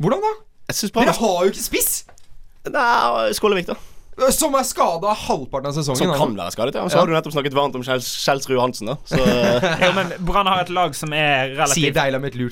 Hvordan 0.00 0.20
da? 0.20 0.32
Jeg 0.68 0.74
synes 0.76 0.90
bare 0.90 1.04
Dere 1.06 1.14
har 1.14 1.44
jo 1.44 1.50
ikke 1.50 1.62
spiss! 1.70 2.04
Nei, 2.66 3.30
Skålevik, 3.32 3.66
da. 3.66 3.74
Som 4.30 4.54
er 4.54 4.62
skada 4.62 5.14
halvparten 5.24 5.66
av 5.70 5.74
sesongen. 5.74 5.98
Som 5.98 6.12
kan 6.14 6.36
være 6.38 6.52
skadet. 6.54 6.74
Ja. 6.78 6.84
Så 6.88 6.94
Ja. 6.96 7.00
har 7.00 7.06
du 7.06 7.12
nettopp 7.16 7.32
snakket 7.34 7.54
varmt 7.56 7.74
om 7.74 7.82
Kjels- 7.82 8.12
Kjelsrud 8.24 8.60
Hansen, 8.60 8.86
da. 8.92 8.96
Så 9.10 9.18
eh, 9.18 9.78
Jo, 9.86 9.92
men 9.96 10.12
Brann 10.24 10.46
har 10.46 10.60
et 10.62 10.70
lag 10.70 10.94
som 10.94 11.12
er 11.12 11.54
relativt 11.56 11.74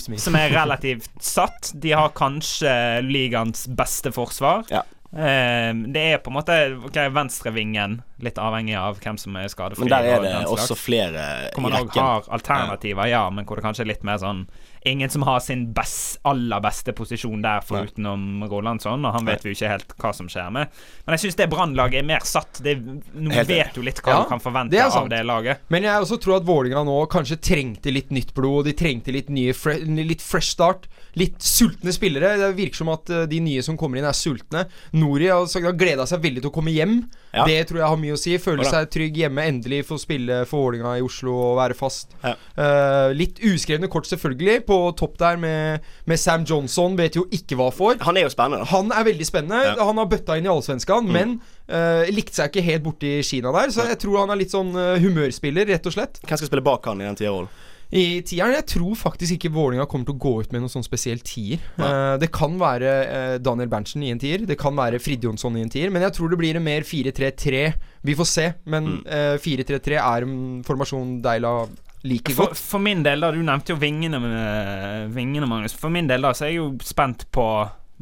smil. 0.03 0.19
som 0.19 0.35
er 0.37 0.51
relativt 0.51 1.09
satt. 1.23 1.73
De 1.79 1.93
har 1.95 2.11
kanskje 2.19 2.75
ligaens 3.07 3.67
beste 3.69 4.11
forsvar. 4.13 4.65
Ja. 4.71 4.83
Eh, 5.13 5.71
det 5.93 6.03
er 6.15 6.21
på 6.25 6.31
en 6.33 6.39
måte 6.39 6.55
okay, 6.89 7.11
venstrevingen, 7.13 7.99
litt 8.25 8.39
avhengig 8.41 8.79
av 8.81 8.97
hvem 9.03 9.19
som 9.21 9.35
er 9.37 9.51
skadefri. 9.53 9.85
Men 9.85 9.93
der 9.93 10.09
er 10.09 10.23
det 10.25 10.35
og 10.47 10.55
også 10.57 10.77
flere 10.79 11.25
Hvor 11.53 11.61
i 11.61 11.65
man 11.67 11.77
òg 11.83 11.97
har 11.99 12.29
alternativer, 12.33 13.11
ja, 13.11 13.27
men 13.29 13.45
hvor 13.45 13.61
det 13.61 13.67
kanskje 13.67 13.85
er 13.85 13.91
litt 13.93 14.07
mer 14.09 14.23
sånn 14.23 14.47
Ingen 14.89 15.13
som 15.13 15.23
har 15.23 15.39
sin 15.39 15.69
best, 15.77 16.17
aller 16.27 16.59
beste 16.65 16.91
posisjon 16.97 17.45
der, 17.45 17.61
forutenom 17.63 18.43
Rolandsson, 18.51 19.05
og 19.07 19.13
han 19.15 19.29
vet 19.29 19.45
vi 19.45 19.53
jo 19.53 19.55
ikke 19.55 19.69
helt 19.71 19.93
hva 20.03 20.11
som 20.17 20.27
skjer 20.33 20.49
med. 20.57 20.73
Men 21.05 21.15
jeg 21.15 21.23
syns 21.23 21.39
det 21.39 21.47
Brannlaget 21.53 22.01
er 22.01 22.09
mer 22.09 22.27
satt. 22.27 22.59
Det, 22.67 22.75
nå 23.15 23.31
Helt 23.31 23.53
vet 23.53 23.79
du 23.79 23.85
litt 23.87 24.01
hva 24.03 24.17
Ja, 24.17 24.25
du 24.25 24.33
kan 24.33 24.43
forvente 24.43 24.75
det 24.75 24.83
av 24.83 25.07
det 25.13 25.21
laget. 25.29 25.63
Men 25.71 25.87
jeg 25.87 26.03
også 26.03 26.19
tror 26.25 26.41
at 26.41 26.49
Vålinga 26.49 26.83
nå 26.89 26.99
kanskje 27.13 27.39
trengte 27.39 27.95
litt 27.95 28.11
nytt 28.11 28.35
blod. 28.35 28.67
De 28.67 28.75
trengte 28.75 29.15
litt 29.15 29.31
nye 29.31 29.55
fre 29.55 29.79
litt 29.87 30.25
fresh 30.25 30.57
start. 30.57 30.91
Litt 31.21 31.43
sultne 31.45 31.93
spillere. 31.93 32.35
Det 32.41 32.51
virker 32.57 32.83
som 32.83 32.91
at 32.93 33.11
eh, 33.13 33.27
de 33.29 33.41
nye 33.45 33.63
som 33.65 33.77
kommer 33.81 34.01
inn, 34.01 34.09
er 34.09 34.17
sultne. 34.17 34.65
Nori 34.97 35.29
har 35.29 35.45
har 35.45 35.77
gleda 35.79 36.07
seg 36.09 36.23
veldig 36.25 36.45
til 36.45 36.51
å 36.51 36.55
komme 36.55 36.73
hjem. 36.73 37.03
Ja. 37.33 37.45
Det 37.49 37.59
tror 37.69 37.83
jeg 37.83 37.91
har 37.93 38.01
mye 38.01 38.17
å 38.17 38.21
si. 38.21 38.37
Føler 38.43 38.69
seg 38.69 38.91
trygg 38.93 39.21
hjemme. 39.23 39.45
Endelig 39.53 39.83
få 39.89 39.99
spille 40.01 40.43
for 40.49 40.67
Vålinga 40.67 40.97
i 40.99 41.05
Oslo 41.05 41.35
og 41.51 41.59
være 41.61 41.77
fast. 41.77 42.17
Ja. 42.23 42.35
Uh, 42.57 43.11
litt 43.17 43.41
uskrevne 43.45 43.91
kort, 43.93 44.09
selvfølgelig, 44.11 44.63
på 44.69 44.79
topp 44.99 45.19
der 45.21 45.41
med, 45.41 45.89
med 46.09 46.21
Sam 46.21 46.47
Johnson. 46.49 46.97
Vet 47.01 47.19
jo 47.19 47.27
ikke 47.33 47.59
hva 47.61 47.71
for. 47.75 48.01
Han 48.07 48.21
er 48.21 48.27
jo 48.29 48.35
spennende. 48.35 48.69
Han 48.73 48.93
er 48.95 49.09
veldig 49.09 49.29
spennende. 49.29 49.65
Ja. 49.73 49.77
Han 49.89 50.01
har 50.01 50.09
bøtta 50.13 50.39
inn 50.39 50.49
i 50.49 50.53
Allsvenskan, 50.53 51.11
men 51.13 51.41
Uh, 51.73 52.05
likte 52.13 52.35
seg 52.37 52.51
ikke 52.51 52.65
helt 52.67 52.83
borti 52.85 53.11
Kina 53.25 53.53
der. 53.55 53.71
Så 53.73 53.87
jeg 53.89 53.97
tror 54.03 54.25
han 54.25 54.33
er 54.35 54.41
litt 54.43 54.53
sånn 54.53 54.75
uh, 54.77 54.99
humørspiller, 55.01 55.65
rett 55.71 55.87
og 55.89 55.95
slett. 55.95 56.19
Hvem 56.21 56.41
skal 56.41 56.51
spille 56.51 56.65
bak 56.67 56.85
han 56.91 57.01
i 57.01 57.07
den 57.07 57.17
tierrollen? 57.17 57.49
I 57.93 58.23
tieren 58.25 58.55
Jeg 58.57 58.65
tror 58.73 58.95
faktisk 58.97 59.35
ikke 59.37 59.51
Vålinga 59.53 59.85
kommer 59.91 60.09
til 60.09 60.15
å 60.17 60.23
gå 60.25 60.31
ut 60.41 60.53
med 60.55 60.63
noen 60.63 60.73
sånn 60.73 60.87
spesiell 60.87 61.19
tier. 61.21 61.61
Uh, 61.77 62.17
det 62.23 62.31
kan 62.33 62.55
være 62.61 62.93
uh, 63.05 63.35
Daniel 63.45 63.69
Berntsen 63.69 64.03
i 64.07 64.09
en 64.15 64.19
tier. 64.23 64.47
Det 64.49 64.57
kan 64.61 64.73
være 64.79 65.01
Fridjonsson 65.03 65.59
i 65.61 65.65
en 65.67 65.73
tier. 65.73 65.93
Men 65.93 66.07
jeg 66.07 66.15
tror 66.17 66.33
det 66.33 66.39
blir 66.41 66.57
en 66.57 66.65
mer 66.65 66.87
4-3-3. 66.89 67.61
Vi 68.09 68.15
får 68.17 68.31
se. 68.33 68.47
Men 68.73 68.89
uh, 69.05 69.37
4-3-3 69.45 69.99
er 70.01 70.25
en 70.25 70.37
formasjon 70.65 71.19
Deila 71.25 71.53
liker 72.09 72.35
For, 72.35 72.57
for 72.59 72.83
min 72.83 73.05
del, 73.05 73.21
da, 73.23 73.29
du 73.31 73.43
nevnte 73.45 73.75
jo 73.77 73.79
vingene, 73.79 74.19
med, 74.25 75.13
vingene 75.15 75.47
Magnus. 75.47 75.77
For 75.79 75.93
min 75.93 76.09
del 76.11 76.25
da, 76.25 76.33
så 76.35 76.49
er 76.49 76.55
jeg 76.55 76.63
jo 76.63 76.71
spent 76.83 77.29
på 77.31 77.47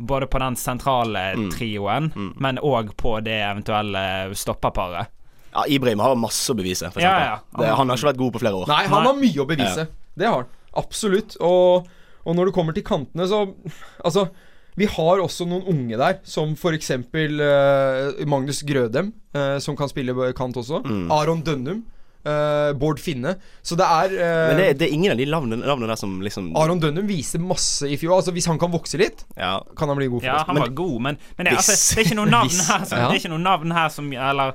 både 0.00 0.31
på 0.33 0.38
den 0.40 0.55
sentrale 0.57 1.26
Mm. 1.37 1.50
trioen, 1.53 2.07
Mm. 2.16 2.31
men 2.40 2.59
òg 2.64 2.94
på 2.96 3.18
det 3.26 3.35
eventuelle 3.44 4.33
stopperparet. 4.38 5.11
Ja, 5.54 5.64
Ibrahim 5.66 5.98
har 6.04 6.14
masse 6.18 6.52
å 6.52 6.56
bevise, 6.58 6.90
for 6.94 7.02
Ja, 7.02 7.14
ja. 7.24 7.38
Det, 7.58 7.70
han 7.76 7.88
har 7.90 7.98
ikke 7.98 8.10
vært 8.12 8.20
god 8.22 8.32
på 8.36 8.42
flere 8.44 8.60
år. 8.62 8.68
Nei, 8.70 8.84
han 8.90 9.08
har 9.08 9.16
mye 9.18 9.42
å 9.42 9.48
bevise. 9.48 9.86
Det 10.18 10.28
har 10.28 10.44
han. 10.44 10.52
Absolutt. 10.78 11.34
Og, 11.42 11.88
og 12.24 12.36
når 12.38 12.50
det 12.50 12.54
kommer 12.54 12.76
til 12.76 12.84
kantene, 12.86 13.26
så 13.26 13.44
Altså 14.04 14.28
Vi 14.78 14.86
har 14.86 15.18
også 15.20 15.44
noen 15.50 15.66
unge 15.72 15.96
der, 15.98 16.20
som 16.24 16.52
f.eks. 16.54 16.92
Uh, 17.12 18.20
Magnus 18.30 18.62
Grødem, 18.62 19.10
uh, 19.36 19.58
som 19.58 19.76
kan 19.76 19.90
spille 19.90 20.14
kant 20.38 20.56
også. 20.60 20.82
Aron 21.10 21.42
Dønnum. 21.46 21.82
Uh, 22.20 22.74
Bård 22.76 22.98
Finne. 23.00 23.30
Så 23.64 23.76
det 23.80 23.86
er 23.88 24.12
uh, 24.12 24.48
Men 24.50 24.58
det, 24.60 24.64
det 24.82 24.86
er 24.90 24.92
ingen 24.92 25.14
av 25.14 25.16
de 25.16 25.24
navnene, 25.24 25.64
navnene 25.64 25.88
der 25.88 25.96
som 25.96 26.18
liksom 26.20 26.50
Aron 26.60 26.80
Dønnum 26.82 27.06
viser 27.08 27.40
masse 27.40 27.88
i 27.88 27.96
fjor. 27.96 28.18
Altså 28.18 28.34
Hvis 28.36 28.44
han 28.50 28.60
kan 28.60 28.70
vokse 28.72 29.00
litt, 29.00 29.24
Ja. 29.40 29.54
kan 29.76 29.88
han 29.88 29.96
bli 29.96 30.10
god 30.12 30.20
for 30.20 30.28
Ja, 30.28 30.34
oss. 30.42 30.46
han 30.50 30.58
Men 30.58 30.66
var 30.66 30.74
god, 30.82 30.98
men, 31.06 31.18
men 31.38 31.48
det, 31.48 31.54
altså, 31.56 31.78
det 31.96 32.02
er 32.02 32.10
ikke 32.10 32.18
noen 32.20 32.34
navn 32.36 32.52
her 32.52 32.84
som, 32.84 32.98
Ja. 33.00 33.06
Det 33.08 33.14
er 33.16 33.22
ikke 33.22 33.32
noe 33.32 33.44
navn 33.46 33.72
her 33.72 33.88
som 33.96 34.12
Eller 34.12 34.52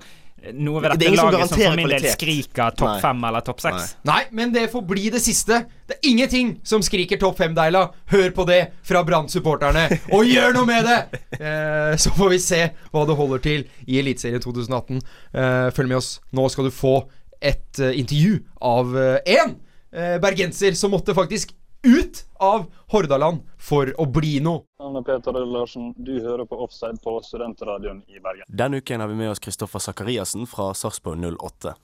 noe 0.53 0.81
ved 0.81 0.91
dette 0.93 1.01
det 1.01 1.17
laget 1.17 1.49
som 1.49 1.60
for 1.60 1.79
min 1.79 1.89
del 1.89 2.05
skriker 2.13 2.75
topp 2.77 2.91
Nei. 2.91 3.01
fem 3.03 3.25
eller 3.29 3.45
topp 3.45 3.63
seks. 3.63 3.95
Nei, 4.08 4.21
men 4.38 4.53
det 4.53 4.67
får 4.73 4.86
bli 4.88 5.10
det 5.13 5.21
siste. 5.23 5.62
Det 5.88 5.97
er 5.97 6.10
ingenting 6.12 6.53
som 6.67 6.84
skriker 6.86 7.19
topp 7.21 7.39
fem, 7.41 7.55
Deila. 7.58 7.88
Hør 8.12 8.29
på 8.36 8.45
det 8.49 8.62
fra 8.86 9.03
Brann-supporterne, 9.08 9.88
og 10.15 10.29
gjør 10.29 10.55
noe 10.58 10.69
med 10.69 10.88
det! 10.89 10.99
Eh, 11.39 11.93
så 12.01 12.13
får 12.15 12.34
vi 12.36 12.39
se 12.43 12.62
hva 12.93 13.05
det 13.10 13.17
holder 13.19 13.43
til 13.43 13.67
i 13.86 13.99
Eliteserien 14.01 14.43
2018. 14.43 15.03
Eh, 15.34 15.67
følg 15.75 15.91
med 15.91 15.99
oss. 16.01 16.15
Nå 16.36 16.47
skal 16.53 16.69
du 16.69 16.73
få 16.75 16.97
et 17.45 17.81
uh, 17.84 17.91
intervju 17.91 18.39
av 18.63 18.95
én 19.27 19.51
uh, 19.51 20.15
bergenser 20.23 20.73
som 20.79 20.93
måtte 20.95 21.13
faktisk 21.13 21.51
ut 21.86 22.24
av 22.41 22.65
Hordaland 22.91 23.43
for 23.62 23.91
å 24.02 24.06
bli 24.12 24.39
noe. 24.43 24.63
Anne 24.82 25.02
Peter 25.06 25.38
Larsen, 25.45 25.93
du 25.98 26.15
hører 26.21 26.45
på 26.50 26.58
Offside 26.65 26.98
på 27.04 27.15
Studentradioen 27.26 28.02
i 28.10 28.19
Bergen. 28.19 28.45
Denne 28.50 28.82
uken 28.82 29.02
har 29.04 29.12
vi 29.12 29.15
med 29.21 29.32
oss 29.32 29.39
Kristoffer 29.43 29.80
Sakariassen 29.84 30.48
fra 30.50 30.71
Sarpsborg 30.78 31.21
08. 31.38 31.76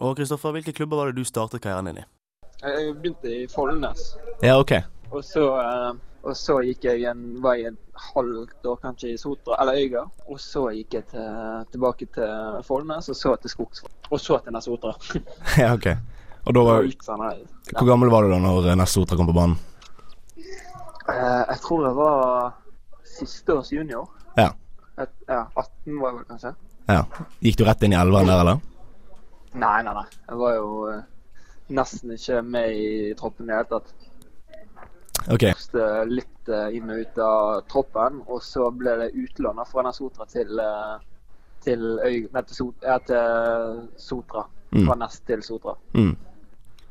Og 0.00 0.16
Kristoffer, 0.16 0.54
hvilke 0.56 0.72
klubber 0.76 0.96
var 1.02 1.10
det 1.12 1.20
du 1.20 1.28
startet 1.28 1.60
karrieren 1.64 1.90
din 1.92 2.02
i? 2.02 2.06
Jeg 2.60 2.94
begynte 3.00 3.30
i 3.32 3.46
Follnes, 3.48 4.14
Ja, 4.44 4.58
ok. 4.60 4.72
og 5.10 5.22
så, 5.24 5.44
eh, 5.60 5.92
og 6.22 6.34
så 6.36 6.58
gikk 6.64 6.84
jeg 6.84 7.06
en, 7.08 7.40
var 7.40 7.54
jeg 7.56 7.72
et 7.72 8.02
halvt 8.14 8.66
år 8.68 8.76
kanskje 8.82 9.14
i 9.14 9.16
Sotra, 9.20 9.56
eller 9.62 9.78
Øyga. 9.80 10.02
Og 10.28 10.36
så 10.40 10.66
gikk 10.76 10.94
jeg 10.98 11.06
til, 11.08 11.64
tilbake 11.72 12.06
til 12.12 12.60
Follnes, 12.68 13.08
og 13.08 13.16
så 13.16 13.32
til 13.40 13.50
Skogsvoll. 13.54 13.92
Og 14.10 14.20
så 14.20 14.38
til 14.44 14.52
Nesotra. 14.52 14.92
ja, 15.62 15.72
ok. 15.72 15.88
Og 16.46 16.54
da 16.56 16.62
var, 16.64 16.82
eh, 16.84 17.44
Hvor 17.76 17.86
gammel 17.86 18.10
var 18.10 18.22
du 18.22 18.30
da 18.32 18.38
når 18.38 18.74
Nest 18.76 18.96
Sotra 18.96 19.16
kom 19.16 19.26
på 19.26 19.36
banen? 19.36 19.58
eh, 21.08 21.44
jeg 21.50 21.60
tror 21.64 21.86
jeg 21.86 21.96
var 21.96 22.52
siste 23.04 23.54
års 23.54 23.72
junior. 23.72 24.08
Ja. 24.36 24.50
Et, 24.98 25.10
ja, 25.28 25.44
18 25.56 26.00
var 26.00 26.10
jeg 26.10 26.16
vel 26.18 26.24
kanskje. 26.28 26.54
ja. 26.88 27.04
Gikk 27.40 27.56
du 27.58 27.64
rett 27.64 27.82
inn 27.82 27.92
i 27.92 28.00
elveren 28.00 28.26
der, 28.30 28.40
eller? 28.44 28.60
Nei, 29.54 29.82
nei, 29.82 29.94
nei. 29.94 30.06
Jeg 30.28 30.38
var 30.38 30.54
jo 30.54 30.70
eh, 30.90 31.02
nesten 31.70 32.14
ikke 32.14 32.42
med 32.42 32.76
i 32.76 33.14
troppen 33.18 33.48
i 33.48 33.52
det 33.52 33.56
hele 33.58 33.70
tatt. 33.74 33.92
Ok. 35.28 35.44
Først 35.50 35.74
eh, 35.76 36.02
litt 36.08 36.48
eh, 36.48 36.76
inn 36.78 36.90
og 36.90 37.02
ut 37.04 37.18
av 37.24 37.60
troppen, 37.68 38.22
og 38.26 38.42
så 38.42 38.70
ble 38.72 38.96
det 39.02 39.10
utlån 39.14 39.60
fra 39.60 39.68
fra 39.72 39.86
Nesotra 39.88 40.26
til 40.30 40.62
eh, 40.62 40.96
til, 41.64 41.82
Øy, 42.00 42.28
nei, 42.32 42.42
til, 42.48 42.56
Sot, 42.56 42.86
ja, 42.86 42.96
til 43.04 43.82
Sotra. 44.00 44.46
Mm. 44.70 44.86
Fra 44.86 44.96
Nest 45.02 45.26
til 45.28 45.42
Sotra. 45.44 45.74
Mm. 45.92 46.14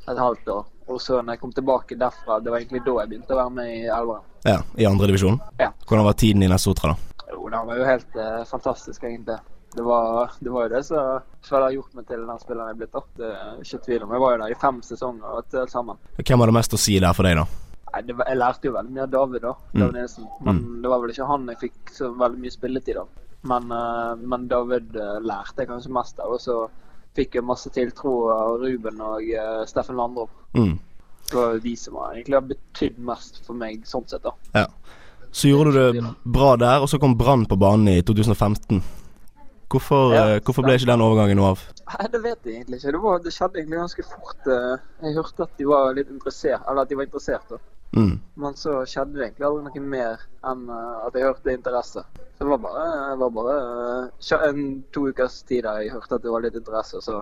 Et 0.10 0.18
halvt 0.20 0.52
år. 0.56 0.66
Og 0.90 1.02
så 1.02 1.20
når 1.22 1.36
jeg 1.36 1.42
kom 1.44 1.54
tilbake 1.54 1.98
derfra, 2.00 2.40
det 2.42 2.50
var 2.50 2.64
egentlig 2.64 2.82
da 2.86 2.96
jeg 3.04 3.12
begynte 3.12 3.36
å 3.36 3.40
være 3.44 3.54
med 3.60 3.70
i 3.76 3.80
Elveren. 3.94 4.26
Ja, 4.48 4.58
I 4.80 4.88
andredivisjon? 4.90 5.38
Ja. 5.60 5.70
Hvordan 5.86 6.08
var 6.08 6.18
tiden 6.18 6.44
i 6.44 6.50
Nest 6.50 6.66
Sotra, 6.66 6.96
da? 6.96 7.26
Jo, 7.30 7.46
det 7.52 7.62
var 7.68 7.78
jo 7.78 7.86
helt 7.86 8.18
eh, 8.18 8.42
fantastisk, 8.50 9.04
egentlig. 9.04 9.38
Det 9.76 9.86
var, 9.86 10.34
det 10.40 10.50
var 10.50 10.66
jo 10.66 10.74
det 10.74 10.82
som 10.88 11.20
som 11.46 11.62
har 11.62 11.72
gjort 11.72 11.94
meg 11.94 12.08
til 12.10 12.26
den 12.26 12.42
spilleren 12.42 12.72
jeg 12.72 12.76
er 12.76 12.80
blitt. 12.80 12.96
da. 12.96 13.02
Det 13.20 13.30
er 13.30 13.62
ikke 13.64 13.82
tvil 13.86 14.04
om. 14.04 14.14
Jeg 14.16 14.24
var 14.24 14.34
jo 14.34 14.42
der 14.42 14.54
i 14.54 14.60
fem 14.60 14.82
sesonger 14.86 15.48
til 15.54 15.72
sammen. 15.72 16.00
Hvem 16.18 16.42
var 16.42 16.52
det 16.52 16.58
mest 16.58 16.76
å 16.76 16.82
si 16.82 16.98
der 17.00 17.16
for 17.16 17.30
deg, 17.30 17.40
da? 17.40 17.46
Nei, 17.90 18.02
det 18.06 18.18
var, 18.18 18.30
Jeg 18.30 18.40
lærte 18.40 18.70
jo 18.70 18.76
veldig 18.76 18.96
mye 18.96 19.06
av 19.06 19.14
David, 19.14 19.46
da. 19.46 19.54
Mm. 19.72 19.80
David 19.80 19.98
Nilsen. 20.00 20.28
Men 20.46 20.62
det 20.84 20.92
var 20.92 21.02
vel 21.04 21.14
ikke 21.14 21.30
han 21.30 21.48
jeg 21.54 21.62
fikk 21.64 21.94
så 21.96 22.12
veldig 22.18 22.44
mye 22.44 22.58
spilletid 22.58 23.02
av. 23.02 23.16
Men, 23.50 23.72
uh, 23.72 24.14
men 24.20 24.48
David 24.52 24.98
uh, 25.00 25.18
lærte 25.24 25.64
jeg 25.64 25.72
kanskje 25.72 25.96
mest 25.96 26.20
av. 26.20 26.36
Og 26.36 26.44
så 26.44 26.60
fikk 27.20 27.38
jo 27.40 27.46
masse 27.46 27.70
tiltro 27.76 28.14
av 28.34 28.58
Ruben 28.64 29.02
og 29.04 29.28
uh, 29.36 29.64
Steffen 29.70 30.00
Landrup. 30.00 30.32
Mm. 30.58 30.78
Det 31.30 31.36
var 31.38 31.60
de 31.62 31.76
som 31.78 32.00
egentlig 32.10 32.40
har 32.40 32.48
betydd 32.50 32.98
mest 33.06 33.44
for 33.46 33.60
meg 33.60 33.84
sånn 33.86 34.08
sett, 34.10 34.24
da. 34.26 34.34
Ja. 34.56 34.66
Så 35.30 35.52
gjorde 35.52 35.76
du 35.76 36.00
det 36.00 36.08
bra 36.26 36.56
der, 36.58 36.82
og 36.82 36.90
så 36.90 36.98
kom 36.98 37.14
Brann 37.20 37.44
på 37.46 37.58
banen 37.62 37.92
i 37.92 38.00
2015. 38.02 38.80
Hvorfor, 39.70 40.14
Ja, 40.16 40.24
eh, 40.34 40.40
hvorfor 40.42 40.66
ble 40.66 40.74
ikke 40.80 40.90
den 40.90 41.04
overgangen 41.06 41.38
noe 41.38 41.52
av? 41.54 41.60
Nei, 41.92 42.08
det 42.10 42.22
vet 42.24 42.48
jeg 42.48 42.56
egentlig 42.56 42.80
ikke. 42.80 42.94
Det, 42.96 43.02
var, 43.04 43.20
det 43.22 43.34
skjedde 43.36 43.60
egentlig 43.60 43.78
ganske 43.84 44.06
fort. 44.10 44.48
eh, 44.50 44.88
Jeg 45.06 45.14
hørte 45.20 45.46
at 45.46 45.52
de 45.62 45.68
var 45.70 45.94
litt 45.94 46.10
interessert, 46.10 46.64
eller 46.66 46.82
at 46.82 46.90
de 46.90 46.98
var 46.98 47.06
interessert. 47.06 47.46
da. 47.54 47.60
Mm. 47.98 48.20
Men 48.34 48.56
så 48.56 48.76
skjedde 48.86 49.18
det 49.18 49.26
egentlig 49.26 49.48
aldri 49.48 49.66
noe 49.66 49.92
mer 49.92 50.22
enn 50.46 50.68
eh, 50.70 51.08
at 51.08 51.18
jeg 51.18 51.26
hørte 51.26 51.56
interesse. 51.56 52.04
Så 52.38 52.46
det 52.46 52.52
var 52.52 52.62
bare, 52.64 53.16
var 53.18 53.34
bare 53.34 53.56
eh, 54.06 54.46
en 54.50 54.62
to 54.94 55.08
ukers 55.10 55.42
tid 55.50 55.66
da 55.66 55.80
jeg 55.82 55.96
hørte 55.96 56.20
at 56.20 56.26
det 56.26 56.34
var 56.34 56.46
litt 56.46 56.60
interesse. 56.60 57.00
Og 57.00 57.06
så, 57.06 57.22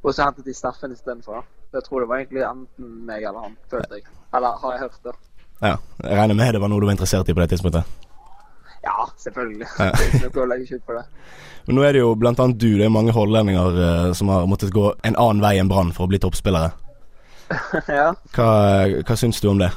og 0.00 0.08
så 0.10 0.24
hentet 0.24 0.48
de 0.48 0.56
Steffen 0.56 0.96
istedenfor. 0.96 1.44
Jeg 1.76 1.84
tror 1.84 2.02
det 2.02 2.10
var 2.10 2.22
egentlig 2.22 2.46
enten 2.46 2.92
meg 3.06 3.26
eller 3.26 3.48
han, 3.48 3.58
følte 3.70 4.00
jeg. 4.00 4.08
Eller 4.34 4.56
har 4.62 4.76
jeg 4.76 4.84
hørt 4.86 5.00
det. 5.04 5.16
Ja, 5.60 5.76
Jeg 6.04 6.18
regner 6.18 6.36
med 6.36 6.52
det 6.52 6.60
var 6.60 6.68
noe 6.68 6.80
du 6.80 6.86
var 6.88 6.96
interessert 6.96 7.28
i 7.28 7.34
på 7.36 7.40
det 7.40 7.50
tidspunktet. 7.52 7.84
Ja, 8.86 9.06
selvfølgelig. 9.18 9.68
Ja. 9.80 9.92
Ikke 10.28 10.44
å 10.44 10.48
legge 10.48 10.68
skjul 10.68 10.82
på 10.86 10.96
det. 10.96 11.04
Men 11.66 11.78
nå 11.78 11.84
er 11.86 11.96
det 11.96 12.02
jo 12.04 12.12
blant 12.14 12.40
annet 12.40 12.60
du, 12.62 12.68
det 12.78 12.86
er 12.86 12.92
mange 12.94 13.14
hollendinger 13.16 13.78
uh, 13.80 14.10
som 14.14 14.30
har 14.30 14.46
måttet 14.46 14.74
gå 14.74 14.92
en 15.02 15.16
annen 15.18 15.42
vei 15.42 15.56
enn 15.58 15.70
Brann 15.70 15.90
for 15.96 16.06
å 16.06 16.12
bli 16.12 16.20
toppspillere. 16.22 16.70
ja. 17.98 18.12
Hva, 18.36 18.50
hva 19.02 19.16
syns 19.18 19.40
du 19.42 19.48
om 19.50 19.58
det? 19.62 19.72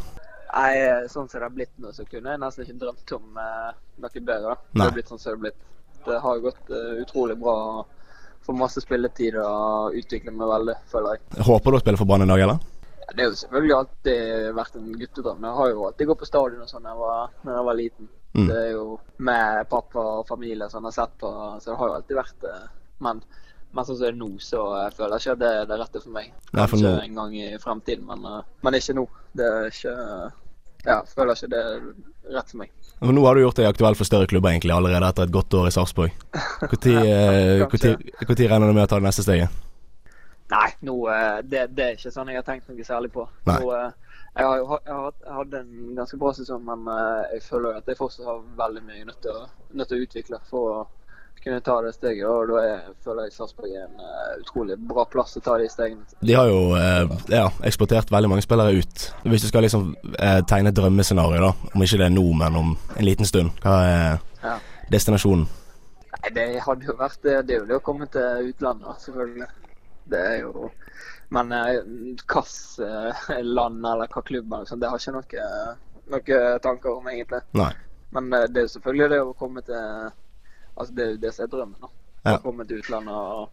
Nei, 0.49 0.71
eh, 0.81 1.05
sånn 1.11 1.29
som 1.29 1.39
det 1.39 1.45
har 1.45 1.53
blitt 1.53 1.75
nå, 1.77 1.91
så 1.93 2.05
kunne 2.09 2.33
jeg 2.33 2.41
nesten 2.41 2.65
ikke 2.65 2.79
drømt 2.81 3.13
om 3.19 3.39
eh, 3.43 3.69
noe 4.01 4.21
bedre. 4.31 4.55
Det 4.73 4.81
har 4.81 4.95
blitt 4.95 5.11
sånn 5.11 5.21
som 5.21 5.31
det 5.31 5.35
har 5.35 5.43
blitt. 5.45 5.65
Det 6.05 6.17
har 6.23 6.41
gått 6.41 6.69
uh, 6.71 6.93
utrolig 7.03 7.35
bra. 7.37 7.55
Får 8.47 8.55
masse 8.55 8.81
spilletid 8.81 9.35
og 9.37 9.97
utvikler 9.99 10.33
meg 10.33 10.47
veldig, 10.49 10.75
føler 10.89 11.17
jeg. 11.17 11.43
Håper 11.45 11.75
du 11.75 11.77
å 11.77 11.81
spille 11.83 11.99
for 11.99 12.09
Brann 12.09 12.23
en 12.23 12.31
dag, 12.31 12.43
eller? 12.45 12.61
Ja, 13.01 13.09
Det 13.11 13.25
har 13.25 13.33
jo 13.33 13.39
selvfølgelig 13.41 13.75
alltid 13.75 14.47
vært 14.61 14.79
en 14.79 14.87
guttedrøm. 15.01 15.43
Jeg 15.49 15.57
har 15.59 15.73
jo 15.73 15.83
alltid 15.89 16.09
gått 16.09 16.21
på 16.23 16.29
stadion 16.29 16.63
og 16.63 16.71
sånn 16.71 16.87
da 16.87 16.93
jeg 16.93 17.01
var, 17.01 17.35
jeg 17.51 17.67
var 17.67 17.77
liten. 17.81 18.09
Mm. 18.37 18.47
Det 18.47 18.57
er 18.61 18.71
jo 18.71 18.85
med 19.27 19.69
pappa 19.69 20.07
og 20.21 20.27
familie 20.29 20.69
som 20.71 20.87
har 20.87 20.95
sett 20.95 21.13
på, 21.19 21.29
så 21.59 21.71
det 21.71 21.77
har 21.81 21.91
jo 21.91 21.99
alltid 21.99 22.21
vært 22.21 22.41
det. 22.47 22.55
Men, 23.05 23.21
men 23.73 23.85
sannsynlig 23.85 24.09
det 24.09 24.15
er 24.15 24.19
nå, 24.19 24.29
så 24.41 24.61
jeg 24.83 24.93
føler 24.97 25.17
ikke 25.21 25.31
at 25.35 25.39
det 25.39 25.49
er 25.61 25.65
det 25.69 25.79
rette 25.79 26.01
for 26.03 26.09
meg. 26.15 26.31
Nei, 26.53 26.65
Kanskje 26.65 26.83
nå- 26.87 27.03
en 27.03 27.15
gang 27.19 27.35
i 27.37 27.47
fremtiden, 27.61 28.05
men, 28.07 28.25
eh, 28.25 28.41
men 28.63 28.73
ikke 28.79 28.95
nå. 28.97 29.07
Det 29.35 29.45
er 29.45 29.67
ikke 29.69 29.95
Ja, 30.85 31.01
jeg 31.03 31.07
føler 31.11 31.35
ikke 31.35 31.49
det 31.51 31.59
er 31.59 31.81
rett 32.37 32.49
for 32.53 32.57
meg. 32.57 32.69
For 32.99 33.11
nå 33.15 33.23
har 33.25 33.35
du 33.35 33.41
gjort 33.41 33.55
deg 33.59 33.65
aktuell 33.67 33.95
for 33.99 34.07
større 34.07 34.27
klubber 34.31 34.49
egentlig 34.53 34.71
allerede 34.71 35.07
etter 35.09 35.23
et 35.27 35.31
godt 35.31 35.53
år 35.59 35.67
i 35.67 35.71
Sarpsborg. 35.75 36.11
Når 36.61 36.69
Kanskje. 37.71 38.47
regner 38.49 38.67
du 38.67 38.73
med 38.73 38.83
å 38.85 38.87
ta 38.87 38.95
det 38.99 39.03
neste 39.07 39.23
steget? 39.25 39.49
Nei, 40.49 40.69
nå, 40.81 40.95
eh, 41.13 41.41
det, 41.45 41.67
det 41.77 41.83
er 41.85 41.97
ikke 41.99 42.11
sånn 42.15 42.31
jeg 42.31 42.39
har 42.39 42.47
tenkt 42.47 42.69
noe 42.71 42.83
særlig 42.87 43.11
på. 43.13 43.27
Nå, 43.45 43.57
eh, 43.75 43.91
jeg, 44.39 44.45
har, 44.45 44.55
jeg, 44.57 44.93
har, 44.95 45.13
jeg 45.25 45.33
hadde 45.35 45.59
en 45.59 45.95
ganske 45.99 46.17
bra 46.21 46.31
sesong, 46.33 46.63
men 46.65 46.87
eh, 46.95 47.35
jeg 47.35 47.43
føler 47.45 47.77
at 47.77 47.91
jeg 47.91 47.99
fortsatt 47.99 48.25
har 48.25 48.39
veldig 48.57 48.83
mye 48.87 49.05
nødt 49.11 49.21
til, 49.21 49.35
å- 49.35 49.75
nødt 49.77 49.91
til 49.91 49.99
å 49.99 50.07
utvikle 50.07 50.39
for 50.49 50.71
å 50.73 50.79
kunne 51.43 51.59
ta 51.63 51.75
det 51.85 51.93
steget. 51.95 52.25
Og 52.27 52.49
da 52.51 52.61
er, 52.63 52.79
føler 53.05 53.27
jeg 53.27 53.35
Sarpsborg 53.35 53.71
er 53.71 53.85
en 53.85 54.01
uh, 54.01 54.39
utrolig 54.41 54.77
bra 54.89 55.05
plass 55.09 55.37
å 55.39 55.43
ta 55.45 55.57
de 55.61 55.69
stegene. 55.71 56.05
De 56.25 56.35
har 56.37 56.49
jo 56.49 56.59
eh, 56.77 57.13
ja, 57.33 57.45
eksportert 57.67 58.11
veldig 58.13 58.31
mange 58.31 58.45
spillere 58.45 58.79
ut. 58.79 59.05
Hvis 59.23 59.45
du 59.45 59.49
skal 59.51 59.65
liksom 59.65 59.93
eh, 60.17 60.41
tegne 60.49 60.73
et 60.73 60.77
drømmescenario, 60.77 61.41
da, 61.47 61.71
om 61.73 61.85
ikke 61.85 62.01
det 62.01 62.07
er 62.09 62.15
nå, 62.15 62.25
men 62.41 62.59
om 62.59 62.75
en 62.95 63.07
liten 63.07 63.29
stund, 63.29 63.55
hva 63.63 63.79
er 63.87 64.19
Ja. 64.43 64.53
destinasjonen? 64.91 65.47
Nei, 66.13 66.29
det 66.35 66.47
hadde 66.63 66.87
jo 66.87 66.95
vært 66.99 67.19
det, 67.23 67.35
det 67.47 67.55
er 67.55 67.59
jo 67.61 67.67
det 67.69 67.77
å 67.79 67.83
komme 67.83 68.07
til 68.11 68.51
utlandet, 68.51 69.03
selvfølgelig. 69.03 69.49
Det 70.09 70.23
er 70.31 70.39
jo 70.45 70.69
Men 71.29 71.51
hvilket 71.53 72.55
uh, 72.81 73.27
land 73.45 73.85
eller 73.85 74.09
hva 74.09 74.23
klubb 74.25 74.55
sånn, 74.65 74.79
det 74.81 74.89
har 74.89 74.97
ikke 74.97 75.13
noe, 75.13 75.43
noe 76.09 76.39
tanker 76.63 76.95
om, 76.95 77.05
egentlig. 77.11 77.43
Nei. 77.59 77.69
Men 78.15 78.33
eh, 78.33 78.47
det 78.49 78.63
er 78.63 78.65
jo 78.67 78.73
selvfølgelig 78.75 79.09
det 79.13 79.21
å 79.21 79.35
komme 79.37 79.61
til 79.67 80.09
Altså 80.79 80.95
det 80.95 81.05
er 81.05 81.15
jo 81.15 81.21
det 81.23 81.33
som 81.35 81.45
er 81.45 81.53
drømmen. 81.53 81.79
da. 81.81 81.89
Ja. 82.25 82.35
Å 82.35 82.43
komme 82.43 82.65
til 82.67 82.81
utlandet 82.81 83.15
og, 83.15 83.49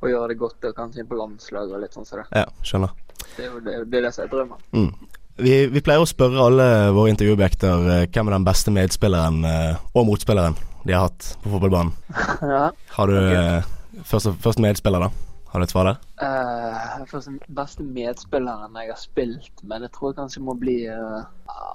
og 0.00 0.10
gjøre 0.10 0.28
det 0.32 0.38
godt 0.40 0.68
og 0.68 0.76
kanskje 0.76 1.02
inn 1.02 1.10
på 1.10 1.18
landslag 1.18 1.70
og 1.70 1.82
litt 1.82 1.96
sånn 1.96 2.06
som 2.08 2.22
det. 2.22 2.28
Ja, 2.42 2.46
skjønner. 2.66 2.94
Det 3.36 3.44
er 3.44 3.50
jo 3.50 3.62
det, 3.62 3.76
det, 3.88 3.98
er 3.98 4.06
det 4.08 4.14
som 4.14 4.24
er 4.24 4.32
drømmen. 4.32 4.64
Mm. 4.74 5.18
Vi, 5.42 5.54
vi 5.72 5.80
pleier 5.82 6.02
å 6.02 6.08
spørre 6.08 6.44
alle 6.44 6.66
våre 6.92 7.12
intervjuobjekter 7.14 7.86
eh, 7.94 8.04
hvem 8.12 8.28
er 8.28 8.36
den 8.36 8.46
beste 8.46 8.74
medspilleren 8.74 9.40
eh, 9.48 9.84
og 9.96 10.06
motspilleren 10.10 10.58
de 10.82 10.94
har 10.94 11.06
hatt 11.06 11.34
på 11.42 11.52
fotballbanen. 11.54 11.94
ja. 12.54 12.64
Har 12.96 13.10
du 13.10 13.16
okay. 13.16 14.02
først, 14.08 14.32
først 14.42 14.62
medspiller, 14.62 15.06
da? 15.06 15.32
Har 15.52 15.60
du 15.60 15.66
et 15.66 15.72
svar 15.72 15.84
der? 15.84 15.98
Uh, 16.16 17.02
først 17.10 17.28
beste 17.52 17.84
medspilleren 17.84 18.76
jeg 18.80 18.88
har 18.88 19.00
spilt 19.00 19.62
med, 19.62 19.84
det 19.84 19.90
tror 19.92 20.10
jeg 20.10 20.18
kanskje 20.22 20.40
må 20.46 20.54
bli 20.56 20.78
eh, 20.88 21.18
Jeg 21.20 21.71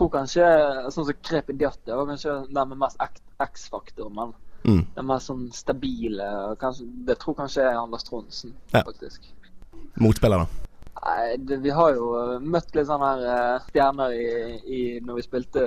tror 0.00 0.12
kanskje 0.14 0.46
sånn 0.94 1.06
som 1.10 1.18
Krepin 1.22 1.58
Diatte 1.60 1.96
var 1.98 2.08
kanskje 2.08 2.38
den 2.48 2.72
med 2.72 2.80
mest 2.86 3.10
X-faktor, 3.40 4.08
men 4.14 4.32
Mm. 4.60 4.82
den 4.94 5.06
mest 5.08 5.30
sånn 5.30 5.46
stabile 5.56 6.56
kanskje, 6.60 6.84
Det 7.06 7.18
tror 7.18 7.34
kanskje 7.34 7.62
er 7.64 7.78
Anders 7.80 8.02
Tronsen, 8.04 8.52
Ja. 8.74 8.82
faktisk. 8.84 9.22
Motspiller, 9.96 10.38
da? 10.38 10.46
Nei, 11.00 11.36
det, 11.38 11.62
Vi 11.62 11.70
har 11.70 11.94
jo 11.94 12.08
eh, 12.18 12.38
møtt 12.40 12.74
litt 12.74 12.86
sånne 12.86 13.08
her 13.08 13.22
eh, 13.54 13.60
stjerner 13.70 14.12
i, 14.12 14.26
i, 14.68 15.00
når, 15.00 15.14
vi 15.14 15.22
spilte, 15.22 15.62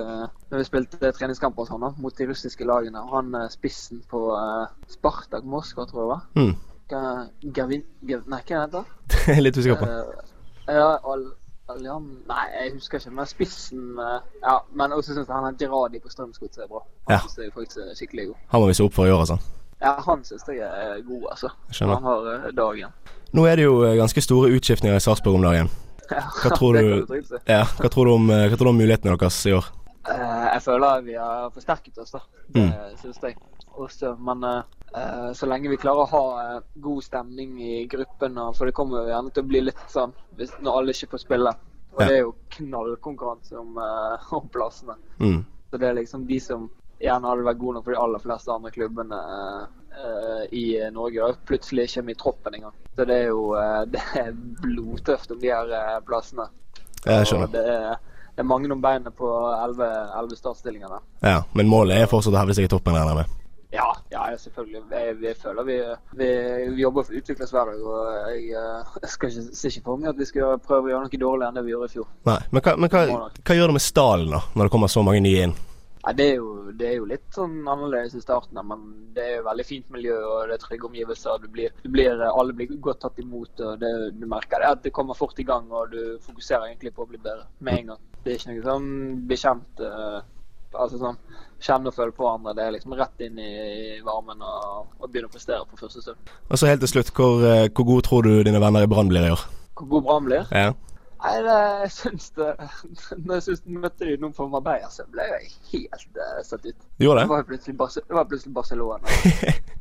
når 0.51 0.61
vi 0.61 0.63
spilte 0.67 1.11
treningskamper 1.11 1.65
og 1.65 1.67
sånn, 1.71 1.87
mot 1.97 2.15
de 2.15 2.27
russiske 2.29 2.67
lagene. 2.69 3.01
Han 3.09 3.33
eh, 3.33 3.47
spissen 3.49 4.03
på 4.11 4.21
uh, 4.37 4.67
Spartak 4.87 5.43
Moskva, 5.43 5.87
tror 5.89 6.03
jeg 6.03 6.11
var. 6.11 6.21
Mm. 6.37 6.53
Gavin... 7.53 7.83
Gav, 8.05 8.27
nei, 8.29 8.41
hva 8.45 8.61
heter 8.67 8.85
er 9.33 9.41
litt 9.47 9.57
usikker 9.57 9.81
på. 9.81 9.89
Uh, 9.89 10.69
ja, 10.69 10.99
Al 11.03 11.31
Aljan 11.71 12.05
Nei, 12.27 12.45
jeg 12.59 12.73
husker 12.75 12.99
ikke. 12.99 13.11
Men 13.15 13.25
spissen 13.29 13.99
eh, 13.99 14.19
Ja, 14.43 14.57
men 14.75 14.91
også 14.91 15.13
syns 15.15 15.27
jeg 15.29 15.35
han 15.35 15.47
er 15.49 15.57
Geradi 15.59 15.99
på 16.03 16.09
Strømsgodset 16.11 16.63
er 16.65 16.67
bra. 16.71 16.81
Han 17.07 17.15
Ja. 17.15 17.19
synes 17.23 17.37
jeg 17.37 17.53
faktisk 17.55 17.77
er 17.77 17.95
skikkelig 17.95 18.27
god. 18.27 18.35
Han 18.51 18.61
må 18.61 18.67
vi 18.67 18.73
se 18.73 18.83
opp 18.83 18.93
for 18.93 19.05
i 19.07 19.11
år, 19.11 19.19
altså. 19.25 19.37
Ja, 19.83 19.93
han 20.01 20.23
syns 20.23 20.43
jeg 20.47 20.59
er 20.59 21.01
god, 21.07 21.23
altså. 21.31 21.49
Skjønner. 21.71 21.95
Han 21.95 22.03
har 22.03 22.27
eh, 22.47 22.51
dagen. 22.55 22.91
Nå 23.33 23.45
er 23.49 23.55
det 23.55 23.63
jo 23.65 23.83
eh, 23.83 23.95
ganske 23.97 24.21
store 24.21 24.51
utskiftninger 24.57 24.95
i 24.95 24.99
Sarpsborg 25.03 25.35
om 25.39 25.47
dagen. 25.47 25.69
Hva 26.11 26.51
tror 26.59 26.73
du, 26.77 27.23
ja, 27.47 27.63
hva 27.79 27.89
tror 27.89 28.05
du 28.05 28.11
om, 28.13 28.29
eh, 28.29 28.47
hva 28.51 28.57
tror 28.59 28.67
du 28.69 28.73
om 28.75 28.77
mulighetene 28.83 29.15
deres 29.17 29.39
i 29.47 29.55
år? 29.55 29.65
Eh, 30.11 30.45
jeg 30.53 30.61
føler 30.67 31.01
vi 31.01 31.13
har 31.15 31.49
forsterket 31.55 31.97
oss, 32.03 32.11
da. 32.11 32.19
Det 32.53 32.61
Mm. 32.67 32.97
syns 33.01 33.21
jeg. 33.23 33.37
Også, 33.73 34.11
men 34.19 34.43
eh, 34.43 34.57
eh, 34.59 34.82
så 35.33 35.47
lenge 35.49 35.71
vi 35.71 35.77
klarer 35.81 36.03
å 36.03 36.11
ha 36.11 36.25
eh, 36.41 36.59
god 36.85 37.03
stemning 37.03 37.55
i 37.61 37.85
gruppen, 37.89 38.37
for 38.53 38.69
det 38.69 38.75
kommer 38.77 39.01
jo 39.01 39.13
gjerne 39.13 39.33
til 39.33 39.43
å 39.43 39.49
bli 39.49 39.61
litt 39.65 39.85
sånn 39.89 40.13
når 40.37 40.77
alle 40.77 40.93
ikke 40.93 41.15
får 41.15 41.23
spille. 41.23 41.53
Og 41.93 42.01
Ja. 42.01 42.07
det 42.07 42.13
er 42.15 42.21
jo 42.21 42.35
knallkonkurranse 42.49 43.57
om, 43.57 43.77
eh, 43.77 44.33
om 44.39 44.47
plassene. 44.49 44.95
Mm. 45.19 45.45
Så 45.69 45.77
det 45.77 45.87
er 45.89 45.93
liksom 45.93 46.27
de 46.27 46.39
som 46.39 46.69
gjerne 47.01 47.27
hadde 47.27 47.45
vært 47.45 47.59
gode 47.59 47.77
nok 47.77 47.85
for 47.85 47.95
de 47.95 47.99
aller 47.99 48.21
fleste 48.23 48.53
andre 48.53 48.71
klubbene 48.71 49.19
uh, 49.19 50.43
i 50.55 50.65
Norge, 50.93 51.25
og 51.25 51.41
plutselig 51.49 51.89
ikke 51.89 52.03
med 52.05 52.15
i 52.15 52.19
troppen 52.21 52.55
engang. 52.55 52.75
Så 52.95 53.05
det 53.09 53.17
er 53.17 53.27
jo 53.33 53.51
uh, 53.57 53.81
det 53.93 54.03
er 54.21 54.31
blodtøft 54.61 55.33
om 55.33 55.41
de 55.41 55.51
her 55.51 55.73
uh, 55.73 55.99
plassene. 56.05 56.47
Jeg 57.03 57.27
skjønner. 57.27 57.51
Det 57.51 57.65
er, 57.67 57.97
det 58.33 58.45
er 58.45 58.47
mange 58.47 58.71
om 58.71 58.81
beinet 58.81 59.13
på 59.17 59.29
elleve 59.57 60.37
startstillinger 60.37 60.95
der. 60.95 61.07
Ja, 61.25 61.39
men 61.53 61.67
målet 61.67 61.99
er 61.99 62.11
fortsatt 62.11 62.37
å 62.37 62.39
hevde 62.39 62.55
seg 62.55 62.69
i 62.69 62.71
toppen, 62.71 62.95
regner 62.95 63.11
jeg 63.11 63.25
med. 63.25 63.42
Ja, 63.73 63.89
ja, 64.11 64.29
ja, 64.31 64.37
selvfølgelig. 64.37 64.83
Jeg, 64.91 65.15
vi 65.21 65.33
føler 65.41 65.63
vi, 65.65 65.77
vi, 66.19 66.29
vi 66.75 66.81
jobber 66.83 67.07
for 67.07 67.15
å 67.15 67.21
utvikle 67.23 67.47
oss 67.47 67.53
hver 67.55 67.71
dag. 67.71 67.83
Og 67.89 68.29
jeg, 68.29 68.45
eh, 68.61 68.95
jeg 69.03 69.13
skal 69.15 69.31
ikke, 69.31 69.45
ser 69.57 69.73
ikke 69.73 69.85
for 69.89 70.01
meg 70.01 70.13
at 70.13 70.21
vi 70.21 70.29
skal 70.29 70.57
prøve 70.61 70.89
å 70.89 70.93
gjøre 70.93 71.07
noe 71.07 71.21
dårligere 71.25 71.49
enn 71.49 71.59
det 71.59 71.65
vi 71.65 71.73
gjorde 71.73 71.89
i 71.89 71.93
fjor. 71.97 72.09
Nei, 72.29 72.39
Men 72.51 72.65
hva, 72.65 72.73
men 72.77 72.93
hva, 72.93 73.05
hva 73.41 73.59
gjør 73.59 73.71
det 73.71 73.77
med 73.79 73.85
stallen, 73.89 74.33
da, 74.35 74.43
når 74.53 74.69
det 74.69 74.75
kommer 74.75 74.93
så 74.93 75.05
mange 75.05 75.23
nye 75.25 75.47
inn? 75.47 75.55
Nei, 76.03 76.11
det, 76.19 76.25
er 76.33 76.41
jo, 76.41 76.47
det 76.75 76.87
er 76.89 76.97
jo 76.97 77.07
litt 77.07 77.27
sånn 77.31 77.61
annerledes 77.63 78.17
i 78.19 78.21
starten, 78.21 78.59
men 78.67 78.81
det 79.15 79.23
er 79.23 79.37
jo 79.37 79.45
veldig 79.45 79.65
fint 79.65 79.93
miljø 79.95 80.17
og 80.19 80.49
det 80.51 80.57
er 80.57 80.63
trygge 80.65 80.89
omgivelser. 80.89 81.39
Du 81.39 81.47
blir, 81.53 81.71
du 81.79 81.87
blir, 81.93 82.19
alle 82.27 82.55
blir 82.57 82.73
godt 82.75 82.99
tatt 83.05 83.21
imot. 83.23 83.55
og 83.63 83.79
det, 83.79 83.91
Du 84.19 84.27
merker 84.27 84.59
det 84.59 84.73
at 84.75 84.83
det 84.83 84.91
kommer 84.93 85.17
fort 85.17 85.39
i 85.39 85.47
gang, 85.47 85.71
og 85.71 85.95
du 85.95 86.19
fokuserer 86.25 86.67
egentlig 86.67 86.91
på 86.93 87.07
å 87.07 87.09
bli 87.09 87.21
bedre 87.23 87.47
med 87.63 87.79
en 87.79 87.93
gang. 87.93 88.03
Det 88.23 88.33
er 88.33 88.39
ikke 88.39 88.51
noe 88.51 88.67
sånn 88.67 88.91
bekjent 89.31 89.83
eh, 89.87 90.19
altså 90.73 91.01
sånn 91.01 91.19
Kjenne 91.63 91.87
og 91.87 91.95
føle 91.95 92.11
på 92.11 92.25
hverandre. 92.25 92.51
Det 92.57 92.63
er 92.65 92.73
liksom 92.75 92.93
rett 92.99 93.21
inn 93.23 93.37
i, 93.39 93.51
i 93.95 93.99
varmen 94.03 94.41
og, 94.43 94.89
og 94.99 95.05
begynne 95.07 95.29
å 95.29 95.31
prestere 95.31 95.63
på 95.63 95.77
første 95.79 96.01
stund. 96.03 96.31
Og 96.49 96.59
så 96.59 96.67
helt 96.67 96.83
til 96.83 96.91
slutt, 96.91 97.11
hvor, 97.15 97.39
eh, 97.47 97.69
hvor 97.71 97.87
god 97.87 98.01
tror 98.03 98.27
du 98.27 98.33
dine 98.43 98.59
venner 98.59 98.83
i 98.83 98.89
Brann 98.91 99.07
blir 99.07 99.23
i 99.23 99.31
år? 99.31 99.45
Hvor 99.79 99.87
god 99.93 100.03
Brann 100.09 100.27
blir? 100.27 100.51
Ja. 100.51 100.73
Nei, 101.23 101.37
det, 101.45 101.59
jeg 101.85 101.91
syns 101.95 102.25
det 102.35 102.49
Når 103.15 103.33
jeg 103.37 103.43
syns 103.45 103.61
møtte 103.63 104.09
de 104.09 104.17
noen 104.19 104.35
på 104.35 104.49
Marbella, 104.51 104.89
så 104.91 105.05
ble 105.11 105.23
jeg 105.29 105.53
helt 105.71 106.19
uh, 106.19 106.41
satt 106.43 106.67
ut. 106.67 106.75
Du 106.99 107.05
gjorde 107.05 107.21
det? 107.21 107.29
Det 107.29 107.35
var 107.37 107.47
plutselig, 107.47 107.77
Bar 107.79 107.95
det 107.95 108.17
var 108.19 108.27
plutselig 108.27 108.53
Barcelona. 108.59 109.17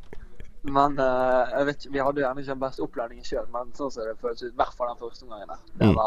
men 0.77 0.99
uh, 1.03 1.51
jeg 1.51 1.67
vet 1.67 1.81
ikke, 1.81 1.93
vi 1.97 2.03
hadde 2.05 2.21
jo 2.21 2.27
gjerne 2.29 2.45
ikke 2.45 2.53
den 2.53 2.63
beste 2.63 2.85
opplæringen 2.87 3.27
sjøl, 3.27 3.49
men 3.51 3.75
sånn 3.75 3.91
som 3.91 4.07
det 4.07 4.15
føles 4.23 4.45
ut, 4.45 4.53
i 4.53 4.59
hvert 4.61 4.77
fall 4.77 4.93
den 4.93 5.01
første 5.03 5.27
omgangen 5.27 5.51
der. 5.51 5.65
Det 5.73 5.91
Mm. 5.91 5.97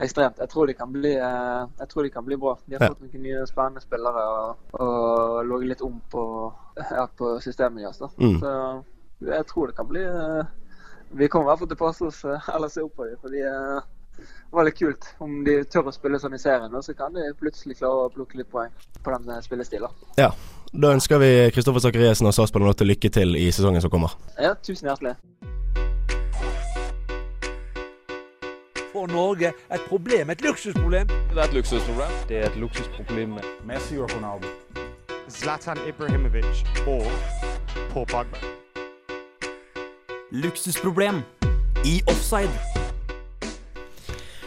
Ekstremt. 0.00 0.38
Jeg 0.38 0.48
tror 0.52 0.66
de 0.66 0.74
kan 0.78 0.92
bli, 0.92 1.14
eh, 1.16 1.66
de 2.06 2.10
kan 2.14 2.24
bli 2.24 2.36
bra. 2.36 2.56
De 2.66 2.76
har 2.76 2.84
Ja. 2.86 2.88
fått 2.94 3.00
noen 3.02 3.22
nye 3.22 3.46
spennende 3.46 3.80
spillere 3.82 4.22
og, 4.28 4.56
og 4.80 5.44
ligget 5.46 5.68
litt 5.68 5.82
om 5.82 6.00
på, 6.10 6.52
ja, 6.90 7.06
på 7.06 7.40
systemet 7.42 7.82
deres. 7.82 8.00
Mm. 8.18 8.38
Så 8.40 8.84
jeg 9.32 9.46
tror 9.46 9.66
det 9.66 9.76
kan 9.76 9.88
bli 9.88 10.02
eh, 10.04 10.44
Vi 11.10 11.28
kommer 11.28 11.46
i 11.46 11.48
hvert 11.48 11.58
fall 11.58 11.68
til 11.68 11.76
å 11.78 11.86
passe 11.86 12.04
oss 12.04 12.24
eh, 12.24 12.50
eller 12.54 12.68
se 12.68 12.82
opp 12.82 12.94
på 12.96 13.04
dem. 13.08 13.16
fordi 13.22 13.40
det 13.40 14.52
var 14.52 14.64
litt 14.64 14.78
kult. 14.78 15.14
Om 15.20 15.44
de 15.44 15.64
tør 15.64 15.88
å 15.88 15.92
spille 15.94 16.18
sånn 16.18 16.34
i 16.34 16.38
serien, 16.38 16.82
så 16.82 16.94
kan 16.96 17.12
de 17.14 17.32
plutselig 17.38 17.78
klare 17.78 18.06
å 18.08 18.12
plukke 18.12 18.36
litt 18.36 18.50
poeng 18.50 18.70
på 19.02 19.16
den 19.16 19.42
spillestilen. 19.42 19.90
Ja. 20.18 20.32
Da 20.72 20.90
ønsker 20.92 21.18
vi 21.18 21.50
Kristoffer 21.50 21.80
Sakariassen 21.80 22.26
og 22.28 22.34
til 22.76 22.86
lykke 22.92 23.10
til 23.10 23.36
i 23.36 23.48
sesongen 23.50 23.80
som 23.80 23.90
kommer. 23.90 24.12
Ja, 24.36 24.52
tusen 24.54 24.88
hjertelig. 24.90 25.16
For 28.98 29.06
Norge 29.06 29.52
et 29.74 29.82
problem, 29.86 30.30
et 30.30 30.40
luksusproblem. 30.42 31.06
Det 31.06 31.38
er 31.38 31.44
et 31.44 31.52
luksusproblem. 31.54 32.14
Det 32.28 32.36
er 32.38 32.46
et 32.48 32.56
luksusproblem 32.58 33.28
med 33.28 33.44
Messi 33.64 33.98
og 33.98 34.10
Ronaldo. 34.10 34.48
Zlatan 35.30 35.78
Ibrahimovic 35.86 36.64
og 36.86 37.06
Paul 37.92 38.08
Pogba. 38.10 38.40
Luksusproblem 40.32 41.22
i 41.84 42.02
offside. 42.10 42.50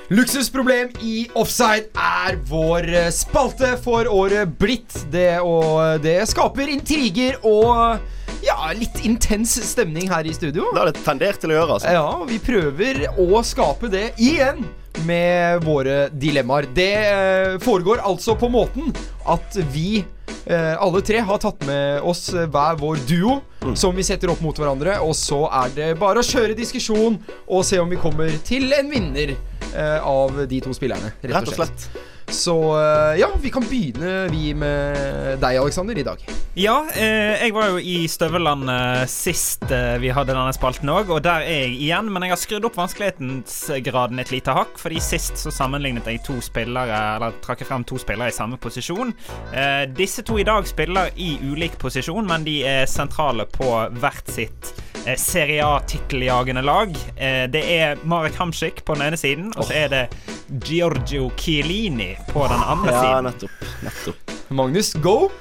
Luksusproblem 0.09 0.91
i 0.99 1.29
offside 1.35 1.87
er 1.95 2.35
vår 2.51 2.91
eh, 2.91 3.11
spalte 3.15 3.77
for 3.79 4.03
året 4.11 4.57
blitt. 4.59 5.05
Det, 5.13 5.39
og 5.39 6.03
det 6.03 6.25
skaper 6.27 6.75
intriger 6.75 7.39
og 7.47 8.03
ja, 8.45 8.57
litt 8.77 9.01
intens 9.05 9.55
stemning 9.71 10.09
her 10.11 10.27
i 10.27 10.33
studio. 10.35 10.69
Det 10.73 10.81
har 10.81 10.91
det 10.91 11.03
tendert 11.05 11.41
til 11.41 11.53
å 11.53 11.59
gjøre, 11.59 11.79
altså. 11.79 11.95
Ja, 11.95 12.05
vi 12.27 12.39
prøver 12.41 13.05
å 13.21 13.41
skape 13.45 13.91
det 13.91 14.11
igjen 14.21 14.63
med 15.05 15.63
våre 15.65 16.09
dilemmaer. 16.09 16.67
Det 16.75 16.93
eh, 16.97 17.59
foregår 17.63 18.03
altså 18.05 18.35
på 18.39 18.49
måten 18.51 18.91
at 19.29 19.57
vi 19.73 20.01
eh, 20.01 20.75
alle 20.75 21.01
tre 21.05 21.21
har 21.25 21.41
tatt 21.41 21.63
med 21.67 22.01
oss 22.07 22.27
eh, 22.33 22.49
hver 22.51 22.77
vår 22.81 23.01
duo 23.09 23.39
som 23.77 23.95
vi 23.95 24.05
setter 24.05 24.33
opp 24.33 24.43
mot 24.43 24.57
hverandre. 24.57 24.99
Og 25.05 25.15
så 25.17 25.43
er 25.63 25.75
det 25.77 25.89
bare 26.01 26.21
å 26.21 26.27
kjøre 26.27 26.57
diskusjon 26.57 27.19
og 27.47 27.65
se 27.67 27.81
om 27.81 27.89
vi 27.91 28.01
kommer 28.01 28.33
til 28.47 28.71
en 28.77 28.91
vinner 28.91 29.37
av 29.71 30.35
de 30.51 30.57
to 30.59 30.73
spillerne. 30.75 31.13
Rett 31.23 31.47
og 31.47 31.55
slett. 31.55 31.85
Så 32.31 32.55
eh, 32.79 33.19
ja, 33.19 33.27
vi 33.41 33.49
kan 33.51 33.63
begynne 33.67 34.27
vi 34.31 34.53
med 34.55 35.39
deg, 35.41 35.57
Alexander, 35.59 35.97
i 35.97 36.03
dag. 36.05 36.21
Ja, 36.55 36.77
eh, 36.95 37.43
jeg 37.43 37.53
var 37.55 37.73
jo 37.73 37.79
i 37.79 38.07
Støveland 38.11 38.69
sist 39.11 39.65
eh, 39.71 39.97
vi 40.01 40.11
hadde 40.15 40.31
denne 40.31 40.53
spalten 40.55 40.91
òg, 40.91 41.11
og 41.11 41.21
der 41.25 41.43
er 41.43 41.65
jeg 41.65 41.75
igjen. 41.87 42.11
Men 42.11 42.25
jeg 42.25 42.33
har 42.33 42.39
skrudd 42.39 42.67
opp 42.67 42.79
vanskelighetsgraden 42.79 44.23
et 44.23 44.31
lite 44.31 44.55
hakk, 44.55 44.79
fordi 44.79 45.01
sist 45.03 45.39
så 45.43 45.51
sammenlignet 45.53 46.07
jeg 46.07 46.23
to 46.27 46.37
spillere, 46.43 47.01
eller 47.17 47.35
trakk 47.43 47.65
frem 47.67 47.83
to 47.87 47.99
spillere 48.01 48.31
i 48.31 48.35
samme 48.35 48.59
posisjon. 48.61 49.11
Eh, 49.51 49.83
disse 49.91 50.23
to 50.27 50.39
i 50.39 50.47
dag 50.47 50.67
spiller 50.69 51.11
i 51.19 51.33
ulik 51.43 51.75
posisjon, 51.81 52.27
men 52.27 52.47
de 52.47 52.61
er 52.67 52.87
sentrale 52.89 53.47
på 53.51 53.73
hvert 53.99 54.31
sitt 54.31 54.71
eh, 54.71 54.90
Serie 55.17 55.63
A-titteljagende 55.65 56.61
lag. 56.61 56.95
Eh, 57.15 57.47
det 57.51 57.61
er 57.73 58.01
Marek 58.05 58.35
Hamsik 58.37 58.83
på 58.85 58.93
den 58.97 59.07
ene 59.07 59.17
siden, 59.17 59.49
og 59.57 59.65
så 59.65 59.73
er 59.73 59.87
det 59.89 60.01
Giorgio 60.67 61.31
Chiellini 61.39 62.13
på 62.29 62.43
den 62.51 62.61
andre 62.61 62.93
Ja, 62.93 63.01
siden. 63.01 63.29
nettopp. 63.31 63.63
nettopp. 63.87 64.35
Magnus, 64.49 64.93
go! 65.01 65.31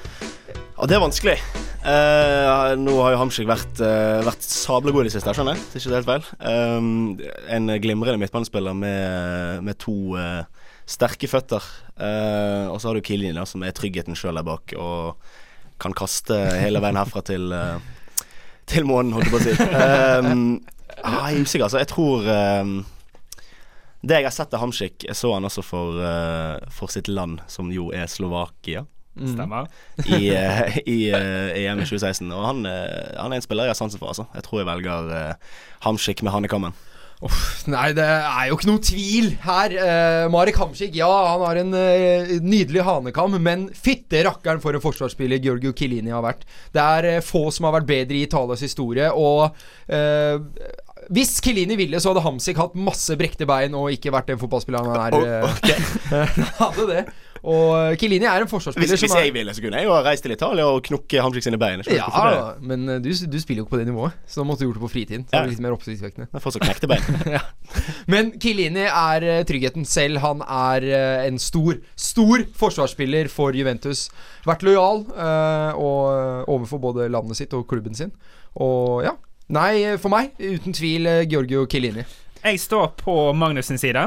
Ja, 0.77 0.87
det 0.89 0.97
er 0.97 1.03
vanskelig. 1.03 1.37
Uh, 1.81 2.73
nå 2.77 2.93
har 3.01 3.13
jo 3.13 3.19
Hamsik 3.21 3.47
vært, 3.49 3.79
uh, 3.81 4.21
vært 4.25 4.41
sablegod 4.45 5.05
i 5.05 5.09
det 5.09 5.15
siste, 5.15 5.33
skjønner 5.33 5.57
jeg. 5.57 5.63
Det 5.69 5.77
er 5.77 5.83
ikke 5.85 5.95
helt 5.97 6.09
feil. 6.09 6.25
Um, 6.41 7.19
en 7.49 7.73
glimrende 7.81 8.21
midtbanespiller 8.21 8.73
med, 8.77 9.61
med 9.65 9.77
to 9.81 10.17
uh, 10.17 10.41
sterke 10.89 11.29
føtter. 11.29 11.63
Eh, 12.01 12.67
og 12.67 12.81
så 12.81 12.89
har 12.89 12.97
du 12.97 13.05
Kilini, 13.05 13.45
som 13.45 13.63
er 13.63 13.73
tryggheten 13.77 14.17
sjøl 14.17 14.39
der 14.39 14.45
bak, 14.47 14.73
og 14.77 15.21
kan 15.81 15.93
kaste 15.97 16.35
hele 16.61 16.81
veien 16.83 16.97
herfra 16.99 17.21
til 17.25 17.53
uh, 17.53 17.77
Til 18.69 18.87
månen, 18.87 19.13
holdt 19.15 19.29
jeg 19.29 19.33
på 19.33 19.39
å 19.39 19.45
si. 19.45 19.53
Um, 19.57 20.43
ah, 21.07 21.29
jeg 21.31 21.41
er 21.41 21.45
usikker, 21.45 21.65
altså. 21.67 21.81
Jeg 21.81 21.89
tror 21.91 22.27
um, 22.27 22.73
Det 24.01 24.19
jeg 24.19 24.27
har 24.27 24.35
sett 24.35 24.55
av 24.55 24.63
Hamsik, 24.63 25.05
jeg 25.07 25.17
så 25.17 25.33
han 25.35 25.47
også 25.47 25.63
for, 25.65 25.99
uh, 26.01 26.57
for 26.73 26.93
sitt 26.93 27.09
land, 27.11 27.41
som 27.51 27.71
jo 27.73 27.89
er 27.95 28.09
Slovakia. 28.11 28.85
Stemmer. 29.11 29.67
I, 30.05 30.31
uh, 30.31 30.77
i 30.87 30.99
uh, 31.11 31.51
EM 31.57 31.81
i 31.83 31.87
2016. 31.89 32.31
Og 32.31 32.45
han, 32.47 32.63
han 32.65 33.33
er 33.33 33.41
en 33.41 33.43
spiller 33.43 33.67
jeg 33.67 33.75
har 33.75 33.81
sansen 33.81 34.01
for, 34.01 34.13
altså. 34.13 34.29
Jeg 34.37 34.47
tror 34.47 34.61
jeg 34.61 34.71
velger 34.71 35.11
Hamsik 35.87 36.23
med 36.23 36.33
Hannekammen. 37.21 37.71
Nei, 37.71 37.91
det 37.93 38.05
er 38.05 38.47
jo 38.49 38.57
ikke 38.57 38.69
noe 38.69 38.81
tvil 38.81 39.27
her. 39.43 39.75
Eh, 39.77 40.27
Marek 40.33 40.57
Hamsik, 40.57 40.95
ja, 40.97 41.09
han 41.29 41.43
har 41.45 41.59
en 41.61 41.73
eh, 41.77 42.35
nydelig 42.41 42.85
hanekam, 42.87 43.37
men 43.41 43.67
fytte 43.77 44.23
rakkeren 44.25 44.61
for 44.63 44.73
en 44.73 44.83
forsvarsspiller 44.83 45.41
Georgio 45.43 45.73
Kilini 45.77 46.13
har 46.13 46.23
vært. 46.25 46.47
Det 46.73 46.81
er 46.81 47.09
eh, 47.15 47.25
få 47.25 47.49
som 47.53 47.69
har 47.69 47.77
vært 47.77 47.89
bedre 47.91 48.17
i 48.17 48.25
Italias 48.25 48.63
historie, 48.65 49.11
og 49.13 49.51
eh, 49.91 50.41
hvis 51.11 51.37
Kilini 51.43 51.77
ville, 51.77 51.99
så 52.01 52.11
hadde 52.11 52.25
Hamsik 52.25 52.59
hatt 52.61 52.77
masse 52.77 53.15
brekte 53.19 53.45
bein 53.49 53.75
og 53.77 53.91
ikke 53.93 54.13
vært 54.13 54.31
den 54.31 54.41
fotballspilleren 54.41 54.89
han 54.93 55.01
er. 55.05 55.43
Oh, 55.43 55.51
okay. 55.51 55.77
Han 56.11 56.49
hadde 56.61 56.87
det. 56.89 57.03
Og 57.41 57.97
Kilini 57.97 58.27
er 58.29 58.43
en 58.43 58.49
forsvarsspiller 58.49 58.91
hvis 58.91 59.01
som 59.01 59.09
Hvis 59.09 59.25
jeg 59.25 59.33
ville, 59.33 59.53
så 59.57 59.63
kunne 59.63 59.79
jeg 59.81 59.87
jo 59.87 59.95
reist 60.05 60.21
til 60.25 60.33
Italia 60.35 60.65
og 60.69 60.83
knukket 60.85 61.23
Hamsik 61.25 61.45
sine 61.47 61.57
bein. 61.61 61.81
Ja, 61.89 62.05
men 62.61 62.85
eh, 62.89 62.99
du, 63.01 63.09
du 63.09 63.37
spiller 63.41 63.63
jo 63.63 63.65
ikke 63.65 63.73
på 63.73 63.79
det 63.81 63.87
nivået, 63.89 64.13
så 64.29 64.41
da 64.41 64.45
måtte 64.45 64.61
du 64.61 64.69
gjort 64.69 64.77
det 64.77 64.83
på 64.85 64.91
fritiden. 64.93 65.25
Så 65.25 65.35
Ja. 65.35 65.41
det 65.47 65.55
litt 65.55 65.63
mer 65.65 65.73
oppsiktsvekkende. 65.73 66.27
Jeg 66.33 66.43
får 66.43 66.55
så 66.57 66.61
knekte 66.61 66.91
bein. 66.91 67.17
ja. 67.37 67.41
Men 68.11 68.31
Kilini 68.41 68.85
er 68.85 69.25
eh, 69.25 69.41
tryggheten 69.49 69.87
selv. 69.89 70.21
Han 70.21 70.45
er 70.45 70.85
eh, 70.85 71.25
en 71.31 71.41
stor, 71.41 71.81
stor 71.97 72.45
forsvarsspiller 72.61 73.31
for 73.33 73.57
Juventus. 73.57 74.09
Vært 74.45 74.61
lojal 74.67 75.05
øh, 75.09 75.81
og 75.81 76.49
overfor 76.51 76.77
både 76.77 77.09
landet 77.09 77.41
sitt 77.41 77.57
og 77.57 77.65
klubben 77.71 77.97
sin. 77.97 78.13
Og 78.61 79.01
ja. 79.07 79.17
Nei, 79.51 79.97
for 79.99 80.07
meg, 80.13 80.29
uten 80.39 80.71
tvil, 80.71 81.09
Georgio 81.27 81.41
Giorgio 81.51 81.65
Kilini. 81.67 82.05
Jeg 82.43 82.59
står 82.59 82.87
på 82.97 83.15
Magnus 83.37 83.67
sin 83.69 83.77
side. 83.77 84.01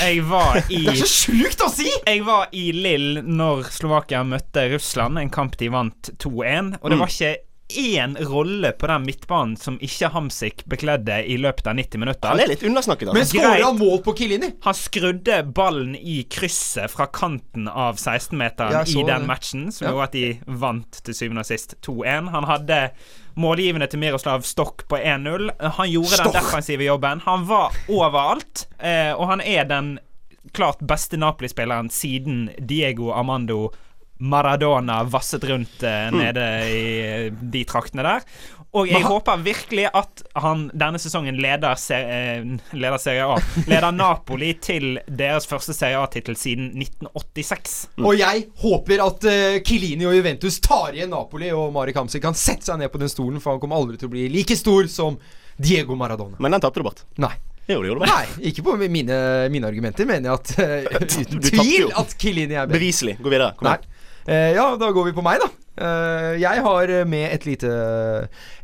Jeg 0.00 0.22
var 0.24 0.56
i 0.72 0.78
Det 0.86 0.94
er 0.94 1.00
så 1.04 1.08
sjukt 1.28 1.60
å 1.66 1.70
si! 1.72 1.90
Jeg 2.06 2.22
var 2.24 2.46
i 2.56 2.70
Lill 2.72 3.18
når 3.24 3.66
Slovakia 3.74 4.22
møtte 4.24 4.68
Russland, 4.72 5.18
en 5.20 5.32
kamp 5.32 5.58
de 5.60 5.68
vant 5.74 6.10
2-1. 6.22 6.78
Og 6.80 6.90
det 6.90 6.96
Mm. 6.96 7.00
var 7.04 7.12
ikke 7.12 7.36
én 7.74 8.14
rolle 8.28 8.72
på 8.76 8.86
den 8.86 9.04
midtbanen 9.06 9.56
som 9.58 9.78
ikke 9.80 10.10
Hamsik 10.12 10.64
bekledde 10.68 11.26
i 11.26 11.36
løpet 11.40 11.66
av 11.66 11.74
90 11.76 11.98
minutter. 11.98 12.28
Han 12.28 12.40
er 12.40 12.46
litt 12.52 12.62
undersnakket, 12.62 13.08
altså. 13.08 13.14
Men 13.14 13.24
skårer 13.30 13.64
han 13.64 13.78
mål 13.78 14.02
på 14.04 14.14
Kilini? 14.16 14.50
Han 14.62 14.74
skrudde 14.74 15.38
ballen 15.56 15.94
i 15.96 16.22
krysset 16.28 16.90
fra 16.92 17.06
kanten 17.06 17.66
av 17.68 17.96
16-meteren 17.96 18.86
i 18.88 19.02
den 19.02 19.20
det. 19.24 19.26
matchen, 19.26 19.72
som 19.72 19.86
Ja. 19.86 19.92
gjorde 19.92 20.04
at 20.04 20.12
de 20.12 20.40
vant 20.46 21.00
til 21.04 21.14
syvende 21.14 21.40
og 21.40 21.46
sist 21.46 21.74
2-1. 21.82 22.28
Han 22.30 22.44
hadde 22.44 22.90
målgivende 23.36 23.86
til 23.90 23.98
Miroslav 24.02 24.42
Stokk 24.46 24.84
på 24.88 24.96
1-0. 24.98 25.50
Han 25.78 25.90
gjorde 25.90 26.20
den 26.22 26.32
defensive 26.36 26.84
jobben. 26.86 27.20
Han 27.26 27.46
var 27.48 27.74
overalt, 27.88 28.66
eh, 28.78 29.12
og 29.14 29.28
han 29.32 29.40
er 29.40 29.64
den 29.64 29.98
klart 30.54 30.78
beste 30.86 31.16
Napoli-spilleren 31.18 31.88
siden 31.90 32.50
Diego 32.60 33.10
Armando 33.16 33.70
Maradona 34.20 35.02
vasset 35.10 35.44
rundt 35.50 35.82
eh, 35.82 36.10
Mm. 36.12 36.18
nede 36.18 36.44
i 36.70 37.30
de 37.30 37.64
traktene 37.64 38.02
der. 38.06 38.20
Og 38.74 38.88
jeg 38.90 38.98
han- 39.04 39.06
håper 39.12 39.42
virkelig 39.44 39.84
at 39.94 40.22
han 40.42 40.64
denne 40.74 40.98
sesongen 40.98 41.36
leder, 41.38 41.76
ser, 41.78 42.08
eh, 42.10 42.48
leder 42.74 42.98
Serie 42.98 43.22
A. 43.22 43.36
Leder 43.70 43.92
Napoli 43.94 44.52
til 44.58 44.98
deres 45.06 45.46
første 45.46 45.72
Serie 45.76 46.00
A-tittel 46.00 46.34
siden 46.34 46.72
1986. 46.82 47.76
Og 48.02 48.18
jeg 48.18 48.46
håper 48.64 49.04
at 49.06 49.28
uh, 49.30 49.60
Kilini 49.66 50.08
og 50.10 50.16
Juventus 50.18 50.58
tar 50.64 50.90
igjen 50.96 51.10
Napoli, 51.14 51.52
og 51.54 51.70
Mari 51.76 51.94
Kamzy 51.94 52.18
kan 52.24 52.34
sette 52.34 52.66
seg 52.66 52.80
ned 52.82 52.90
på 52.90 52.98
den 52.98 53.12
stolen, 53.12 53.38
for 53.40 53.54
han 53.54 53.62
kommer 53.62 53.78
aldri 53.78 54.00
til 54.00 54.10
å 54.10 54.14
bli 54.16 54.26
like 54.32 54.56
stor 54.58 54.90
som 54.90 55.18
Diego 55.54 55.94
Maradona. 55.94 56.34
Men 56.42 56.56
den 56.56 56.64
tapte 56.66 56.82
du, 56.82 56.88
Bart. 56.88 57.04
Nei. 57.22 57.34
Jo, 57.64 57.78
det 57.80 57.88
gjorde 57.88 58.02
du. 58.02 58.04
bare. 58.04 58.26
Nei, 58.26 58.48
ikke 58.50 58.62
på 58.66 58.74
mine, 58.76 59.16
mine 59.54 59.68
argumenter, 59.70 60.04
mener 60.10 60.28
jeg 60.28 60.34
at 60.34 60.50
uh, 60.60 61.04
uten 61.22 61.46
tvil 61.46 61.92
at 61.96 62.18
Kilini 62.20 62.58
er 62.58 62.66
bedre. 62.66 62.74
Beviselig. 62.76 63.14
Gå 63.22 63.30
videre. 63.32 63.54
Kom 63.56 63.70
igjen. 63.70 63.90
Eh, 64.26 64.54
ja, 64.56 64.70
da 64.80 64.88
går 64.94 65.10
vi 65.10 65.14
på 65.16 65.24
meg, 65.24 65.42
da. 65.42 65.50
Eh, 65.74 66.30
jeg 66.40 66.62
har 66.64 66.90
med 67.10 67.24
et 67.34 67.44
lite 67.48 67.70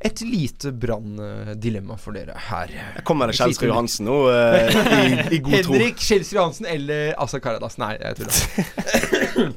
Et 0.07 0.21
lite 0.23 0.71
branndilemma 0.71 1.97
for 1.99 2.15
dere 2.17 2.37
her. 2.49 2.71
Jeg 2.71 3.05
Kommer 3.05 3.29
det 3.29 3.35
Et 3.35 3.43
Kjelsrud 3.43 3.67
Johansen 3.69 4.07
nå 4.07 4.19
eh, 4.31 4.71
i, 4.71 5.17
i 5.37 5.41
god 5.43 5.57
tro? 5.67 5.75
Henrik 5.75 5.99
Kjelsrud 6.01 6.39
Johansen 6.39 6.71
eller 6.71 7.15
Asa 7.21 7.43
Karadas. 7.43 7.81
Nei, 7.83 7.97
jeg 7.99 8.21
tuller. 8.21 9.57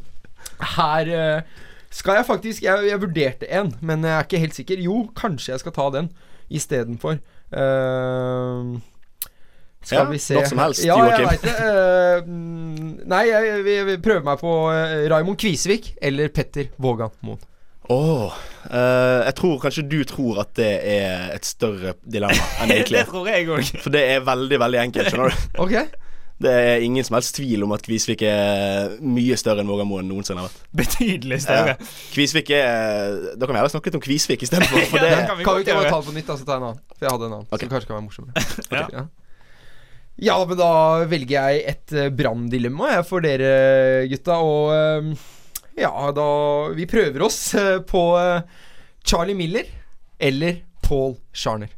Her 0.73 1.13
skal 1.93 2.17
jeg 2.17 2.25
faktisk 2.25 2.63
jeg, 2.65 2.87
jeg 2.89 3.01
vurderte 3.01 3.49
en, 3.53 3.75
men 3.85 4.05
jeg 4.07 4.17
er 4.17 4.25
ikke 4.25 4.41
helt 4.41 4.57
sikker. 4.57 4.81
Jo, 4.81 5.03
kanskje 5.15 5.53
jeg 5.53 5.61
skal 5.61 5.75
ta 5.75 5.89
den 5.93 6.09
istedenfor. 6.53 7.19
Uh, 7.53 8.81
skal 9.83 9.99
Ja, 9.99 10.09
vi 10.09 10.19
se 10.23 10.37
Noe 10.37 10.49
som 10.49 10.61
helst, 10.63 10.85
Ja, 10.87 10.97
jeg 11.11 11.27
vet 11.27 11.47
det. 11.47 11.55
Eh, 11.69 12.27
mm, 12.27 12.91
nei, 13.11 13.23
jeg, 13.29 13.63
vil 13.89 13.97
prøve 14.03 14.23
meg 14.25 14.39
på 14.41 14.53
uh, 14.71 14.99
Raymond 15.11 15.39
Kvisvik 15.39 15.93
eller 16.01 16.31
Petter 16.33 16.71
Vågan 16.81 17.11
Moen. 17.25 17.41
Åh, 17.91 18.31
uh, 18.71 19.25
jeg 19.25 19.35
tror 19.35 19.59
kanskje 19.59 19.83
du 19.91 19.99
tror 20.07 20.39
at 20.45 20.53
det 20.55 20.71
er 20.87 21.33
et 21.35 21.45
større 21.45 21.97
dilemma 22.07 22.45
enn 22.63 22.71
egentlig 22.77 23.01
det 23.01 23.09
tror 23.09 23.27
jeg 23.27 23.49
òg. 23.51 23.71
For 23.83 23.93
det 23.93 24.03
er 24.13 24.23
veldig, 24.23 24.59
veldig 24.63 24.81
enkelt, 24.85 25.11
skjønner 25.11 25.33
du. 25.33 25.45
Ok 25.65 25.75
Det 26.43 26.51
er 26.51 26.83
ingen 26.83 27.03
som 27.03 27.17
helst 27.17 27.35
tvil 27.35 27.65
om 27.65 27.73
at 27.75 27.83
Kvisvik 27.83 28.23
er 28.27 28.95
mye 29.03 29.35
større 29.39 29.63
enn 29.63 29.69
Vågamoen 29.69 30.07
noensinne 30.07 30.45
har 30.45 30.47
vært. 30.47 30.63
Betydelig 30.79 31.41
større. 31.43 31.75
Ja. 31.75 31.91
Kvisvik 32.15 32.53
er 32.55 33.19
Da 33.35 33.45
kan 33.45 33.53
vi 33.53 33.59
heller 33.59 33.75
snakket 33.75 33.99
om 33.99 34.03
Kvisvik 34.03 34.47
istedenfor. 34.47 34.87
For 34.91 35.03
det 35.03 35.11
Ja, 35.11 35.25
Kan 35.27 35.37
vi, 35.37 35.43
ikke 35.43 35.75
bare 35.75 35.91
ta 35.91 35.99
det 35.99 36.07
på 36.07 36.15
nytt, 36.15 36.29
da, 36.31 36.39
så 36.39 36.47
tar 36.47 36.63
en 36.63 36.69
annen? 36.71 36.81
For 36.95 37.07
jeg 37.07 37.15
hadde 37.17 37.29
en 37.29 37.37
annen 37.41 37.51
okay. 37.51 37.67
som 37.67 37.75
kanskje 37.75 37.91
kan 37.91 37.99
være 37.99 38.07
morsommere. 38.07 38.47
Ja. 38.79 38.87
Ja. 38.95 39.05
Ja, 40.21 40.35
men 40.45 40.57
da 40.59 40.69
velger 41.09 41.33
jeg 41.49 41.63
et 41.73 41.93
uh, 41.97 42.09
branndilemma 42.13 42.99
for 43.07 43.23
dere 43.25 44.05
gutta, 44.11 44.35
og 44.43 44.73
eh, 44.75 45.23
ja, 45.81 45.89
da 46.13 46.27
Vi 46.77 46.85
prøver 46.85 47.23
oss 47.25 47.39
eh, 47.57 47.79
på 47.89 48.03
eh, 48.21 48.43
Charlie 49.03 49.33
Miller 49.37 49.65
eller 50.21 50.59
Paul 50.85 51.15
Scharner. 51.33 51.71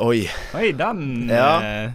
Oi. 0.00 0.24
Oi, 0.54 0.70
den 0.78 1.28
Ja. 1.30 1.50
eh, 1.62 1.90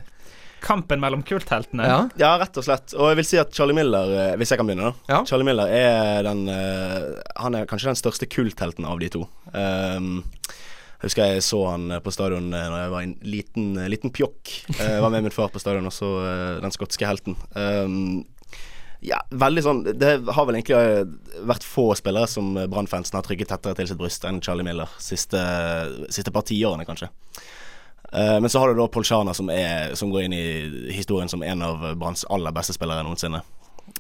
Kampen 0.60 1.00
mellom 1.00 1.22
kultheltene. 1.24 1.86
Ja. 1.88 2.00
Ja, 2.20 2.34
rett 2.42 2.58
og 2.60 2.66
slett. 2.68 2.92
Og 3.00 3.08
jeg 3.14 3.20
vil 3.22 3.28
si 3.30 3.38
at 3.40 3.54
Charlie 3.56 3.78
Miller, 3.78 4.10
eh, 4.12 4.34
hvis 4.36 4.52
jeg 4.52 4.60
kan 4.60 4.68
begynne, 4.68 4.90
da. 4.92 5.14
Ja. 5.14 5.22
Charlie 5.24 5.48
Miller 5.48 5.72
er 5.72 6.28
den 6.28 6.42
eh, 6.52 7.06
Han 7.40 7.56
er 7.56 7.70
kanskje 7.70 7.94
den 7.94 8.00
største 8.02 8.28
kulthelten 8.28 8.84
av 8.86 9.00
de 9.00 9.08
to. 9.14 9.22
Um, 9.56 10.26
jeg 11.00 11.08
husker 11.08 11.30
jeg 11.32 11.44
så 11.48 11.60
han 11.64 11.92
eh, 11.96 12.02
på 12.04 12.12
stadion 12.12 12.50
da 12.52 12.66
jeg 12.68 12.92
var 12.92 13.06
en 13.06 13.14
liten, 13.24 13.68
eh, 13.80 13.88
liten 13.88 14.12
pjokk. 14.12 14.50
Eh, 14.74 14.98
Jeg 14.98 15.04
var 15.06 15.14
med 15.14 15.24
min 15.24 15.32
far 15.32 15.48
på 15.48 15.62
stadion 15.64 15.88
og 15.88 15.96
så 15.96 16.10
eh, 16.28 16.58
den 16.60 16.76
skotske 16.76 17.08
helten. 17.08 17.38
Um, 17.56 18.26
ja, 19.00 19.22
veldig 19.32 19.62
sånn 19.64 19.78
Det 19.96 20.10
har 20.36 20.48
vel 20.50 20.58
egentlig 20.58 20.76
eh, 20.76 21.46
vært 21.48 21.64
få 21.64 21.94
spillere 21.96 22.28
som 22.28 22.52
eh, 22.60 22.68
Brann-fansen 22.68 23.16
har 23.16 23.24
trykket 23.24 23.48
tettere 23.48 23.80
til 23.80 23.88
sitt 23.88 24.02
bryst 24.02 24.28
enn 24.28 24.42
Charlie 24.44 24.68
Miller. 24.68 24.92
Siste, 25.00 25.40
siste 26.12 26.36
par 26.36 26.44
tiårene, 26.52 26.84
kanskje. 26.90 27.08
Uh, 28.12 28.36
men 28.44 28.52
så 28.52 28.60
har 28.60 28.68
du 28.68 28.82
da 28.82 28.92
Paul 28.92 29.08
Schana, 29.08 29.32
som, 29.38 29.48
som 29.96 30.12
går 30.12 30.28
inn 30.28 30.36
i 30.36 30.46
historien 30.98 31.32
som 31.32 31.46
en 31.48 31.64
av 31.64 31.94
Branns 31.96 32.28
aller 32.28 32.52
beste 32.52 32.76
spillere 32.76 33.08
noensinne. 33.08 33.40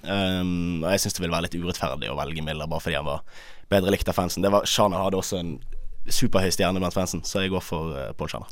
Um, 0.03 0.83
og 0.83 0.91
jeg 0.91 1.05
syns 1.05 1.15
det 1.15 1.23
vil 1.23 1.31
være 1.31 1.47
litt 1.47 1.59
urettferdig 1.63 2.11
å 2.11 2.19
velge 2.19 2.43
Miller 2.43 2.67
bare 2.67 2.83
fordi 2.83 2.99
han 2.99 3.07
var 3.07 3.23
bedre 3.71 3.95
likt 3.95 4.11
av 4.11 4.19
fansen. 4.19 4.43
Det 4.43 4.51
hadde 4.51 5.15
også 5.15 5.39
en 5.39 5.59
superhøy 6.07 6.53
stjerne 6.53 6.81
blant 6.81 6.95
fansen, 6.95 7.23
så 7.27 7.43
jeg 7.43 7.53
går 7.53 7.63
for 7.65 7.93
uh, 7.95 8.09
Paul 8.17 8.31
Schana. 8.31 8.49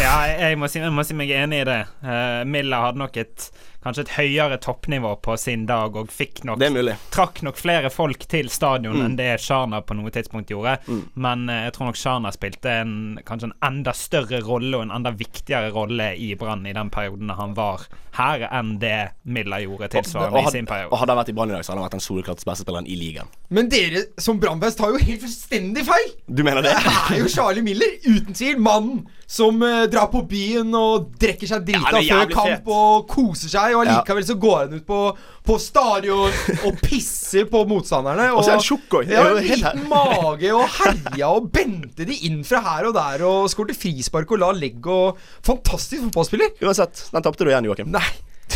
Ja, 0.00 0.14
jeg, 0.24 0.56
må 0.58 0.68
si, 0.70 0.80
jeg 0.80 0.92
må 0.94 1.04
si 1.04 1.16
meg 1.16 1.32
enig 1.34 1.60
i 1.62 1.68
det. 1.68 1.80
Uh, 2.04 2.42
Milla 2.48 2.80
hadde 2.86 3.02
nok 3.02 3.18
et 3.20 3.48
kanskje 3.84 4.06
et 4.06 4.12
høyere 4.16 4.58
toppnivå 4.64 5.14
på 5.22 5.36
sin 5.38 5.66
dag, 5.68 5.94
og 5.96 6.08
fikk 6.12 6.42
nok 6.48 6.58
Det 6.58 6.66
er 6.70 6.74
mulig. 6.74 6.96
Trakk 7.14 7.42
nok 7.46 7.56
flere 7.60 7.90
folk 7.92 8.26
til 8.30 8.48
stadion 8.50 8.94
Mm. 8.94 9.04
enn 9.04 9.16
det 9.16 9.40
Shana 9.40 9.80
på 9.82 9.94
noe 9.98 10.10
tidspunkt 10.10 10.48
gjorde. 10.50 10.78
Mm. 10.88 11.02
Men 11.14 11.48
eh, 11.50 11.64
jeg 11.66 11.72
tror 11.76 11.86
nok 11.90 11.96
Shana 12.00 12.30
spilte 12.32 12.70
en 12.82 12.94
kanskje 13.26 13.50
en 13.50 13.56
enda 13.68 13.92
større 13.92 14.40
rolle 14.46 14.76
og 14.78 14.82
en 14.86 14.94
enda 14.96 15.10
viktigere 15.12 15.70
rolle 15.74 16.12
i 16.16 16.34
Brann 16.34 16.66
i 16.66 16.72
den 16.72 16.90
perioden 16.90 17.30
han 17.34 17.54
var 17.54 17.86
her, 18.14 18.44
enn 18.54 18.76
det 18.78 19.10
Miller 19.26 19.64
gjorde 19.64 19.88
tilsvarende 19.90 20.38
og, 20.38 20.46
i 20.46 20.50
sin 20.54 20.66
periode. 20.70 20.92
og 20.92 21.00
hadde 21.00 21.10
han 21.10 21.18
vært 21.18 21.30
i 21.32 21.34
Brann 21.34 21.50
i 21.50 21.54
dag, 21.56 21.64
så 21.66 21.72
hadde 21.72 21.80
han 21.82 21.88
vært 21.88 21.96
den 21.98 22.04
soleklart 22.04 22.44
beste 22.46 22.62
spilleren 22.62 22.86
i 22.86 22.94
ligaen. 22.94 23.26
Men 23.50 23.68
dere 23.72 24.04
som 24.22 24.38
Brannfest 24.38 24.78
tar 24.78 24.94
jo 24.94 25.00
helt 25.02 25.24
fullstendig 25.24 25.82
feil! 25.88 26.12
Du 26.30 26.44
mener 26.46 26.62
det? 26.62 26.76
Det 26.78 27.18
er 27.18 27.22
jo 27.24 27.28
Charlie 27.32 27.62
Miller, 27.66 27.90
uten 28.06 28.32
tvil. 28.38 28.60
Mannen 28.62 29.02
som 29.26 29.58
uh, 29.64 29.84
drar 29.90 30.06
på 30.12 30.22
byen 30.30 30.70
og 30.78 31.10
drikker 31.18 31.50
seg 31.50 31.64
drita 31.66 31.90
er 31.98 32.06
før 32.06 32.30
kamp 32.36 32.52
fett. 32.54 32.70
og 32.70 33.08
koser 33.10 33.50
seg, 33.50 33.73
og 33.76 33.84
allikevel 33.84 34.26
så 34.26 34.36
går 34.40 34.56
han 34.62 34.74
ut 34.78 34.86
på, 34.88 35.00
på 35.44 35.58
stadion 35.62 36.32
og 36.64 36.80
pisser 36.86 37.48
på 37.50 37.64
motstanderne. 37.70 38.30
Og 38.34 38.42
så 38.44 38.54
er 38.54 38.58
han 38.58 38.66
tjukk. 38.66 38.98
Det 39.04 39.14
Ja, 39.14 39.24
en 39.30 39.44
liten 39.44 39.86
mage 39.90 40.52
og 40.54 40.66
herja 40.78 41.30
og 41.34 41.50
bente 41.54 42.06
de 42.08 42.18
inn 42.28 42.42
fra 42.46 42.62
her 42.64 42.90
og 42.90 42.96
der 42.96 43.24
og 43.28 43.48
skårte 43.52 43.76
frispark 43.78 44.34
og 44.34 44.42
la 44.44 44.52
legg 44.56 44.86
og 44.90 45.18
Fantastisk 45.44 46.06
fotballspiller. 46.08 46.54
Uansett, 46.64 47.06
den 47.12 47.24
tapte 47.24 47.44
du 47.44 47.50
igjen, 47.50 47.66
Joakim. 47.68 47.90
Nei, 47.94 48.06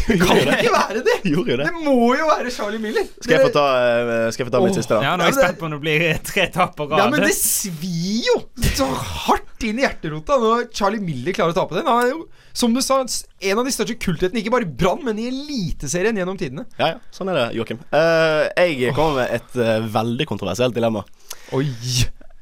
det 0.09 0.17
kan 0.23 0.39
ikke 0.41 0.73
være 0.73 1.03
det! 1.05 1.17
Gjorde 1.29 1.53
jo 1.53 1.57
det. 1.61 1.67
Det 1.69 1.83
må 1.85 1.97
jo 2.17 2.27
være 2.31 2.53
Charlie 2.55 2.81
Miller. 2.83 3.05
Skal 3.21 3.35
jeg 3.37 3.47
få 3.47 3.53
ta, 3.55 3.65
eh, 3.85 4.31
skal 4.33 4.43
jeg 4.45 4.49
få 4.49 4.55
ta 4.55 4.63
mitt 4.65 4.79
siste, 4.79 4.97
da? 4.97 5.01
Ja, 5.05 5.13
nå 5.19 5.27
er 5.27 5.31
jeg 5.31 5.37
det- 5.37 5.45
spent 5.45 5.61
på 5.61 5.69
om 5.69 5.75
det 5.77 5.81
blir 5.85 6.05
tre 6.25 6.47
tap 6.55 6.75
på 6.79 6.89
rad. 6.89 6.99
Ja, 7.03 7.09
men 7.13 7.25
det 7.27 7.35
svir 7.37 8.27
jo 8.29 8.37
så 8.73 8.89
hardt 8.89 9.67
inn 9.69 9.79
i 9.81 9.85
hjerterota 9.85 10.39
når 10.41 10.69
Charlie 10.73 11.03
Miller 11.05 11.37
klarer 11.37 11.53
å 11.53 11.59
tape 11.61 11.77
den. 11.79 11.87
Han 11.87 12.05
er 12.05 12.13
jo, 12.15 12.27
som 12.57 12.75
du 12.75 12.81
sa, 12.85 13.01
en 13.05 13.59
av 13.59 13.69
de 13.69 13.75
største 13.75 13.99
kulthetene, 14.01 14.41
ikke 14.41 14.55
bare 14.55 14.69
i 14.69 14.73
Brann, 14.81 15.05
men 15.05 15.21
i 15.21 15.29
Eliteserien 15.31 16.17
gjennom 16.17 16.39
tidene. 16.41 16.65
Ja, 16.79 16.95
ja, 16.95 17.01
sånn 17.15 17.29
er 17.33 17.43
det, 17.43 17.47
Joakim. 17.59 17.83
Uh, 17.93 18.49
jeg 18.57 18.95
kommer 18.97 19.23
med 19.23 19.37
et 19.41 19.59
uh, 19.61 19.79
veldig 19.93 20.27
kontroversielt 20.31 20.77
dilemma. 20.77 21.05
Oi. 21.53 21.69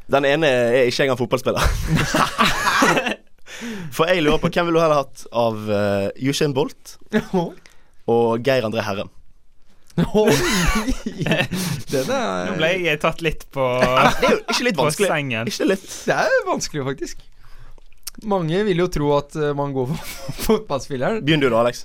Den 0.06 0.24
ene 0.28 0.46
er 0.46 0.84
ikke 0.86 1.02
engang 1.08 1.18
fotballspiller. 1.18 1.62
For 3.94 4.10
jeg 4.10 4.24
lurer 4.24 4.40
på 4.42 4.50
hvem 4.52 4.68
ville 4.68 4.80
du 4.80 4.84
heller 4.84 5.04
hatt 5.04 5.26
av 5.32 5.60
uh, 5.70 6.08
Usain 6.20 6.54
Bolt 6.56 6.96
og 8.16 8.46
Geir 8.46 8.66
André 8.68 8.84
Herrem? 8.86 9.12
Oi. 9.96 10.32
Den 11.92 12.10
er 12.12 12.50
Nå 12.50 12.56
ble 12.58 12.68
jeg 12.84 13.00
tatt 13.00 13.22
litt 13.24 13.46
på 13.54 13.64
Det 14.20 14.28
er 14.28 14.34
jo 14.34 14.42
ikke 14.44 14.66
litt 14.68 14.80
vanskelig. 14.80 15.24
Ikke 15.48 15.68
litt. 15.70 15.88
Det 16.04 16.18
er 16.26 16.46
vanskelig, 16.48 16.84
faktisk. 16.90 17.24
Mange 18.28 18.62
vil 18.68 18.80
jo 18.80 18.88
tro 18.92 19.10
at 19.16 19.36
eh, 19.36 19.52
man 19.56 19.74
går 19.76 19.90
for 19.92 20.40
fotballspilleren. 20.46 21.20
Begynn 21.24 21.42
du 21.42 21.48
da, 21.50 21.60
Alex. 21.64 21.84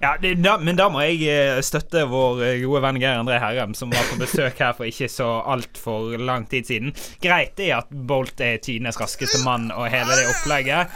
Ja, 0.00 0.16
det, 0.22 0.34
da, 0.44 0.56
Men 0.62 0.76
da 0.78 0.88
må 0.92 1.02
jeg 1.02 1.24
eh, 1.26 1.60
støtte 1.66 2.04
vår 2.10 2.42
eh, 2.46 2.60
gode 2.62 2.82
venn 2.84 3.00
Geir 3.02 3.18
André 3.18 3.38
Herrem, 3.42 3.74
som 3.74 3.90
var 3.90 4.06
på 4.10 4.18
besøk 4.20 4.60
her 4.62 4.74
for 4.78 4.86
ikke 4.86 5.08
så 5.10 5.26
altfor 5.50 6.14
lang 6.22 6.46
tid 6.50 6.68
siden. 6.70 6.92
Greit 7.22 7.58
er 7.64 7.80
at 7.80 7.90
Bolt 7.90 8.40
er 8.44 8.60
tidenes 8.62 8.98
raskeste 9.00 9.42
mann 9.44 9.72
og 9.74 9.88
hele 9.90 10.14
det 10.20 10.28
opplegget, 10.30 10.94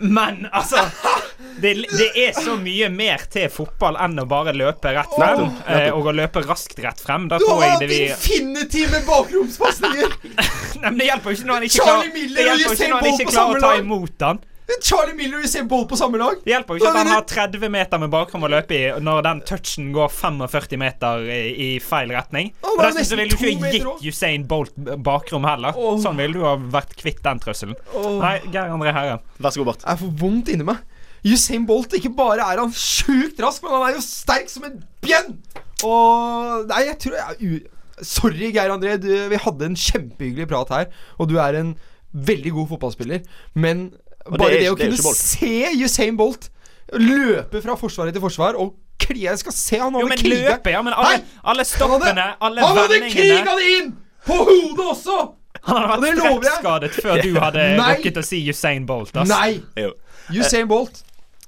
men 0.00 0.46
altså 0.56 0.86
det, 1.60 1.74
det 1.92 2.08
er 2.16 2.32
så 2.36 2.56
mye 2.60 2.88
mer 2.92 3.26
til 3.32 3.50
fotball 3.52 3.98
enn 4.00 4.16
å 4.22 4.26
bare 4.28 4.54
løpe 4.56 4.94
rett 4.96 5.12
frem, 5.16 5.40
Oh, 5.40 5.60
eh, 5.72 5.88
og 5.94 6.08
å 6.10 6.12
løpe 6.12 6.42
raskt 6.44 6.80
rett 6.82 7.00
frem. 7.00 7.28
Da 7.30 7.38
Du 7.40 7.46
har 7.48 7.80
vi 7.80 8.00
infinitive 8.10 9.00
bakromspasninger! 9.06 10.16
Nei, 10.80 10.88
men 10.88 10.98
det 11.00 11.10
hjelper 11.10 11.32
jo 11.32 11.38
ikke 11.38 11.48
når 11.48 11.58
han 11.60 11.68
ikke 11.68 11.84
klarer, 11.84 12.14
det 12.14 12.46
hjelper 12.48 12.74
ikke 12.76 12.88
når 12.90 12.96
han 13.04 13.10
ikke 13.14 13.30
klarer 13.30 13.60
å 13.60 13.64
ta 13.64 13.72
imot 13.80 14.26
han. 14.26 14.42
Charlie 14.88 15.16
Miller 15.18 15.40
og 15.40 15.46
Usain 15.48 15.68
Bolt 15.70 15.88
på 15.90 15.98
samme 15.98 16.20
lag. 16.20 16.38
Det 16.44 16.52
hjelper 16.52 16.76
jo 16.76 16.80
ikke 16.82 16.92
at 16.92 16.98
han 17.00 17.12
har 17.12 17.24
30 17.28 17.72
meter 17.72 18.02
med 18.02 18.12
bakrom 18.12 18.46
å 18.46 18.50
løpe 18.52 18.76
i 18.76 18.82
når 19.02 19.24
den 19.26 19.42
touchen 19.48 19.90
går 19.96 20.12
45 20.14 20.80
meter 20.80 21.24
i, 21.26 21.40
i 21.50 21.68
feil 21.84 22.12
retning. 22.14 22.52
Oh, 22.62 22.76
Og 22.76 22.84
Dessuten 22.84 23.08
så 23.10 23.18
ville 23.20 23.34
du 23.34 23.46
ikke 23.50 23.72
gitt 23.74 24.08
Usain 24.14 24.46
Bolt 24.50 24.76
bakrom 25.04 25.46
heller. 25.48 25.76
Sånn 26.02 26.18
ville 26.20 26.38
du 26.38 26.46
ha 26.46 26.54
vært 26.58 26.94
kvitt 27.00 27.22
den 27.26 27.42
trusselen. 27.42 27.76
Nei, 28.20 28.36
Geir 28.52 28.72
André 28.74 28.94
Herre. 28.96 29.18
Vær 29.40 29.54
så 29.54 29.62
god, 29.62 29.72
Bart. 29.72 29.86
Jeg 29.88 30.02
for 30.04 30.16
vondt 30.24 30.52
inni 30.54 30.66
meg. 30.68 30.80
Usain 31.26 31.66
Bolt, 31.68 31.92
ikke 31.98 32.12
bare 32.16 32.46
er 32.48 32.62
han 32.62 32.70
sjukt 32.72 33.40
rask, 33.44 33.60
men 33.64 33.74
han 33.76 33.90
er 33.90 33.98
jo 33.98 34.04
sterk 34.04 34.48
som 34.52 34.64
en 34.68 34.78
bjønn! 35.04 35.34
Og 35.84 36.66
Nei, 36.70 36.86
jeg 36.88 36.98
tror 37.04 37.18
jeg 37.18 37.44
u... 37.44 37.60
Sorry, 38.00 38.46
Geir 38.54 38.72
André. 38.72 38.94
Du, 38.96 39.10
vi 39.28 39.36
hadde 39.44 39.66
en 39.68 39.74
kjempehyggelig 39.76 40.46
prat 40.48 40.70
her, 40.72 40.86
og 41.20 41.28
du 41.28 41.34
er 41.36 41.58
en 41.58 41.74
veldig 42.16 42.54
god 42.56 42.70
fotballspiller, 42.72 43.26
men 43.60 43.90
Og 44.26 44.32
det 44.34 44.40
bare 44.42 44.52
er 44.54 44.62
det, 44.64 44.70
å 44.70 44.76
det 44.78 44.90
kunne 44.90 45.14
se 45.16 45.52
Usain 45.80 46.16
Bolt 46.18 46.50
løpe 47.00 47.62
fra 47.64 47.76
forsvaret 47.78 48.14
til 48.16 48.22
forsvar 48.24 48.58
og 48.58 48.74
kli 49.00 49.24
Jeg 49.24 49.40
skal 49.40 49.54
se 49.56 49.78
han 49.80 49.94
Jo, 49.96 50.06
men 50.10 50.18
kriga 50.20 50.56
løpe, 50.56 50.72
ja, 50.74 50.80
men 50.84 50.96
alle, 50.96 51.20
alle 51.46 51.64
stoppene, 51.64 52.26
alle 52.40 52.64
Han 52.66 52.80
hadde 52.80 52.96
vendingene 52.98 53.44
kriga 53.44 53.54
det 53.60 53.68
inn! 53.78 53.92
På 54.26 54.40
hodet 54.44 54.88
også! 54.96 55.18
Han 55.68 55.86
hadde 55.90 56.02
vært 56.04 56.20
lover 56.20 56.88
før 56.96 57.22
du 57.22 57.32
hadde 57.40 57.64
rukket 57.78 58.20
å 58.20 58.24
si 58.24 58.42
Usain 58.48 58.86
Bolt. 58.88 59.16
ass. 59.16 59.28
Nei! 59.30 59.62
Usain 60.32 60.68
Bolt 60.70 61.02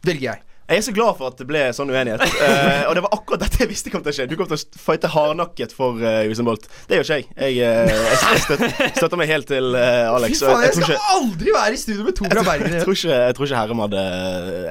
velger 0.04 0.32
jeg. 0.32 0.42
Jeg 0.72 0.80
er 0.80 0.84
så 0.86 0.92
glad 0.96 1.18
for 1.18 1.28
at 1.28 1.36
det 1.36 1.44
ble 1.48 1.62
sånn 1.76 1.90
uenighet. 1.92 2.22
Uh, 2.40 2.84
og 2.88 2.94
det 2.96 3.02
var 3.04 3.12
akkurat 3.18 3.42
dette 3.44 3.60
jeg 3.60 3.68
visste 3.68 3.92
kom 3.92 4.00
til 4.04 4.12
å 4.12 4.16
skje. 4.16 4.26
Du 4.30 4.38
kom 4.40 4.48
til 4.48 4.56
å 4.56 4.80
fighte 4.80 5.10
hardnakket 5.12 5.74
for 5.76 6.00
uh, 6.00 6.22
Usain 6.32 6.48
Bolt. 6.48 6.64
Det 6.88 6.96
gjør 6.96 7.04
ikke 7.04 7.18
jeg. 7.20 7.28
Jeg, 7.36 7.60
uh, 7.92 8.06
jeg 8.08 8.42
støtter, 8.46 8.72
støtter 8.96 9.20
meg 9.20 9.28
helt 9.28 9.50
til 9.52 9.76
uh, 9.76 10.14
Alex. 10.14 10.40
Fy 10.40 10.48
faen, 10.48 10.64
jeg 10.64 10.78
skal 10.78 10.96
ikke- 10.96 11.16
aldri 11.18 11.56
være 11.58 11.76
i 11.76 11.82
studio 11.84 12.08
med 12.08 12.16
to 12.16 12.30
fra 12.32 12.46
Bergen. 12.48 12.76
jeg 12.78 12.86
tror 12.86 12.96
ikke, 12.96 13.20
jeg 13.28 13.36
tror 13.36 13.50
ikke 13.50 13.60
Herrem 13.60 13.84
hadde 13.84 14.04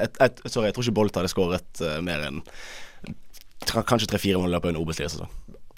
et, 0.02 0.22
et, 0.26 0.42
Sorry, 0.48 0.66
jeg 0.68 0.76
tror 0.76 0.88
ikke 0.88 0.96
Bolt 0.98 1.20
hadde 1.20 1.30
skåret 1.30 1.82
eh, 1.86 1.98
mer 2.04 2.26
enn 2.26 2.42
Kanskje 3.62 4.08
tre-fire 4.10 4.40
mål 4.42 4.50
i 4.50 4.56
løpet 4.56 4.72
av 4.72 4.74
en 4.74 4.80
Obos-liga-sesong. 4.82 5.28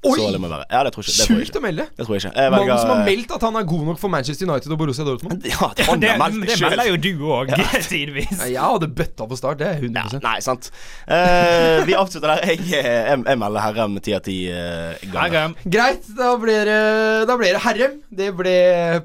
Oi! 0.05 0.17
Så 0.21 0.31
det 0.35 0.41
må 0.43 0.51
være. 0.51 0.67
Ja, 0.69 0.83
det 0.85 0.93
tror 0.95 1.07
jeg 1.07 1.15
ikke. 1.15 1.27
Sjukt 1.41 1.59
å 1.59 1.63
melde. 1.65 1.87
Det 1.97 2.07
tror 2.07 2.17
jeg 2.17 2.23
ikke. 2.25 2.33
Jeg 2.43 2.53
Mannen 2.55 2.81
som 2.81 2.93
har 2.93 3.03
meldt 3.07 3.35
at 3.37 3.47
han 3.47 3.59
er 3.61 3.67
god 3.69 3.85
nok 3.89 4.01
for 4.03 4.13
Manchester 4.13 4.49
United 4.49 4.75
og 4.75 4.81
Borussia 4.81 5.07
Dortmund. 5.07 5.45
Ja, 5.55 5.69
det, 5.77 5.87
det, 6.03 6.11
det 6.51 6.57
melder 6.61 6.89
jo 6.89 6.97
du 6.99 7.11
òg, 7.31 7.53
Ja. 7.55 7.69
tidvis. 7.93 8.33
Ja, 8.33 8.49
jeg 8.51 8.61
hadde 8.63 8.89
bøtta 8.99 9.29
på 9.31 9.39
start, 9.39 9.61
det 9.61 9.69
er 9.71 9.85
100 9.85 10.21
Nei, 10.25 10.35
sant. 10.45 10.71
Uh, 11.09 11.85
vi 11.89 11.97
avslutter 11.97 12.35
der. 12.35 12.45
Jeg, 12.51 12.65
jeg, 12.73 13.23
jeg 13.23 13.41
melder 13.41 13.65
Herrem 13.65 13.97
ti 14.05 14.17
av 14.17 14.25
ti 14.27 14.37
eh, 14.51 15.05
ganger. 15.13 15.21
Herrem. 15.23 15.57
Greit, 15.77 16.09
da 16.19 16.35
blir, 16.41 16.69
det, 16.69 16.81
da 17.31 17.39
det 17.41 17.55
Herrem. 17.65 17.97
Det 18.11 18.31
ble 18.37 18.57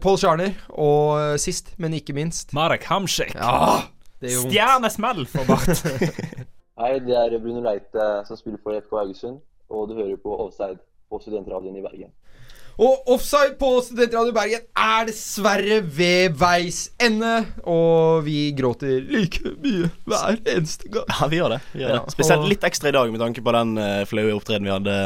Paul 0.03 0.19
Scharner. 0.19 0.55
Og 0.75 1.15
eh, 1.19 1.37
sist, 1.41 1.73
men 1.79 1.95
ikke 1.97 2.15
minst 2.17 2.55
Marek 2.57 2.87
Hamsik. 2.89 3.35
Ja. 3.37 3.85
Stjernesmell 4.19 5.25
for 5.31 5.47
Bart. 5.47 5.69
Hei, 6.79 6.93
det 7.03 7.15
er 7.15 7.39
Bruno 7.43 7.63
Leite 7.63 8.11
som 8.27 8.39
spiller 8.39 8.59
for 8.63 8.75
FK 8.79 8.93
Haugesund, 9.01 9.39
og 9.71 9.89
du 9.89 9.97
hører 9.97 10.15
på 10.23 10.35
Offside 10.45 10.79
på 11.09 11.19
Studentradioen 11.19 11.75
i 11.75 11.81
Bergen. 11.81 12.11
Og 12.79 13.09
offside 13.11 13.57
på 13.59 13.73
Studentradio 13.83 14.31
Bergen 14.31 14.61
er 14.79 15.09
dessverre 15.09 15.81
ved 15.83 16.37
veis 16.39 16.85
ende. 17.03 17.33
Og 17.67 18.21
vi 18.23 18.37
gråter 18.55 19.01
like 19.03 19.41
mye 19.59 19.89
hver 20.07 20.39
eneste 20.55 20.87
gang. 20.93 21.03
Ja, 21.11 21.27
vi 21.27 21.41
gjør 21.41 21.57
det. 21.57 21.61
Vi 21.73 21.81
gjør 21.83 21.89
Ja, 21.97 21.99
det. 22.05 22.15
Spesielt 22.15 22.45
og- 22.45 22.51
litt 22.53 22.63
ekstra 22.63 22.87
i 22.93 22.95
dag 22.95 23.11
med 23.11 23.19
tanke 23.19 23.43
på 23.43 23.51
den 23.57 23.75
uh, 23.77 24.05
flaue 24.07 24.31
opptredenen 24.37 24.69
vi 24.69 24.77
hadde 24.77 24.97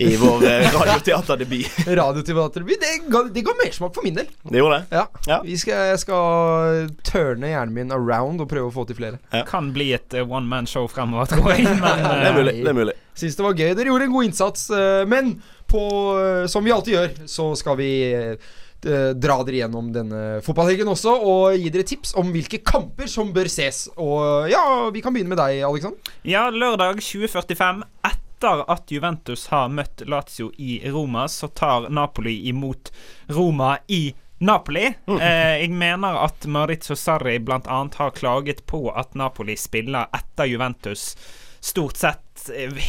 i 0.00 0.10
vår 0.20 0.44
radioteaterdebut. 0.76 1.80
radioteaterdebut. 1.88 2.80
Det, 2.84 2.92
ga- 3.10 3.28
det 3.32 3.42
ga 3.48 3.54
mersmak 3.64 3.94
for 3.96 4.04
min 4.06 4.14
del. 4.20 4.28
Det 4.44 4.60
gjorde 4.60 4.82
det. 4.84 5.00
Ja. 5.26 5.40
Vi 5.44 5.56
skal, 5.60 5.90
jeg 5.94 5.98
skal 6.04 6.92
turne 7.04 7.50
hjernen 7.54 7.74
min 7.80 7.92
around 7.96 8.40
og 8.44 8.48
prøve 8.52 8.68
å 8.70 8.74
få 8.76 8.84
til 8.88 9.00
flere. 9.00 9.18
Kan 9.48 9.72
bli 9.76 9.90
et 9.96 10.14
eh, 10.20 10.24
one 10.28 10.46
man 10.48 10.68
show 10.70 10.84
fremover, 10.88 11.32
tror 11.32 11.52
jeg. 11.56 11.64
Men, 11.64 12.04
Det 12.22 12.28
er 12.28 12.36
mulig. 12.38 12.54
Det 12.60 12.72
er 12.74 12.78
mulig. 12.84 12.96
Syns 13.20 13.36
det 13.36 13.44
var 13.44 13.56
gøy. 13.58 13.72
Dere 13.76 13.90
gjorde 13.90 14.06
en 14.08 14.14
god 14.14 14.28
innsats. 14.30 14.68
eh, 14.72 15.02
Men 15.10 15.34
på, 15.70 15.84
eh, 16.20 16.46
som 16.50 16.66
vi 16.66 16.74
alltid 16.74 16.96
gjør, 16.96 17.14
så 17.30 17.50
skal 17.58 17.78
vi 17.80 17.90
eh, 18.12 18.50
dra 18.80 19.36
dere 19.44 19.58
gjennom 19.58 19.90
denne 19.92 20.40
fotballhelgen 20.44 20.88
også 20.88 21.12
og 21.12 21.58
gi 21.58 21.68
dere 21.72 21.84
tips 21.88 22.14
om 22.20 22.30
hvilke 22.32 22.62
kamper 22.64 23.10
som 23.12 23.32
bør 23.36 23.50
ses. 23.52 23.84
Og 24.00 24.48
ja, 24.50 24.62
vi 24.92 25.02
kan 25.04 25.14
begynne 25.14 25.34
med 25.34 25.40
deg, 25.40 25.60
Alexander. 25.68 26.14
Ja, 26.24 26.46
lørdag 26.50 27.02
2045. 27.04 27.84
Etter 28.08 28.64
at 28.72 28.88
Juventus 28.88 29.50
har 29.52 29.68
møtt 29.68 30.06
Lazio 30.08 30.48
i 30.56 30.80
Roma, 30.88 31.26
så 31.28 31.50
tar 31.52 31.90
Napoli 31.92 32.38
imot 32.48 32.88
Roma 33.28 33.76
i 33.92 34.06
Napoli. 34.40 34.86
Eh, 35.20 35.60
jeg 35.60 35.70
mener 35.76 36.16
at 36.24 36.46
Maurizio 36.48 36.96
Sarri 36.96 37.36
bl.a. 37.44 37.60
har 38.00 38.16
klaget 38.16 38.64
på 38.66 38.86
at 38.96 39.12
Napoli 39.14 39.56
spiller 39.60 40.08
etter 40.16 40.48
Juventus 40.48 41.12
stort 41.60 42.00
sett 42.00 42.29
eh, 42.29 42.29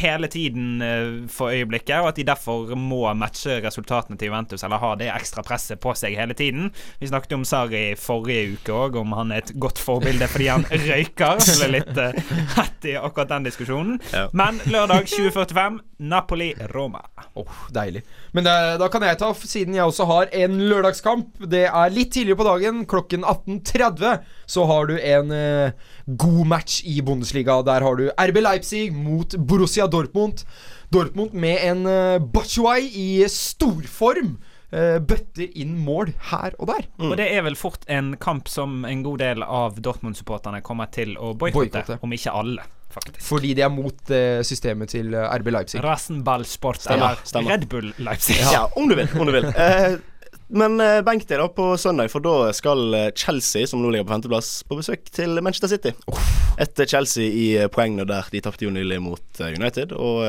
hele 0.01 0.29
tiden 0.31 0.81
eh, 0.81 1.27
for 1.31 1.51
øyeblikket, 1.51 1.97
og 1.99 2.11
at 2.11 2.19
de 2.19 2.27
derfor 2.27 2.75
må 2.77 3.03
matche 3.17 3.59
resultatene 3.65 4.17
til 4.17 4.31
Juventus, 4.31 4.63
eller 4.63 4.81
ha 4.81 4.93
det 4.99 5.11
ekstra 5.13 5.43
presset 5.45 5.81
på 5.83 5.93
seg 5.97 6.17
hele 6.19 6.37
tiden. 6.37 6.71
Vi 7.01 7.09
snakket 7.11 7.35
om 7.37 7.45
Sarri 7.47 7.83
forrige 7.99 8.55
uke 8.55 8.75
òg, 8.75 8.99
om 9.01 9.15
han 9.17 9.33
er 9.35 9.43
et 9.43 9.53
godt 9.61 9.81
forbilde 9.81 10.29
fordi 10.31 10.49
han 10.51 10.67
røyker. 10.87 11.41
Så 11.43 11.57
ble 11.59 11.71
litt 11.79 12.01
hett 12.55 12.89
i 12.89 12.97
akkurat 12.99 13.33
den 13.33 13.49
diskusjonen. 13.49 13.99
Ja. 14.13 14.27
Men 14.37 14.61
lørdag 14.71 15.09
2045, 15.11 15.81
Napoli-Roma. 16.11 17.03
Åh, 17.33 17.57
deilig. 17.69 18.01
Men 18.31 18.47
det, 18.47 18.55
da 18.81 18.87
kan 18.91 19.03
jeg 19.05 19.19
ta, 19.21 19.31
siden 19.35 19.75
jeg 19.77 19.87
også 19.87 20.07
har 20.09 20.31
en 20.35 20.57
lørdagskamp. 20.69 21.43
Det 21.51 21.65
er 21.67 21.93
litt 21.93 22.13
tidligere 22.15 22.39
på 22.39 22.47
dagen, 22.47 22.85
klokken 22.89 23.25
18.30. 23.27 24.23
Så 24.51 24.65
har 24.67 24.89
du 24.89 24.95
en 24.97 25.31
eh, 25.35 25.75
god 26.17 26.47
match 26.47 26.81
i 26.85 27.01
Bundesliga. 27.05 27.61
Der 27.65 27.83
har 27.85 27.99
du 27.99 28.09
RB 28.09 28.41
Leipzig 28.41 28.89
mot 28.93 29.35
Borussia 29.37 29.87
Dortmund. 29.87 30.45
Dortmund 30.91 31.33
med 31.33 31.61
en 31.63 31.85
uh, 31.87 32.17
Batshuay 32.19 32.89
i 32.91 33.09
storform. 33.31 34.35
Uh, 34.71 35.01
bøtter 35.03 35.49
inn 35.59 35.73
mål 35.83 36.13
her 36.31 36.53
og 36.57 36.69
der. 36.69 36.85
Og 37.03 37.17
det 37.19 37.25
er 37.27 37.43
vel 37.43 37.57
fort 37.59 37.83
en 37.91 38.13
kamp 38.19 38.47
som 38.47 38.85
en 38.87 39.01
god 39.03 39.19
del 39.19 39.43
av 39.43 39.81
Dortmund-supporterne 39.83 40.61
kommer 40.63 40.87
til 40.95 41.17
å 41.19 41.33
boikotte, 41.35 41.97
om 41.99 42.15
ikke 42.15 42.31
alle, 42.39 42.63
faktisk. 42.93 43.25
Fordi 43.27 43.51
de 43.57 43.65
er 43.67 43.73
mot 43.73 44.13
uh, 44.15 44.39
systemet 44.47 44.93
til 44.95 45.11
eh, 45.11 45.27
RB 45.41 45.51
Leipzig. 45.51 45.83
Rasenballsport 45.83 46.87
eller. 46.95 47.19
Red 47.49 47.67
Bull 47.71 47.91
Leipzig. 47.99 48.39
Ja, 48.47 48.69
om 48.79 48.87
du 48.87 48.95
vil. 48.95 49.11
Om 49.19 49.27
du 49.27 49.35
vil. 49.35 49.51
Eh, 49.61 49.99
men 50.51 50.77
eh, 50.83 50.99
benk 51.05 51.23
deg 51.29 51.39
da 51.39 51.47
på 51.55 51.71
søndag, 51.79 52.11
for 52.11 52.23
da 52.23 52.51
skal 52.55 52.93
eh, 52.97 53.07
Chelsea, 53.15 53.67
som 53.69 53.81
nå 53.81 53.91
ligger 53.93 54.07
på 54.07 54.15
femteplass, 54.15 54.51
på 54.67 54.77
besøk 54.79 55.07
til 55.13 55.39
Manchester 55.39 55.71
City. 55.71 55.93
Et 56.59 56.83
eh, 56.83 56.89
Chelsea 56.89 57.27
i 57.31 57.47
poengene 57.71 58.05
der 58.09 58.27
de 58.33 58.43
tapte 58.43 58.67
jo 58.67 58.73
nylig 58.73 58.99
mot 59.03 59.41
United, 59.47 59.95
og 59.95 60.25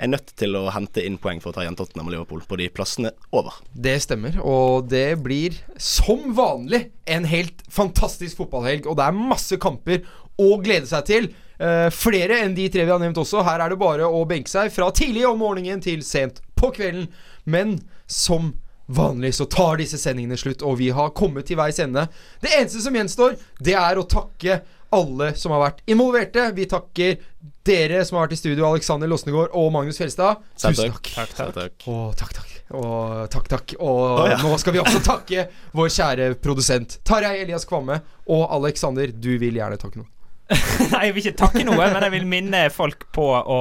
er 0.00 0.08
nødt 0.08 0.32
til 0.38 0.56
å 0.56 0.70
hente 0.72 1.02
inn 1.04 1.18
poeng 1.20 1.42
for 1.42 1.52
å 1.52 1.56
ta 1.56 1.64
igjen 1.64 1.76
Tottenham 1.76 2.08
og 2.08 2.14
Liverpool 2.14 2.44
på 2.48 2.56
de 2.60 2.70
plassene 2.72 3.12
over. 3.36 3.58
Det 3.74 3.98
stemmer, 4.06 4.38
og 4.40 4.88
det 4.88 5.18
blir 5.20 5.58
som 5.76 6.30
vanlig 6.36 6.86
en 7.10 7.26
helt 7.28 7.60
fantastisk 7.68 8.40
fotballhelg. 8.40 8.88
Og 8.88 8.96
det 8.96 9.06
er 9.10 9.18
masse 9.18 9.60
kamper 9.60 10.06
å 10.40 10.54
glede 10.64 10.88
seg 10.88 11.06
til. 11.10 11.30
Uh, 11.60 11.92
flere 11.92 12.38
enn 12.40 12.56
de 12.56 12.70
tre 12.72 12.86
vi 12.86 12.94
har 12.94 13.02
nevnt 13.02 13.20
også. 13.20 13.42
Her 13.44 13.60
er 13.60 13.74
det 13.74 13.80
bare 13.82 14.08
å 14.08 14.24
benke 14.28 14.48
seg 14.48 14.72
fra 14.72 14.88
tidlig 14.96 15.26
om 15.28 15.42
morgenen 15.42 15.84
til 15.84 16.00
sent 16.06 16.40
på 16.56 16.72
kvelden. 16.78 17.10
Men 17.44 17.76
som 18.08 18.54
vanlig 18.90 19.34
så 19.38 19.46
tar 19.50 19.80
disse 19.80 19.98
sendingene 20.00 20.38
slutt, 20.40 20.64
og 20.66 20.78
vi 20.80 20.90
har 20.94 21.14
kommet 21.16 21.48
til 21.48 21.58
veis 21.60 21.78
ende. 21.82 22.06
Det 22.42 22.52
eneste 22.58 22.82
som 22.84 22.96
gjenstår, 22.96 23.38
det 23.62 23.76
er 23.78 24.00
å 24.00 24.06
takke 24.08 24.60
alle 24.90 25.30
som 25.38 25.54
har 25.54 25.62
vært 25.62 25.82
involverte. 25.90 26.48
Vi 26.56 26.66
takker 26.70 27.20
dere 27.66 28.02
som 28.06 28.18
har 28.18 28.26
vært 28.26 28.34
i 28.34 28.40
studio, 28.40 28.66
Alexander 28.66 29.10
Losnegård 29.10 29.54
og 29.56 29.70
Magnus 29.74 30.00
Fjelstad. 30.00 30.42
Tusen 30.58 30.90
takk. 30.90 31.12
takk. 31.14 31.34
takk. 31.36 31.52
takk. 31.58 31.90
Og 31.92 32.16
takk, 32.18 32.34
takk. 32.40 32.54
Og 32.80 33.26
takk, 33.32 33.50
takk. 33.50 33.74
Og 33.78 34.00
oh, 34.06 34.24
ja. 34.30 34.38
nå 34.42 34.54
skal 34.62 34.74
vi 34.76 34.82
også 34.82 35.02
takke 35.12 35.46
vår 35.76 35.92
kjære 35.94 36.30
produsent 36.42 37.00
Tarjei 37.06 37.44
Elias 37.44 37.66
Kvamme. 37.68 38.00
Og 38.30 38.46
Alexander, 38.58 39.10
du 39.14 39.36
vil 39.42 39.58
gjerne 39.60 39.78
takke 39.80 40.02
noe. 40.02 40.10
Nei, 40.92 41.04
jeg 41.06 41.14
vil 41.14 41.22
ikke 41.22 41.38
takke 41.44 41.62
noe, 41.66 41.78
men 41.92 42.02
jeg 42.02 42.12
vil 42.14 42.26
minne 42.28 42.64
folk 42.74 43.04
på 43.14 43.26
å 43.38 43.58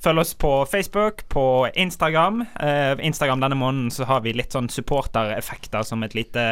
følge 0.00 0.22
oss 0.24 0.32
på 0.40 0.52
Facebook, 0.70 1.26
på 1.32 1.44
Instagram. 1.74 2.40
Uh, 2.56 2.96
Instagram 3.04 3.42
denne 3.44 3.58
måneden 3.60 3.90
så 3.92 4.06
har 4.08 4.22
vi 4.24 4.32
litt 4.36 4.56
sånn 4.56 4.70
supportereffekter 4.72 5.84
som 5.84 6.04
et 6.06 6.16
lite 6.16 6.46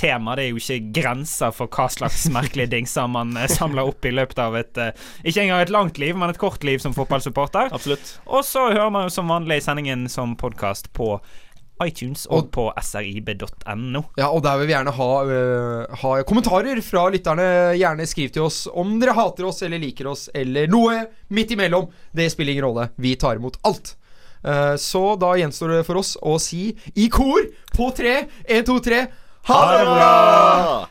tema. 0.00 0.36
Det 0.36 0.44
er 0.44 0.52
jo 0.52 0.60
ikke 0.60 0.92
grenser 1.00 1.54
for 1.56 1.72
hva 1.72 1.88
slags 1.92 2.26
merkelige 2.32 2.72
dingser 2.76 3.08
man 3.08 3.32
eh, 3.40 3.48
samler 3.50 3.88
opp 3.88 4.04
i 4.04 4.12
løpet 4.12 4.42
av 4.44 4.58
et 4.60 4.80
uh, 4.80 4.90
Ikke 5.24 5.46
engang 5.46 5.64
et 5.64 5.72
langt 5.72 6.00
liv, 6.02 6.16
men 6.16 6.32
et 6.32 6.40
kort 6.40 6.64
liv 6.66 6.82
som 6.84 6.96
fotballsupporter. 6.96 7.72
Absolutt. 7.72 8.18
Og 8.28 8.44
så 8.44 8.68
hører 8.74 8.92
man 8.92 9.08
jo 9.08 9.14
som 9.14 9.32
vanlig 9.32 9.62
sendingen 9.64 10.04
som 10.12 10.36
podkast 10.40 10.92
på 10.96 11.14
iTunes 11.84 12.26
og 12.30 12.50
på 12.54 12.66
srib.no. 12.82 14.02
Ja, 14.18 14.28
og 14.30 14.42
der 14.44 14.60
vil 14.60 14.68
vi 14.68 14.74
gjerne 14.74 14.94
ha, 14.96 15.08
uh, 15.26 16.00
ha 16.02 16.12
kommentarer 16.28 16.80
fra 16.84 17.06
lytterne. 17.12 17.46
Gjerne 17.78 18.08
skriv 18.08 18.34
til 18.34 18.46
oss 18.48 18.64
om 18.70 18.98
dere 19.00 19.16
hater 19.16 19.48
oss 19.48 19.62
eller 19.66 19.82
liker 19.82 20.10
oss, 20.12 20.28
eller 20.34 20.70
noe 20.70 21.04
midt 21.34 21.56
imellom. 21.56 21.88
Det 22.12 22.30
spiller 22.32 22.56
ingen 22.56 22.68
rolle. 22.68 22.90
Vi 23.00 23.16
tar 23.20 23.40
imot 23.40 23.60
alt. 23.68 23.94
Uh, 24.44 24.76
så 24.80 25.16
da 25.20 25.34
gjenstår 25.36 25.76
det 25.76 25.82
for 25.88 26.00
oss 26.00 26.14
å 26.20 26.38
si 26.40 26.70
i 26.96 27.10
kor 27.12 27.44
på 27.76 27.90
tre, 27.96 28.22
én, 28.48 28.64
to, 28.64 28.78
tre 28.84 29.04
Ha 29.48 29.60
det 29.72 29.84
bra! 29.88 30.88